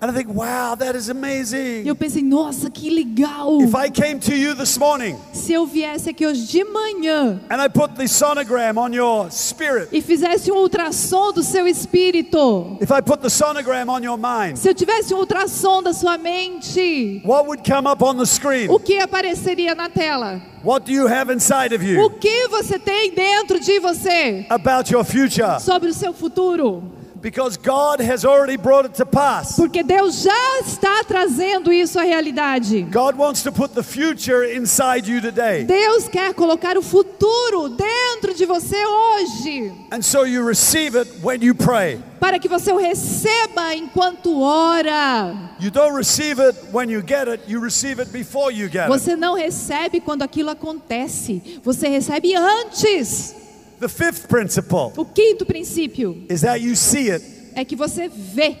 And 0.00 0.12
I 0.12 0.14
think, 0.14 0.28
wow, 0.32 0.76
that 0.76 0.94
is 0.94 1.08
amazing. 1.08 1.84
eu 1.84 1.96
pensei, 1.96 2.22
nossa, 2.22 2.70
que 2.70 2.88
legal. 2.88 3.60
If 3.60 3.74
I 3.74 3.90
came 3.90 4.20
to 4.20 4.32
you 4.32 4.54
this 4.54 4.78
morning 4.78 5.16
Se 5.32 5.52
eu 5.52 5.66
viesse 5.66 6.08
aqui 6.08 6.24
hoje 6.24 6.46
de 6.46 6.62
manhã 6.62 7.40
and 7.50 7.60
I 7.60 7.68
put 7.68 7.96
the 7.96 8.06
sonogram 8.06 8.78
on 8.78 8.92
your 8.94 9.28
spirit, 9.32 9.88
e 9.90 10.00
fizesse 10.00 10.52
um 10.52 10.56
ultrassom 10.58 11.32
do 11.32 11.42
seu 11.42 11.66
espírito, 11.66 12.78
if 12.80 12.92
I 12.92 13.02
put 13.02 13.22
the 13.22 13.28
sonogram 13.28 13.88
on 13.88 14.04
your 14.04 14.16
mind, 14.16 14.56
se 14.56 14.68
eu 14.68 14.74
tivesse 14.74 15.12
um 15.12 15.18
ultrassom 15.18 15.82
da 15.82 15.92
sua 15.92 16.16
mente, 16.16 17.20
what 17.24 17.48
would 17.48 17.68
come 17.68 17.88
up 17.90 18.00
on 18.00 18.16
the 18.18 18.26
screen? 18.26 18.68
o 18.70 18.78
que 18.78 19.00
apareceria 19.00 19.74
na 19.74 19.88
tela? 19.88 20.40
What 20.62 20.86
do 20.86 20.92
you 20.92 21.08
have 21.08 21.32
inside 21.32 21.74
of 21.74 21.84
O 21.84 21.88
you 21.88 22.10
que 22.10 22.46
você 22.46 22.78
tem 22.78 23.12
dentro 23.12 23.58
de 23.58 23.80
você 23.80 24.46
about 24.48 24.92
your 24.92 25.04
future? 25.04 25.58
sobre 25.60 25.88
o 25.88 25.94
seu 25.94 26.12
futuro? 26.12 26.97
Because 27.20 27.56
God 27.56 28.00
has 28.00 28.24
already 28.24 28.56
brought 28.56 28.84
it 28.86 28.94
to 28.94 29.04
pass. 29.06 29.56
Porque 29.56 29.82
Deus 29.82 30.22
já 30.22 30.60
está 30.60 31.02
trazendo 31.04 31.72
isso 31.72 31.98
à 31.98 32.02
realidade. 32.04 32.82
God 32.92 33.16
wants 33.16 33.42
to 33.42 33.50
put 33.50 33.74
the 33.74 33.82
future 33.82 34.44
inside 34.44 35.08
you 35.08 35.20
today. 35.20 35.64
Deus 35.64 36.08
quer 36.08 36.32
colocar 36.34 36.76
o 36.78 36.82
futuro 36.82 37.70
dentro 37.70 38.32
de 38.34 38.46
você 38.46 38.76
hoje, 38.86 39.72
And 39.90 40.00
so 40.02 40.24
you 40.24 40.46
receive 40.46 40.96
it 40.96 41.08
when 41.22 41.42
you 41.42 41.54
pray. 41.54 42.00
para 42.20 42.38
que 42.38 42.48
você 42.48 42.72
o 42.72 42.76
receba 42.76 43.74
enquanto 43.74 44.40
ora. 44.40 45.34
You 45.58 45.70
don't 45.70 45.96
receive 45.96 46.40
it 46.40 46.56
when 46.72 46.88
you 46.88 47.02
get 47.02 47.26
it, 47.28 47.42
you 47.48 47.60
receive 47.60 48.00
it 48.00 48.12
before 48.12 48.52
you 48.52 48.68
get 48.68 48.84
it. 48.84 48.88
Você 48.88 49.16
não 49.16 49.34
recebe 49.34 50.00
quando 50.00 50.22
aquilo 50.22 50.50
acontece, 50.50 51.60
você 51.64 51.88
recebe 51.88 52.34
antes. 52.36 53.34
The 53.80 53.88
fifth 53.88 54.28
principle 54.28 54.92
O 54.96 55.04
quinto 55.04 55.46
princípio 55.46 56.24
is 56.28 56.40
that 56.42 56.60
you 56.60 56.74
see 56.74 57.10
it. 57.10 57.24
é 57.54 57.64
que 57.64 57.76
você 57.76 58.08
vê. 58.08 58.56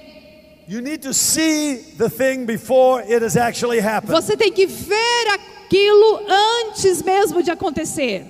You 0.68 0.80
need 0.82 0.98
to 1.02 1.14
see 1.14 1.76
the 1.96 2.08
thing 2.10 2.44
before 2.44 3.02
it 3.02 3.22
has 3.24 3.36
actually 3.36 3.80
happened. 3.80 4.12
Você 4.12 4.36
tem 4.36 4.52
que 4.52 4.66
ver 4.66 5.26
aquilo 5.32 6.20
antes 6.68 7.02
mesmo 7.02 7.42
de 7.42 7.50
acontecer. 7.50 8.22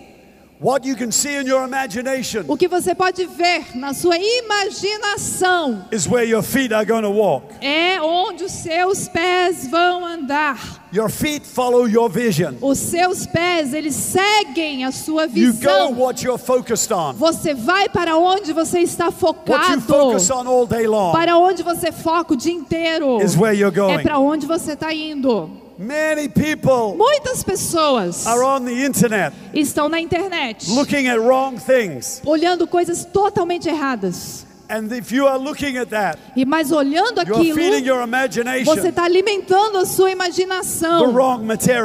What 0.61 0.87
you 0.89 0.97
can 0.97 1.13
see 1.13 1.37
in 1.37 1.47
your 1.47 1.65
imagination 1.65 2.45
O 2.49 2.57
que 2.57 2.67
você 2.67 2.93
pode 2.95 3.25
ver 3.27 3.77
na 3.77 3.95
sua 3.95 4.17
imaginação 4.19 5.85
is 5.93 6.07
where 6.09 6.25
your 6.29 6.43
feet 6.43 6.73
are 6.73 6.85
going 6.85 7.03
to 7.03 7.11
walk. 7.11 7.45
é 7.61 8.01
onde 8.01 8.45
os 8.45 8.53
seus 8.53 9.09
pés 9.09 9.69
vão 9.69 10.05
andar. 10.05 10.78
Your 10.91 11.11
feet 11.11 11.45
follow 11.45 11.87
your 11.87 12.09
vision. 12.09 12.55
Os 12.63 12.79
seus 12.79 13.27
pés, 13.27 13.75
eles 13.75 13.95
seguem 13.95 14.85
a 14.87 14.91
sua 14.93 15.25
You 15.25 15.53
go 15.53 15.59
visão. 15.59 15.93
what 15.99 16.25
you're 16.25 16.43
focused 16.43 16.91
on. 16.93 17.13
Você 17.15 17.53
vai 17.53 17.89
para 17.91 18.17
onde 18.17 18.53
você 18.55 18.81
está 18.81 19.07
What 19.07 19.15
you 19.15 19.21
focado. 19.21 19.81
focus 19.83 20.31
on 20.31 20.47
all 20.49 20.67
day 20.67 20.87
long 20.87 21.13
Para 21.13 21.37
onde 21.37 21.63
você 21.63 21.93
foca 21.93 22.33
o 22.33 22.37
dia 22.37 22.53
inteiro. 22.55 23.21
is 23.23 23.37
where 23.37 23.55
you're 23.55 23.69
É 23.77 23.81
going. 23.81 24.03
para 24.03 24.19
onde 24.19 24.47
você 24.47 24.73
está 24.73 24.93
indo. 24.95 25.51
Many 25.79 26.29
people 26.29 26.97
Muitas 26.97 27.45
pessoas 27.45 28.27
are 28.27 28.41
on 28.43 28.65
the 28.65 28.85
internet 28.85 29.33
estão 29.55 29.89
na 29.89 30.01
internet 30.01 30.69
looking 30.73 31.07
at 31.07 31.19
wrong 31.21 31.57
things. 31.57 32.21
olhando 32.27 32.67
coisas 32.67 33.05
totalmente 33.05 33.69
erradas. 33.69 34.45
And 34.71 34.93
if 34.93 35.11
you 35.11 35.27
are 35.27 35.39
looking 35.39 35.79
at 35.79 35.89
that, 35.89 36.19
E 36.37 36.45
mas 36.45 36.71
olhando 36.71 37.21
aquilo, 37.21 37.55
você 38.67 38.89
está 38.89 39.05
alimentando 39.05 39.79
a 39.79 39.87
sua 39.87 40.09
the 40.09 40.13
imaginação 40.13 41.15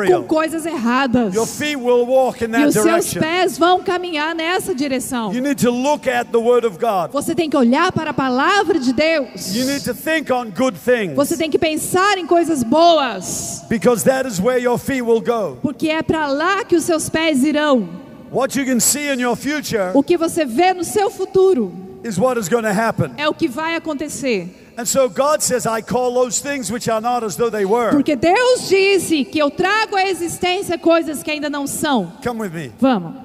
com 0.10 0.24
coisas 0.24 0.66
erradas. 0.66 1.34
Your 1.34 1.48
feet 1.48 1.78
will 1.78 2.06
walk 2.06 2.44
in 2.44 2.54
E 2.54 2.66
os 2.66 2.74
seus 2.74 2.84
direction. 2.86 3.22
pés 3.22 3.58
vão 3.58 3.82
caminhar 3.82 4.36
nessa 4.36 4.76
direção. 4.76 5.34
You 5.34 5.42
need 5.42 5.64
to 5.64 5.72
look 5.72 6.10
at 6.10 6.28
the 6.32 6.38
Word 6.38 6.68
of 6.68 6.78
God. 6.78 7.12
Você 7.14 7.34
tem 7.34 7.50
que 7.50 7.56
olhar 7.56 7.90
para 7.94 8.10
a 8.10 8.14
palavra 8.14 8.78
de 8.78 8.92
Deus. 8.92 9.56
You 9.56 9.66
need 9.66 9.86
to 9.86 9.94
think 9.94 10.30
on 10.30 10.52
good 10.52 10.78
things 10.78 11.16
Você 11.16 11.38
tem 11.38 11.50
que 11.50 11.58
pensar 11.58 12.18
em 12.18 12.28
coisas 12.28 12.64
boas, 12.64 13.64
because 13.70 14.04
that 14.04 14.28
is 14.28 14.42
where 14.42 14.62
your 14.62 14.78
feet 14.78 15.02
will 15.02 15.22
go. 15.22 15.58
porque 15.62 15.88
é 15.88 16.04
para 16.04 16.28
lá 16.28 16.66
que 16.66 16.76
os 16.76 16.84
seus 16.84 17.08
pés 17.08 17.46
irão. 17.46 17.88
What 18.30 18.60
you 18.60 18.66
can 18.66 18.82
see 18.82 19.08
in 19.10 19.22
your 19.22 19.38
future 19.38 19.92
O 19.94 20.04
que 20.04 20.18
você 20.18 20.44
vê 20.44 20.74
no 20.74 20.84
seu 20.84 21.10
futuro 21.10 21.72
is 22.04 22.20
what 22.20 22.38
is 22.40 22.50
going 22.50 22.64
to 22.64 22.74
happen. 22.74 23.12
é 23.18 23.28
o 23.28 23.34
que 23.34 23.48
vai 23.48 23.76
acontecer. 23.76 24.50
And 24.78 24.86
so 24.86 25.08
God 25.08 25.42
says, 25.44 25.66
I 25.68 25.82
call 25.82 26.14
those 26.16 26.42
things 26.42 26.72
which 26.72 26.90
are 26.90 27.00
not 27.00 27.24
as 27.24 27.36
though 27.36 27.50
they 27.52 27.64
were. 27.66 27.92
Porque 27.92 28.16
Deus 28.16 28.68
disse 28.68 29.24
que 29.26 29.38
eu 29.40 29.52
trago 29.52 29.96
à 29.96 30.08
existência 30.10 30.78
coisas 30.80 31.22
que 31.22 31.30
ainda 31.32 31.50
não 31.50 31.68
são. 31.68 32.12
Come 32.24 32.42
with 32.42 32.52
me. 32.54 32.72
Vamos. 32.80 33.22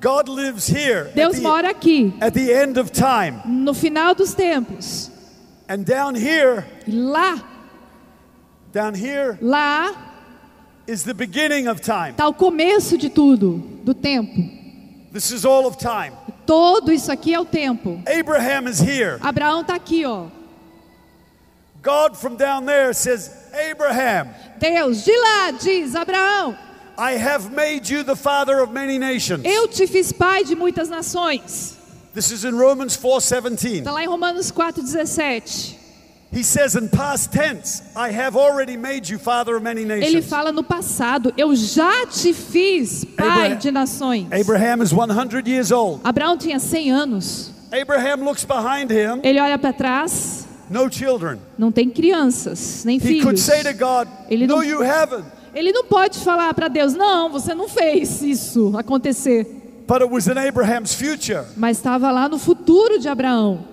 God 0.00 0.28
lives 0.28 0.68
here 0.68 1.10
Deus 1.14 1.36
the, 1.36 1.40
mora 1.42 1.70
aqui, 1.70 2.12
at 2.20 2.32
the 2.32 2.52
end 2.52 2.78
of 2.78 2.90
time. 2.92 3.40
no 3.46 3.72
final 3.74 4.14
dos 4.14 4.32
tempos. 4.34 5.10
And 5.68 5.84
down 5.84 6.14
here, 6.16 6.64
E 6.86 6.92
lá, 6.92 7.42
down 8.72 8.94
here 8.94 9.36
lá 9.42 9.92
is 10.86 11.02
the 11.04 11.12
beginning 11.14 11.66
of 11.68 11.80
time. 11.80 12.10
está 12.12 12.26
o 12.28 12.34
começo 12.34 12.96
de 12.96 13.08
tudo, 13.10 13.58
do 13.84 13.92
tempo. 13.94 14.57
This 15.18 15.32
is 15.32 15.44
all 15.44 15.66
of 15.66 15.76
time. 15.78 16.12
Todo 16.46 16.92
isso 16.92 17.10
aqui 17.10 17.34
é 17.34 17.40
o 17.40 17.44
tempo. 17.44 18.00
Abraham 18.06 18.68
is 18.68 18.78
here. 18.78 19.18
Abraão 19.20 19.62
está 19.62 19.74
aqui, 19.74 20.04
ó. 20.04 20.28
God 21.82 22.16
from 22.16 22.36
down 22.36 22.64
there 22.64 22.94
says, 22.94 23.28
Abraham, 23.52 24.28
Deus 24.60 25.02
de 25.02 25.10
lá 25.10 25.50
diz: 25.50 25.96
Abraão, 25.96 26.56
I 26.96 27.16
have 27.16 27.50
made 27.50 27.92
you 27.92 28.04
the 28.04 28.14
father 28.14 28.62
of 28.62 28.72
many 28.72 28.96
nations. 28.96 29.44
eu 29.44 29.66
te 29.66 29.88
fiz 29.88 30.12
pai 30.12 30.44
de 30.44 30.54
muitas 30.54 30.88
nações. 30.88 31.76
This 32.14 32.30
is 32.30 32.44
in 32.44 32.52
Romans 32.52 32.96
4:17. 32.96 33.78
Está 33.78 33.90
lá 33.90 34.04
em 34.04 34.06
Romanos 34.06 34.52
4,17. 34.52 35.77
Ele 36.30 36.44
nations. 39.86 40.26
fala 40.26 40.52
no 40.52 40.62
passado: 40.62 41.32
Eu 41.36 41.54
já 41.56 42.06
te 42.06 42.32
fiz 42.34 43.04
pai 43.04 43.28
Abraham- 43.28 43.56
de 43.58 43.70
nações. 43.70 44.26
Abraham 44.32 44.82
is 44.82 44.92
100 44.92 45.48
years 45.48 45.70
old. 45.70 46.00
Abraão 46.04 46.36
tinha 46.36 46.58
100 46.58 46.90
anos. 46.92 47.50
Abraham 47.72 48.24
looks 48.24 48.44
behind 48.44 48.90
him, 48.90 49.20
Ele 49.22 49.40
olha 49.40 49.58
para 49.58 49.72
trás, 49.72 50.46
no 50.70 50.90
children. 50.90 51.38
não 51.58 51.70
tem 51.72 51.88
crianças, 51.90 52.82
nem 52.84 52.96
He 52.96 53.00
could 53.00 53.38
filhos. 53.38 53.42
say 53.42 53.62
to 53.62 53.74
God, 53.78 54.08
Ele 54.30 54.46
No, 54.46 54.56
não- 54.56 54.64
you 54.64 54.82
haven't. 54.82 55.24
Ele 55.54 55.72
não 55.72 55.84
pode 55.84 56.18
falar 56.18 56.52
para 56.54 56.68
Deus: 56.68 56.94
Não, 56.94 57.30
você 57.30 57.54
não 57.54 57.68
fez 57.68 58.22
isso 58.22 58.74
acontecer. 58.76 59.44
But 59.86 60.02
it 60.02 60.12
was 60.12 60.26
in 60.26 60.32
Abraham's 60.38 60.94
future. 60.94 61.42
Mas 61.56 61.78
estava 61.78 62.10
lá 62.10 62.28
no 62.28 62.38
futuro 62.38 62.98
de 62.98 63.08
Abraão. 63.08 63.64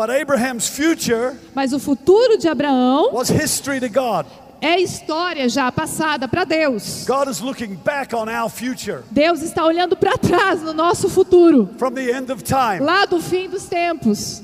But 0.00 0.08
Abraham's 0.08 0.66
future 0.66 1.36
Mas 1.54 1.74
o 1.74 1.78
futuro 1.78 2.38
de 2.38 2.48
Abraão 2.48 3.12
was 3.12 3.28
history 3.28 3.80
to 3.80 3.88
God. 3.90 4.24
é 4.58 4.80
história 4.80 5.46
já 5.46 5.70
passada 5.70 6.26
para 6.26 6.44
Deus. 6.44 7.04
God 7.06 7.28
is 7.28 7.40
looking 7.40 7.74
back 7.84 8.14
on 8.14 8.26
our 8.26 8.48
future 8.48 9.02
Deus 9.10 9.42
está 9.42 9.62
olhando 9.62 9.94
para 9.94 10.16
trás 10.16 10.62
no 10.62 10.72
nosso 10.72 11.06
futuro, 11.10 11.68
from 11.76 11.92
the 11.92 12.16
end 12.16 12.32
of 12.32 12.42
time. 12.42 12.80
lá 12.80 13.04
do 13.04 13.20
fim 13.20 13.46
dos 13.46 13.64
tempos. 13.64 14.42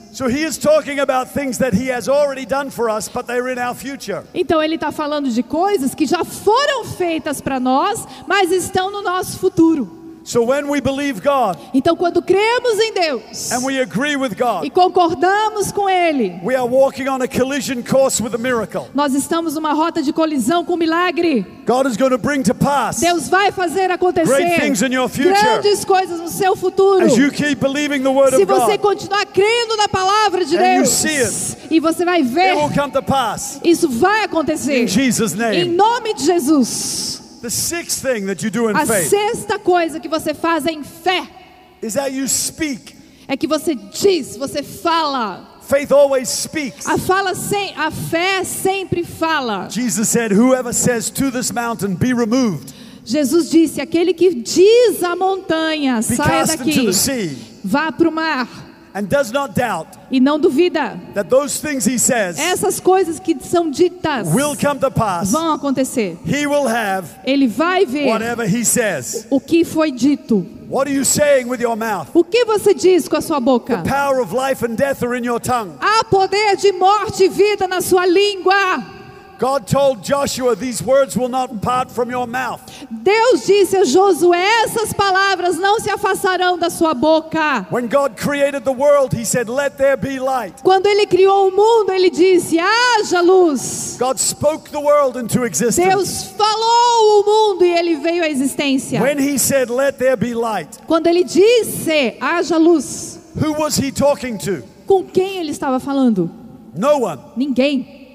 Então 4.35 4.63
ele 4.63 4.75
está 4.75 4.93
falando 4.93 5.31
de 5.31 5.43
coisas 5.43 5.95
que 5.95 6.05
já 6.05 6.23
foram 6.23 6.85
feitas 6.85 7.41
para 7.41 7.59
nós, 7.59 8.07
mas 8.27 8.53
estão 8.53 8.91
no 8.91 9.01
nosso 9.01 9.39
futuro. 9.39 10.06
So 10.29 10.43
when 10.43 10.69
we 10.69 10.81
believe 10.81 11.21
God 11.23 11.57
Então 11.73 11.95
quando 11.95 12.21
cremos 12.21 12.81
em 12.81 12.93
Deus 12.95 13.53
and 13.53 13.65
we 13.65 13.81
agree 13.81 14.17
with 14.17 14.33
e 14.33 14.35
God, 14.35 14.71
concordamos 14.73 15.71
com 15.71 15.89
Ele, 15.89 16.41
we 16.43 16.57
are 16.57 16.67
walking 16.67 17.07
on 17.09 17.23
a 17.23 17.29
collision 17.29 17.81
course 17.81 18.21
with 18.21 18.35
a 18.35 18.39
miracle. 18.39 18.89
nós 18.93 19.15
estamos 19.15 19.55
numa 19.55 19.73
rota 19.73 20.03
de 20.03 20.13
colisão 20.13 20.65
com 20.65 20.77
milagre. 20.77 21.47
God 21.65 21.87
is 21.87 21.97
going 21.97 22.11
to 22.11 22.19
bring 22.19 22.43
to 22.43 22.55
pass 22.57 22.99
Deus 22.99 23.29
vai 23.29 23.53
fazer 23.53 23.89
acontecer 23.93 24.27
Great 24.27 24.61
things 24.61 24.83
in 24.83 24.93
your 24.93 25.09
future. 25.09 25.31
grandes 25.33 25.85
coisas 25.85 26.19
no 26.19 26.29
seu 26.29 26.57
futuro. 26.57 27.07
as 27.07 27.17
you 27.17 27.31
keep 27.31 27.61
believing 27.61 28.03
the 28.03 28.11
word 28.11 28.35
Se 28.35 28.43
of 28.43 28.47
você 28.53 28.77
God. 28.77 28.81
continuar 28.97 29.27
crendo 29.27 29.77
na 29.77 29.87
palavra 29.89 30.45
de 30.45 30.57
And 30.57 30.61
you 30.61 30.83
Deus 30.83 30.89
see 30.91 31.23
it. 31.23 31.69
e 31.71 31.79
você 31.79 32.05
vai 32.05 32.21
It 32.23 32.29
ver, 32.35 32.57
will 32.57 32.71
come 32.75 32.91
to 32.91 33.01
pass 33.03 33.61
isso 33.63 33.89
vai 33.89 34.25
acontecer. 34.25 34.83
in 34.83 34.89
Jesus' 34.89 35.35
Em 35.35 35.37
name. 35.39 35.65
nome 35.67 36.15
de 36.15 36.25
Jesus. 36.25 37.23
The 37.47 37.51
sixth 37.51 38.03
thing 38.03 38.27
that 38.27 38.43
you 38.43 38.51
do 38.51 38.69
in 38.69 38.75
A 38.75 38.85
sexta 38.85 39.57
coisa 39.57 40.01
que 40.01 40.09
você 40.09 40.35
faz 40.35 40.67
em 40.67 40.83
fé 40.83 41.29
is 41.81 41.95
that 41.95 42.13
you 42.13 42.27
speak. 42.27 42.97
é 43.29 43.37
que 43.37 43.47
você 43.47 43.77
diz, 43.77 44.37
você 44.37 44.65
fala. 44.65 45.61
Faith 45.63 45.93
always 45.93 46.29
speaks. 46.29 46.89
A 46.89 46.99
fala 46.99 47.37
sem, 47.37 47.73
a 47.77 47.93
fé 47.93 48.43
sempre 48.43 49.05
fala. 49.05 49.69
Jesus 49.71 50.09
said, 50.09 50.33
Whoever 50.33 50.73
says 50.73 51.09
to 51.11 51.31
this 51.31 51.53
mountain, 51.53 51.95
be 51.95 52.13
removed, 52.13 52.75
Jesus 53.05 53.49
disse: 53.49 53.81
aquele 53.81 54.13
que 54.13 54.35
diz 54.35 55.05
à 55.05 55.15
montanha, 55.15 55.99
be 55.99 56.17
saia 56.17 56.47
daqui, 56.47 56.91
vá 57.63 57.93
para 57.93 58.09
o 58.09 58.13
mar 58.13 58.66
and 58.97 59.09
does 59.09 59.31
not 59.31 59.55
doubt 59.55 59.87
e 60.11 60.19
não 60.19 60.39
duvida. 60.41 60.99
that 61.15 61.29
those 61.29 61.61
things 61.61 61.85
he 61.87 61.99
says 61.99 62.39
Essas 62.39 62.81
coisas 62.81 63.21
que 63.21 63.37
são 63.41 63.71
ditas 63.71 64.27
will 64.35 64.57
come 64.57 64.81
to 64.81 64.91
pass. 64.91 65.31
vão 65.31 65.53
acontecer. 65.53 66.17
He 66.27 66.47
will 66.47 66.67
have 66.67 67.07
Ele 67.25 67.47
vai 67.47 67.85
ver 67.85 68.07
whatever 68.09 68.47
he 68.49 68.65
says. 68.65 69.27
o 69.31 69.39
que 69.39 69.65
foi 69.65 69.93
dito. 69.93 70.47
What 70.69 70.89
are 70.89 70.97
you 70.97 71.05
saying 71.05 71.47
with 71.49 71.61
your 71.61 71.77
mouth? 71.77 72.09
O 72.15 72.25
que 72.25 72.45
você 72.45 72.75
diz 72.75 73.07
com 73.07 73.17
a 73.17 73.21
sua 73.21 73.39
boca? 73.39 73.85
Power 73.87 74.21
of 74.21 74.35
life 74.35 74.65
and 74.65 74.75
death 74.75 75.03
are 75.05 75.17
in 75.17 75.25
your 75.25 75.39
tongue. 75.39 75.73
Há 75.81 76.03
poder 76.05 76.57
de 76.57 76.73
morte 76.73 77.25
e 77.25 77.29
vida 77.29 77.69
na 77.69 77.81
sua 77.81 78.05
língua. 78.07 78.96
God 79.39 79.67
told 79.67 80.03
Joshua, 80.03 80.57
These 80.57 80.83
words 80.83 81.17
will 81.17 81.29
not 81.29 81.61
part 81.61 81.91
from 81.91 82.11
your 82.11 82.27
mouth. 82.27 82.61
Deus 82.91 83.47
disse 83.47 83.77
a 83.77 83.85
Josué: 83.85 84.43
essas 84.65 84.93
palavras 84.93 85.59
não 85.59 85.79
se 85.79 85.91
afastarão 85.91 86.59
da 86.59 86.71
sua 86.71 86.95
boca. 86.95 87.67
When 87.71 87.87
God 87.87 88.17
created 88.17 88.65
the 88.65 88.73
world, 88.73 89.15
he 89.15 89.25
said, 89.25 89.49
Let 89.49 89.77
there 89.77 89.97
be 89.97 90.19
light. 90.19 90.63
Quando 90.63 90.87
ele 90.87 91.07
criou 91.07 91.49
o 91.49 91.51
mundo, 91.51 91.93
ele 91.93 92.11
disse: 92.11 92.59
haja 92.59 93.21
luz. 93.21 93.97
God 93.99 94.19
spoke 94.19 94.71
the 94.71 94.81
world 94.81 95.19
into 95.19 95.45
existence. 95.45 95.77
Deus 95.89 96.23
falou 96.37 97.21
o 97.21 97.25
mundo 97.27 97.65
e 97.65 97.73
ele 97.73 97.97
veio 97.97 98.23
à 98.23 98.29
existência. 98.29 99.01
When 99.01 99.19
he 99.19 99.39
said, 99.39 99.69
Let 99.71 99.99
there 99.99 100.17
be 100.17 100.35
light, 100.35 100.79
Quando 100.87 101.09
ele 101.09 101.25
disse: 101.25 102.17
haja 102.21 102.57
luz. 102.57 103.19
who 103.39 103.53
was 103.53 103.77
he 103.77 103.93
talking 103.93 104.39
to? 104.39 104.63
Com 104.87 105.05
quem 105.05 105.39
ele 105.41 105.51
estava 105.51 105.79
falando? 105.79 106.31
No 106.75 107.01
one. 107.05 107.21
Ninguém. 107.37 108.06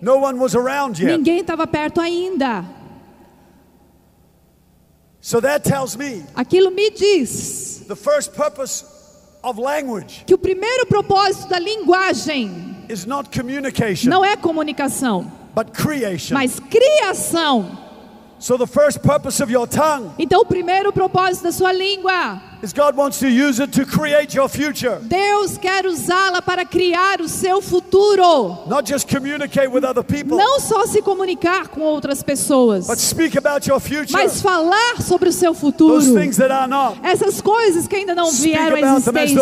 No 0.00 0.18
one 0.18 0.38
was 0.38 0.54
around 0.54 0.98
yet. 0.98 1.18
Ninguém 1.18 1.40
estava 1.40 1.66
perto 1.66 2.00
ainda. 2.00 2.64
So 5.20 5.40
that 5.40 5.64
tells 5.64 5.96
me 5.96 6.22
Aquilo 6.36 6.70
me 6.72 6.90
diz 6.90 7.84
the 7.88 7.96
first 7.96 8.34
purpose 8.34 8.84
of 9.42 9.58
language 9.58 10.24
que 10.26 10.34
o 10.34 10.38
primeiro 10.38 10.86
propósito 10.86 11.48
da 11.48 11.58
linguagem 11.58 12.86
is 12.88 13.04
not 13.06 13.30
communication, 13.36 14.08
não 14.10 14.24
é 14.24 14.36
comunicação, 14.36 15.30
but 15.54 15.72
creation. 15.74 16.34
mas 16.34 16.60
criação. 16.60 17.86
So 18.40 18.56
the 18.56 18.68
first 18.68 19.00
purpose 19.02 19.42
of 19.42 19.50
your 19.52 19.66
tongue 19.66 20.12
Então, 20.16 20.40
o 20.42 20.46
primeiro 20.46 20.92
propósito 20.92 21.42
da 21.42 21.52
sua 21.52 21.72
língua, 21.72 22.40
is 22.62 22.72
God 22.72 22.96
wants 22.96 23.18
to 23.20 23.28
use 23.28 23.60
it 23.62 23.72
to 23.72 23.84
create 23.86 24.34
your 24.36 24.48
future, 24.48 24.98
Deus 25.02 25.56
quer 25.58 25.86
usá-la 25.86 26.40
para 26.42 26.64
criar 26.64 27.20
o 27.20 27.28
seu 27.28 27.60
futuro. 27.62 28.66
not 28.68 28.84
just 28.84 29.08
communicate 29.08 29.68
with 29.70 29.84
other 29.84 30.02
people, 30.02 30.36
Não 30.36 30.58
só 30.60 30.86
se 30.86 31.00
comunicar 31.02 31.68
com 31.68 31.82
outras 31.82 32.22
pessoas, 32.22 32.86
but 32.86 32.98
speak 32.98 33.36
about 33.38 33.68
your 33.68 33.80
future. 33.80 34.12
mas 34.12 34.40
falar 34.42 35.00
sobre 35.00 35.28
o 35.28 35.32
seu 35.32 35.54
futuro. 35.54 35.94
Those 35.94 36.12
things 36.18 36.36
that 36.36 36.50
are 36.52 36.66
not. 36.68 36.98
Essas 37.02 37.40
coisas 37.40 37.86
que 37.86 37.96
ainda 37.96 38.14
não 38.14 38.30
Speak 38.30 38.50
vieram 38.56 38.76
à 38.76 38.96
existência. 38.96 39.38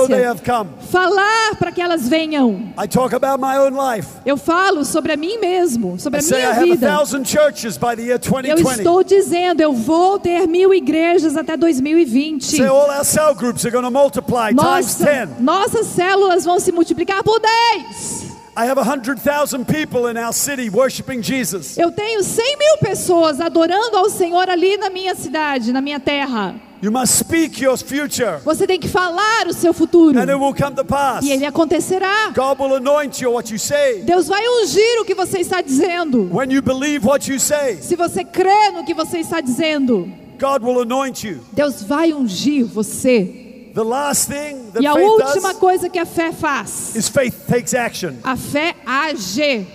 Falar 0.91 1.57
para 1.59 1.73
que 1.73 1.81
elas 1.81 2.09
venham. 2.09 2.73
I 2.79 2.87
talk 2.87 3.15
about 3.15 3.41
my 3.41 3.57
own 3.59 3.71
life. 3.77 4.09
Eu 4.25 4.37
falo 4.37 4.85
sobre 4.85 5.13
a 5.13 5.17
mim 5.17 5.39
mesmo, 5.39 5.99
sobre 5.99 6.19
I 6.19 6.21
a 6.21 6.23
say 6.23 6.37
I 6.37 6.41
minha 6.41 6.51
have 6.51 6.63
a 6.71 6.75
vida. 6.75 6.87
thousand 6.87 7.25
churches 7.27 7.77
by 7.79 7.95
the 7.97 8.03
year 8.03 8.17
Eu 8.17 8.19
2020. 8.19 8.79
estou 8.79 9.03
dizendo, 9.03 9.61
eu 9.63 9.73
vou 9.73 10.19
ter 10.19 10.47
mil 10.47 10.73
igrejas 10.75 11.37
até 11.37 11.57
2020. 11.57 12.45
Say 12.57 12.67
all 12.67 12.91
our 12.91 13.05
cell 13.07 13.35
groups 13.35 13.65
are 13.65 13.71
going 13.71 13.85
to 13.85 13.91
multiply 13.91 14.53
times 14.53 14.99
Nossa, 14.99 15.05
10. 15.05 15.29
nossas 15.41 15.87
células 15.87 16.45
vão 16.45 16.59
se 16.61 16.73
multiplicar 16.73 17.23
por 17.23 17.39
10. 17.41 18.37
I 18.59 18.65
have 18.65 18.79
100,000 18.79 19.67
people 19.67 20.07
in 20.11 20.17
our 20.17 20.33
city 20.33 20.71
worshiping 20.71 21.23
Jesus. 21.23 21.77
Eu 21.77 21.93
tenho 21.93 22.23
100 22.23 22.57
mil 22.59 22.79
pessoas 22.81 23.39
adorando 23.39 23.97
ao 23.97 24.09
Senhor 24.09 24.49
ali 24.49 24.79
na 24.79 24.89
minha 24.89 25.15
cidade, 25.15 25.73
na 25.73 25.83
minha 25.83 26.01
terra. 26.01 26.55
You 26.83 26.91
must 26.93 27.15
speak 27.19 27.63
your 27.63 27.77
future, 27.79 28.39
Você 28.45 28.67
tem 28.67 28.79
que 28.79 28.89
falar 28.89 29.47
o 29.47 29.53
seu 29.53 29.73
futuro. 29.75 30.19
and 30.19 30.23
it 30.31 30.35
will 30.39 30.55
come 30.55 30.75
to 30.75 30.85
pass. 30.85 31.25
E 31.25 31.33
ele 31.33 31.45
acontecerá. 31.45 32.33
God 32.35 32.59
will 32.59 32.77
anoint 32.77 33.21
you 33.23 33.31
what 33.33 33.51
you 33.53 33.59
say. 33.59 34.03
Deus 34.03 34.27
vai 34.27 34.43
ungir 34.63 35.01
o 35.01 35.05
que 35.05 35.15
você 35.15 35.39
está 35.41 35.61
dizendo. 35.61 36.29
When 36.33 36.51
you 36.53 36.63
believe 36.63 37.07
what 37.07 37.31
you 37.31 37.39
say, 37.39 37.79
Se 37.83 37.95
você 37.97 38.25
crê 38.25 38.71
no 38.73 38.85
que 38.85 38.95
você 38.95 39.19
está 39.19 39.41
dizendo, 39.41 40.11
God 40.39 40.63
will 40.63 40.81
anoint 40.83 41.25
you. 41.25 41.41
Deus 41.53 41.83
vai 41.83 42.13
ungir 42.13 42.67
você. 42.67 43.71
The 43.75 43.85
last 43.85 44.29
thing 44.29 44.71
that 44.73 44.83
E 44.83 44.87
a 44.87 44.95
faith 44.95 45.05
última 45.07 45.51
does 45.53 45.59
coisa 45.59 45.89
que 45.91 45.99
a 45.99 46.07
fé 46.07 46.33
faz, 46.33 46.97
is 46.97 47.09
faith 47.09 47.47
takes 47.47 47.75
action. 47.75 48.17
a 48.25 48.37
fé 48.37 48.75
age. 48.87 49.67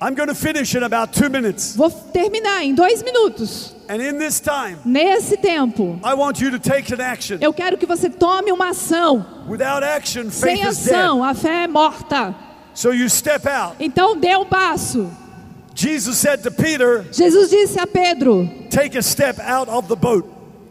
I'm 0.00 0.14
going 0.14 0.28
to 0.28 0.34
finish 0.34 0.74
in 0.76 0.82
about 0.84 1.12
two 1.12 1.28
minutes. 1.28 1.74
Vou 1.74 1.90
terminar 1.90 2.62
em 2.62 2.74
dois 2.74 3.02
minutos. 3.02 3.74
And 3.88 4.02
in 4.02 4.18
this 4.18 4.38
time, 4.38 4.76
Nesse 4.84 5.36
tempo, 5.38 5.98
I 6.04 6.14
want 6.14 6.40
you 6.40 6.50
to 6.50 6.58
take 6.58 6.92
an 6.92 7.00
action. 7.00 7.38
eu 7.40 7.52
quero 7.54 7.76
que 7.78 7.86
você 7.86 8.10
tome 8.10 8.52
uma 8.52 8.68
ação. 8.68 9.24
Without 9.48 9.82
action, 9.82 10.30
Sem 10.30 10.56
faith 10.58 10.68
is 10.70 10.84
dead. 10.84 10.94
ação, 10.94 11.24
a 11.24 11.32
fé 11.34 11.64
é 11.64 11.66
morta. 11.66 12.34
So 12.74 12.92
you 12.92 13.08
step 13.08 13.48
out. 13.48 13.76
Então 13.80 14.14
dê 14.16 14.36
um 14.36 14.44
passo. 14.44 15.10
Jesus 15.78 16.18
said 16.18 16.42
to 16.42 16.50
Peter, 16.50 17.04
Jesus 17.04 17.50
disse 17.50 17.76
a 17.76 17.86
Pedro: 17.86 18.48
Take 18.68 18.96
a 18.96 19.02
step 19.02 19.38
out 19.38 19.68
of 19.68 19.86
the 19.86 19.94
boat. 19.94 20.24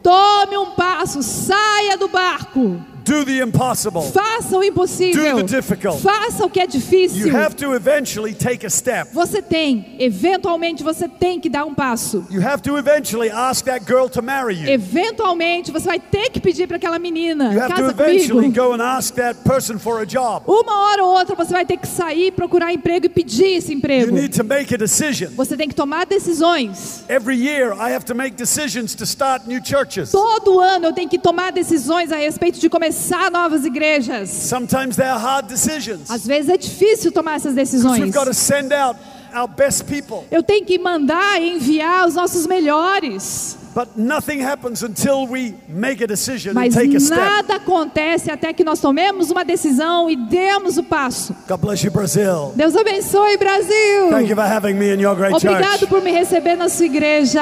tome 0.04 0.58
um 0.58 0.76
passo, 0.76 1.22
saia 1.24 1.98
do 1.98 2.10
barco. 2.10 2.84
Do 3.08 3.24
the 3.24 3.42
impossible. 3.42 4.02
Faça 4.12 4.58
o 4.58 4.64
impossível. 4.64 5.38
Do 5.38 5.48
the 5.48 5.56
difficult. 5.56 6.02
Faça 6.02 6.46
o 6.46 6.50
que 6.50 6.60
é 6.60 6.68
difícil. 6.68 7.28
You 7.28 7.38
have 7.38 7.56
to 7.56 7.74
eventually 7.74 8.34
take 8.34 8.66
a 8.66 8.70
step. 8.70 9.14
Você 9.14 9.42
tem, 9.42 9.96
eventualmente 9.98 10.84
você 10.84 11.08
tem 11.08 11.40
que 11.40 11.50
dar 11.50 11.64
um 11.64 11.74
passo. 11.74 12.26
You 12.30 12.46
have 12.46 12.62
to 12.64 12.78
eventually 12.78 13.30
ask 13.32 13.64
that 13.64 13.86
girl 13.86 14.10
to 14.10 14.22
marry 14.22 14.56
you. 14.62 14.70
Eventualmente 14.70 15.72
você 15.72 15.86
vai 15.86 16.00
ter 16.02 16.30
que 16.32 16.42
pedir 16.42 16.68
para 16.68 16.76
aquela 16.76 17.00
menina, 17.00 17.54
You 17.54 17.62
have 17.62 17.76
to 17.76 17.90
eventually 17.90 18.52
comigo. 18.52 18.56
go 18.56 18.74
and 18.74 18.82
ask 18.84 19.16
that 19.16 19.40
person 19.46 19.80
for 19.80 20.02
a 20.02 20.06
job. 20.06 20.44
Uma 20.46 20.88
hora 20.90 21.04
ou 21.06 21.18
outra 21.18 21.34
você 21.34 21.54
vai 21.54 21.66
ter 21.66 21.78
que 21.78 21.88
sair, 21.88 22.32
procurar 22.34 22.74
emprego 22.74 23.06
e 23.06 23.10
pedir 23.10 23.54
esse 23.56 23.72
You 23.72 23.78
emprego. 23.78 24.12
need 24.12 24.36
to 24.38 24.44
make 24.44 24.74
a 24.74 24.78
decision. 24.78 25.30
Você 25.36 25.56
tem 25.56 25.70
que 25.70 25.76
tomar 25.76 26.06
decisões. 26.06 27.06
Every 27.08 27.38
year, 27.38 27.72
I 27.74 27.94
have 27.94 28.04
to 28.06 28.14
make 28.16 28.36
decisions 28.36 28.94
to 28.96 29.06
start 29.06 29.48
new 29.48 29.62
churches. 29.64 30.12
Todo 30.12 30.60
ano 30.60 30.88
eu 30.88 30.94
tenho 30.94 31.08
que 31.08 31.18
tomar 31.18 31.54
decisões 31.54 32.12
a 32.12 32.18
respeito 32.18 32.60
de 32.60 32.70
começar 32.70 32.97
novas 33.32 33.66
igrejas. 33.66 34.30
Sometimes 34.30 34.96
they 34.96 35.06
are 35.08 35.20
hard 35.20 35.48
decisions. 35.48 36.10
Às 36.10 36.26
vezes 36.26 36.50
é 36.50 36.58
difícil 36.58 37.12
tomar 37.12 37.36
essas 37.36 37.54
We've 37.54 37.64
decisões. 37.64 38.12
got 38.14 38.26
to 38.26 38.34
send 38.34 38.74
out 38.74 38.98
our 39.36 39.48
best 39.48 39.86
people. 39.86 40.26
Eu 40.32 40.42
tenho 40.44 40.66
que 40.66 40.78
mandar 40.80 41.42
e 41.42 41.56
enviar 41.58 42.08
os 42.08 42.16
nossos 42.16 42.48
melhores. 42.48 43.58
But 43.76 43.90
nothing 43.96 44.42
happens 44.42 44.82
until 44.82 45.28
we 45.30 45.54
make 45.70 46.04
a 46.04 46.08
decision 46.08 46.52
and 46.52 46.56
Mas 46.56 46.74
take 46.74 46.96
a 46.96 47.00
step. 47.00 47.20
nada 47.20 47.56
acontece 47.58 48.32
até 48.32 48.52
que 48.52 48.64
nós 48.64 48.80
tomemos 48.80 49.30
uma 49.30 49.46
decisão 49.46 50.10
e 50.10 50.16
demos 50.16 50.80
o 50.80 50.84
passo. 50.84 51.36
God 51.48 51.60
bless 51.60 51.86
you, 51.86 51.92
Brazil. 51.92 52.54
Deus 52.56 52.76
abençoe, 52.76 53.38
Brasil. 53.38 54.10
Thank 54.10 54.30
you 54.32 54.36
for 54.36 54.46
having 54.46 54.74
me 54.74 54.92
in 54.96 55.00
your 55.00 55.16
great 55.16 55.36
Obrigado 55.36 55.80
church. 55.82 55.88
por 55.88 56.02
me 56.02 56.12
receber 56.12 56.56
na 56.56 56.70
sua 56.70 56.86
igreja. 56.88 57.42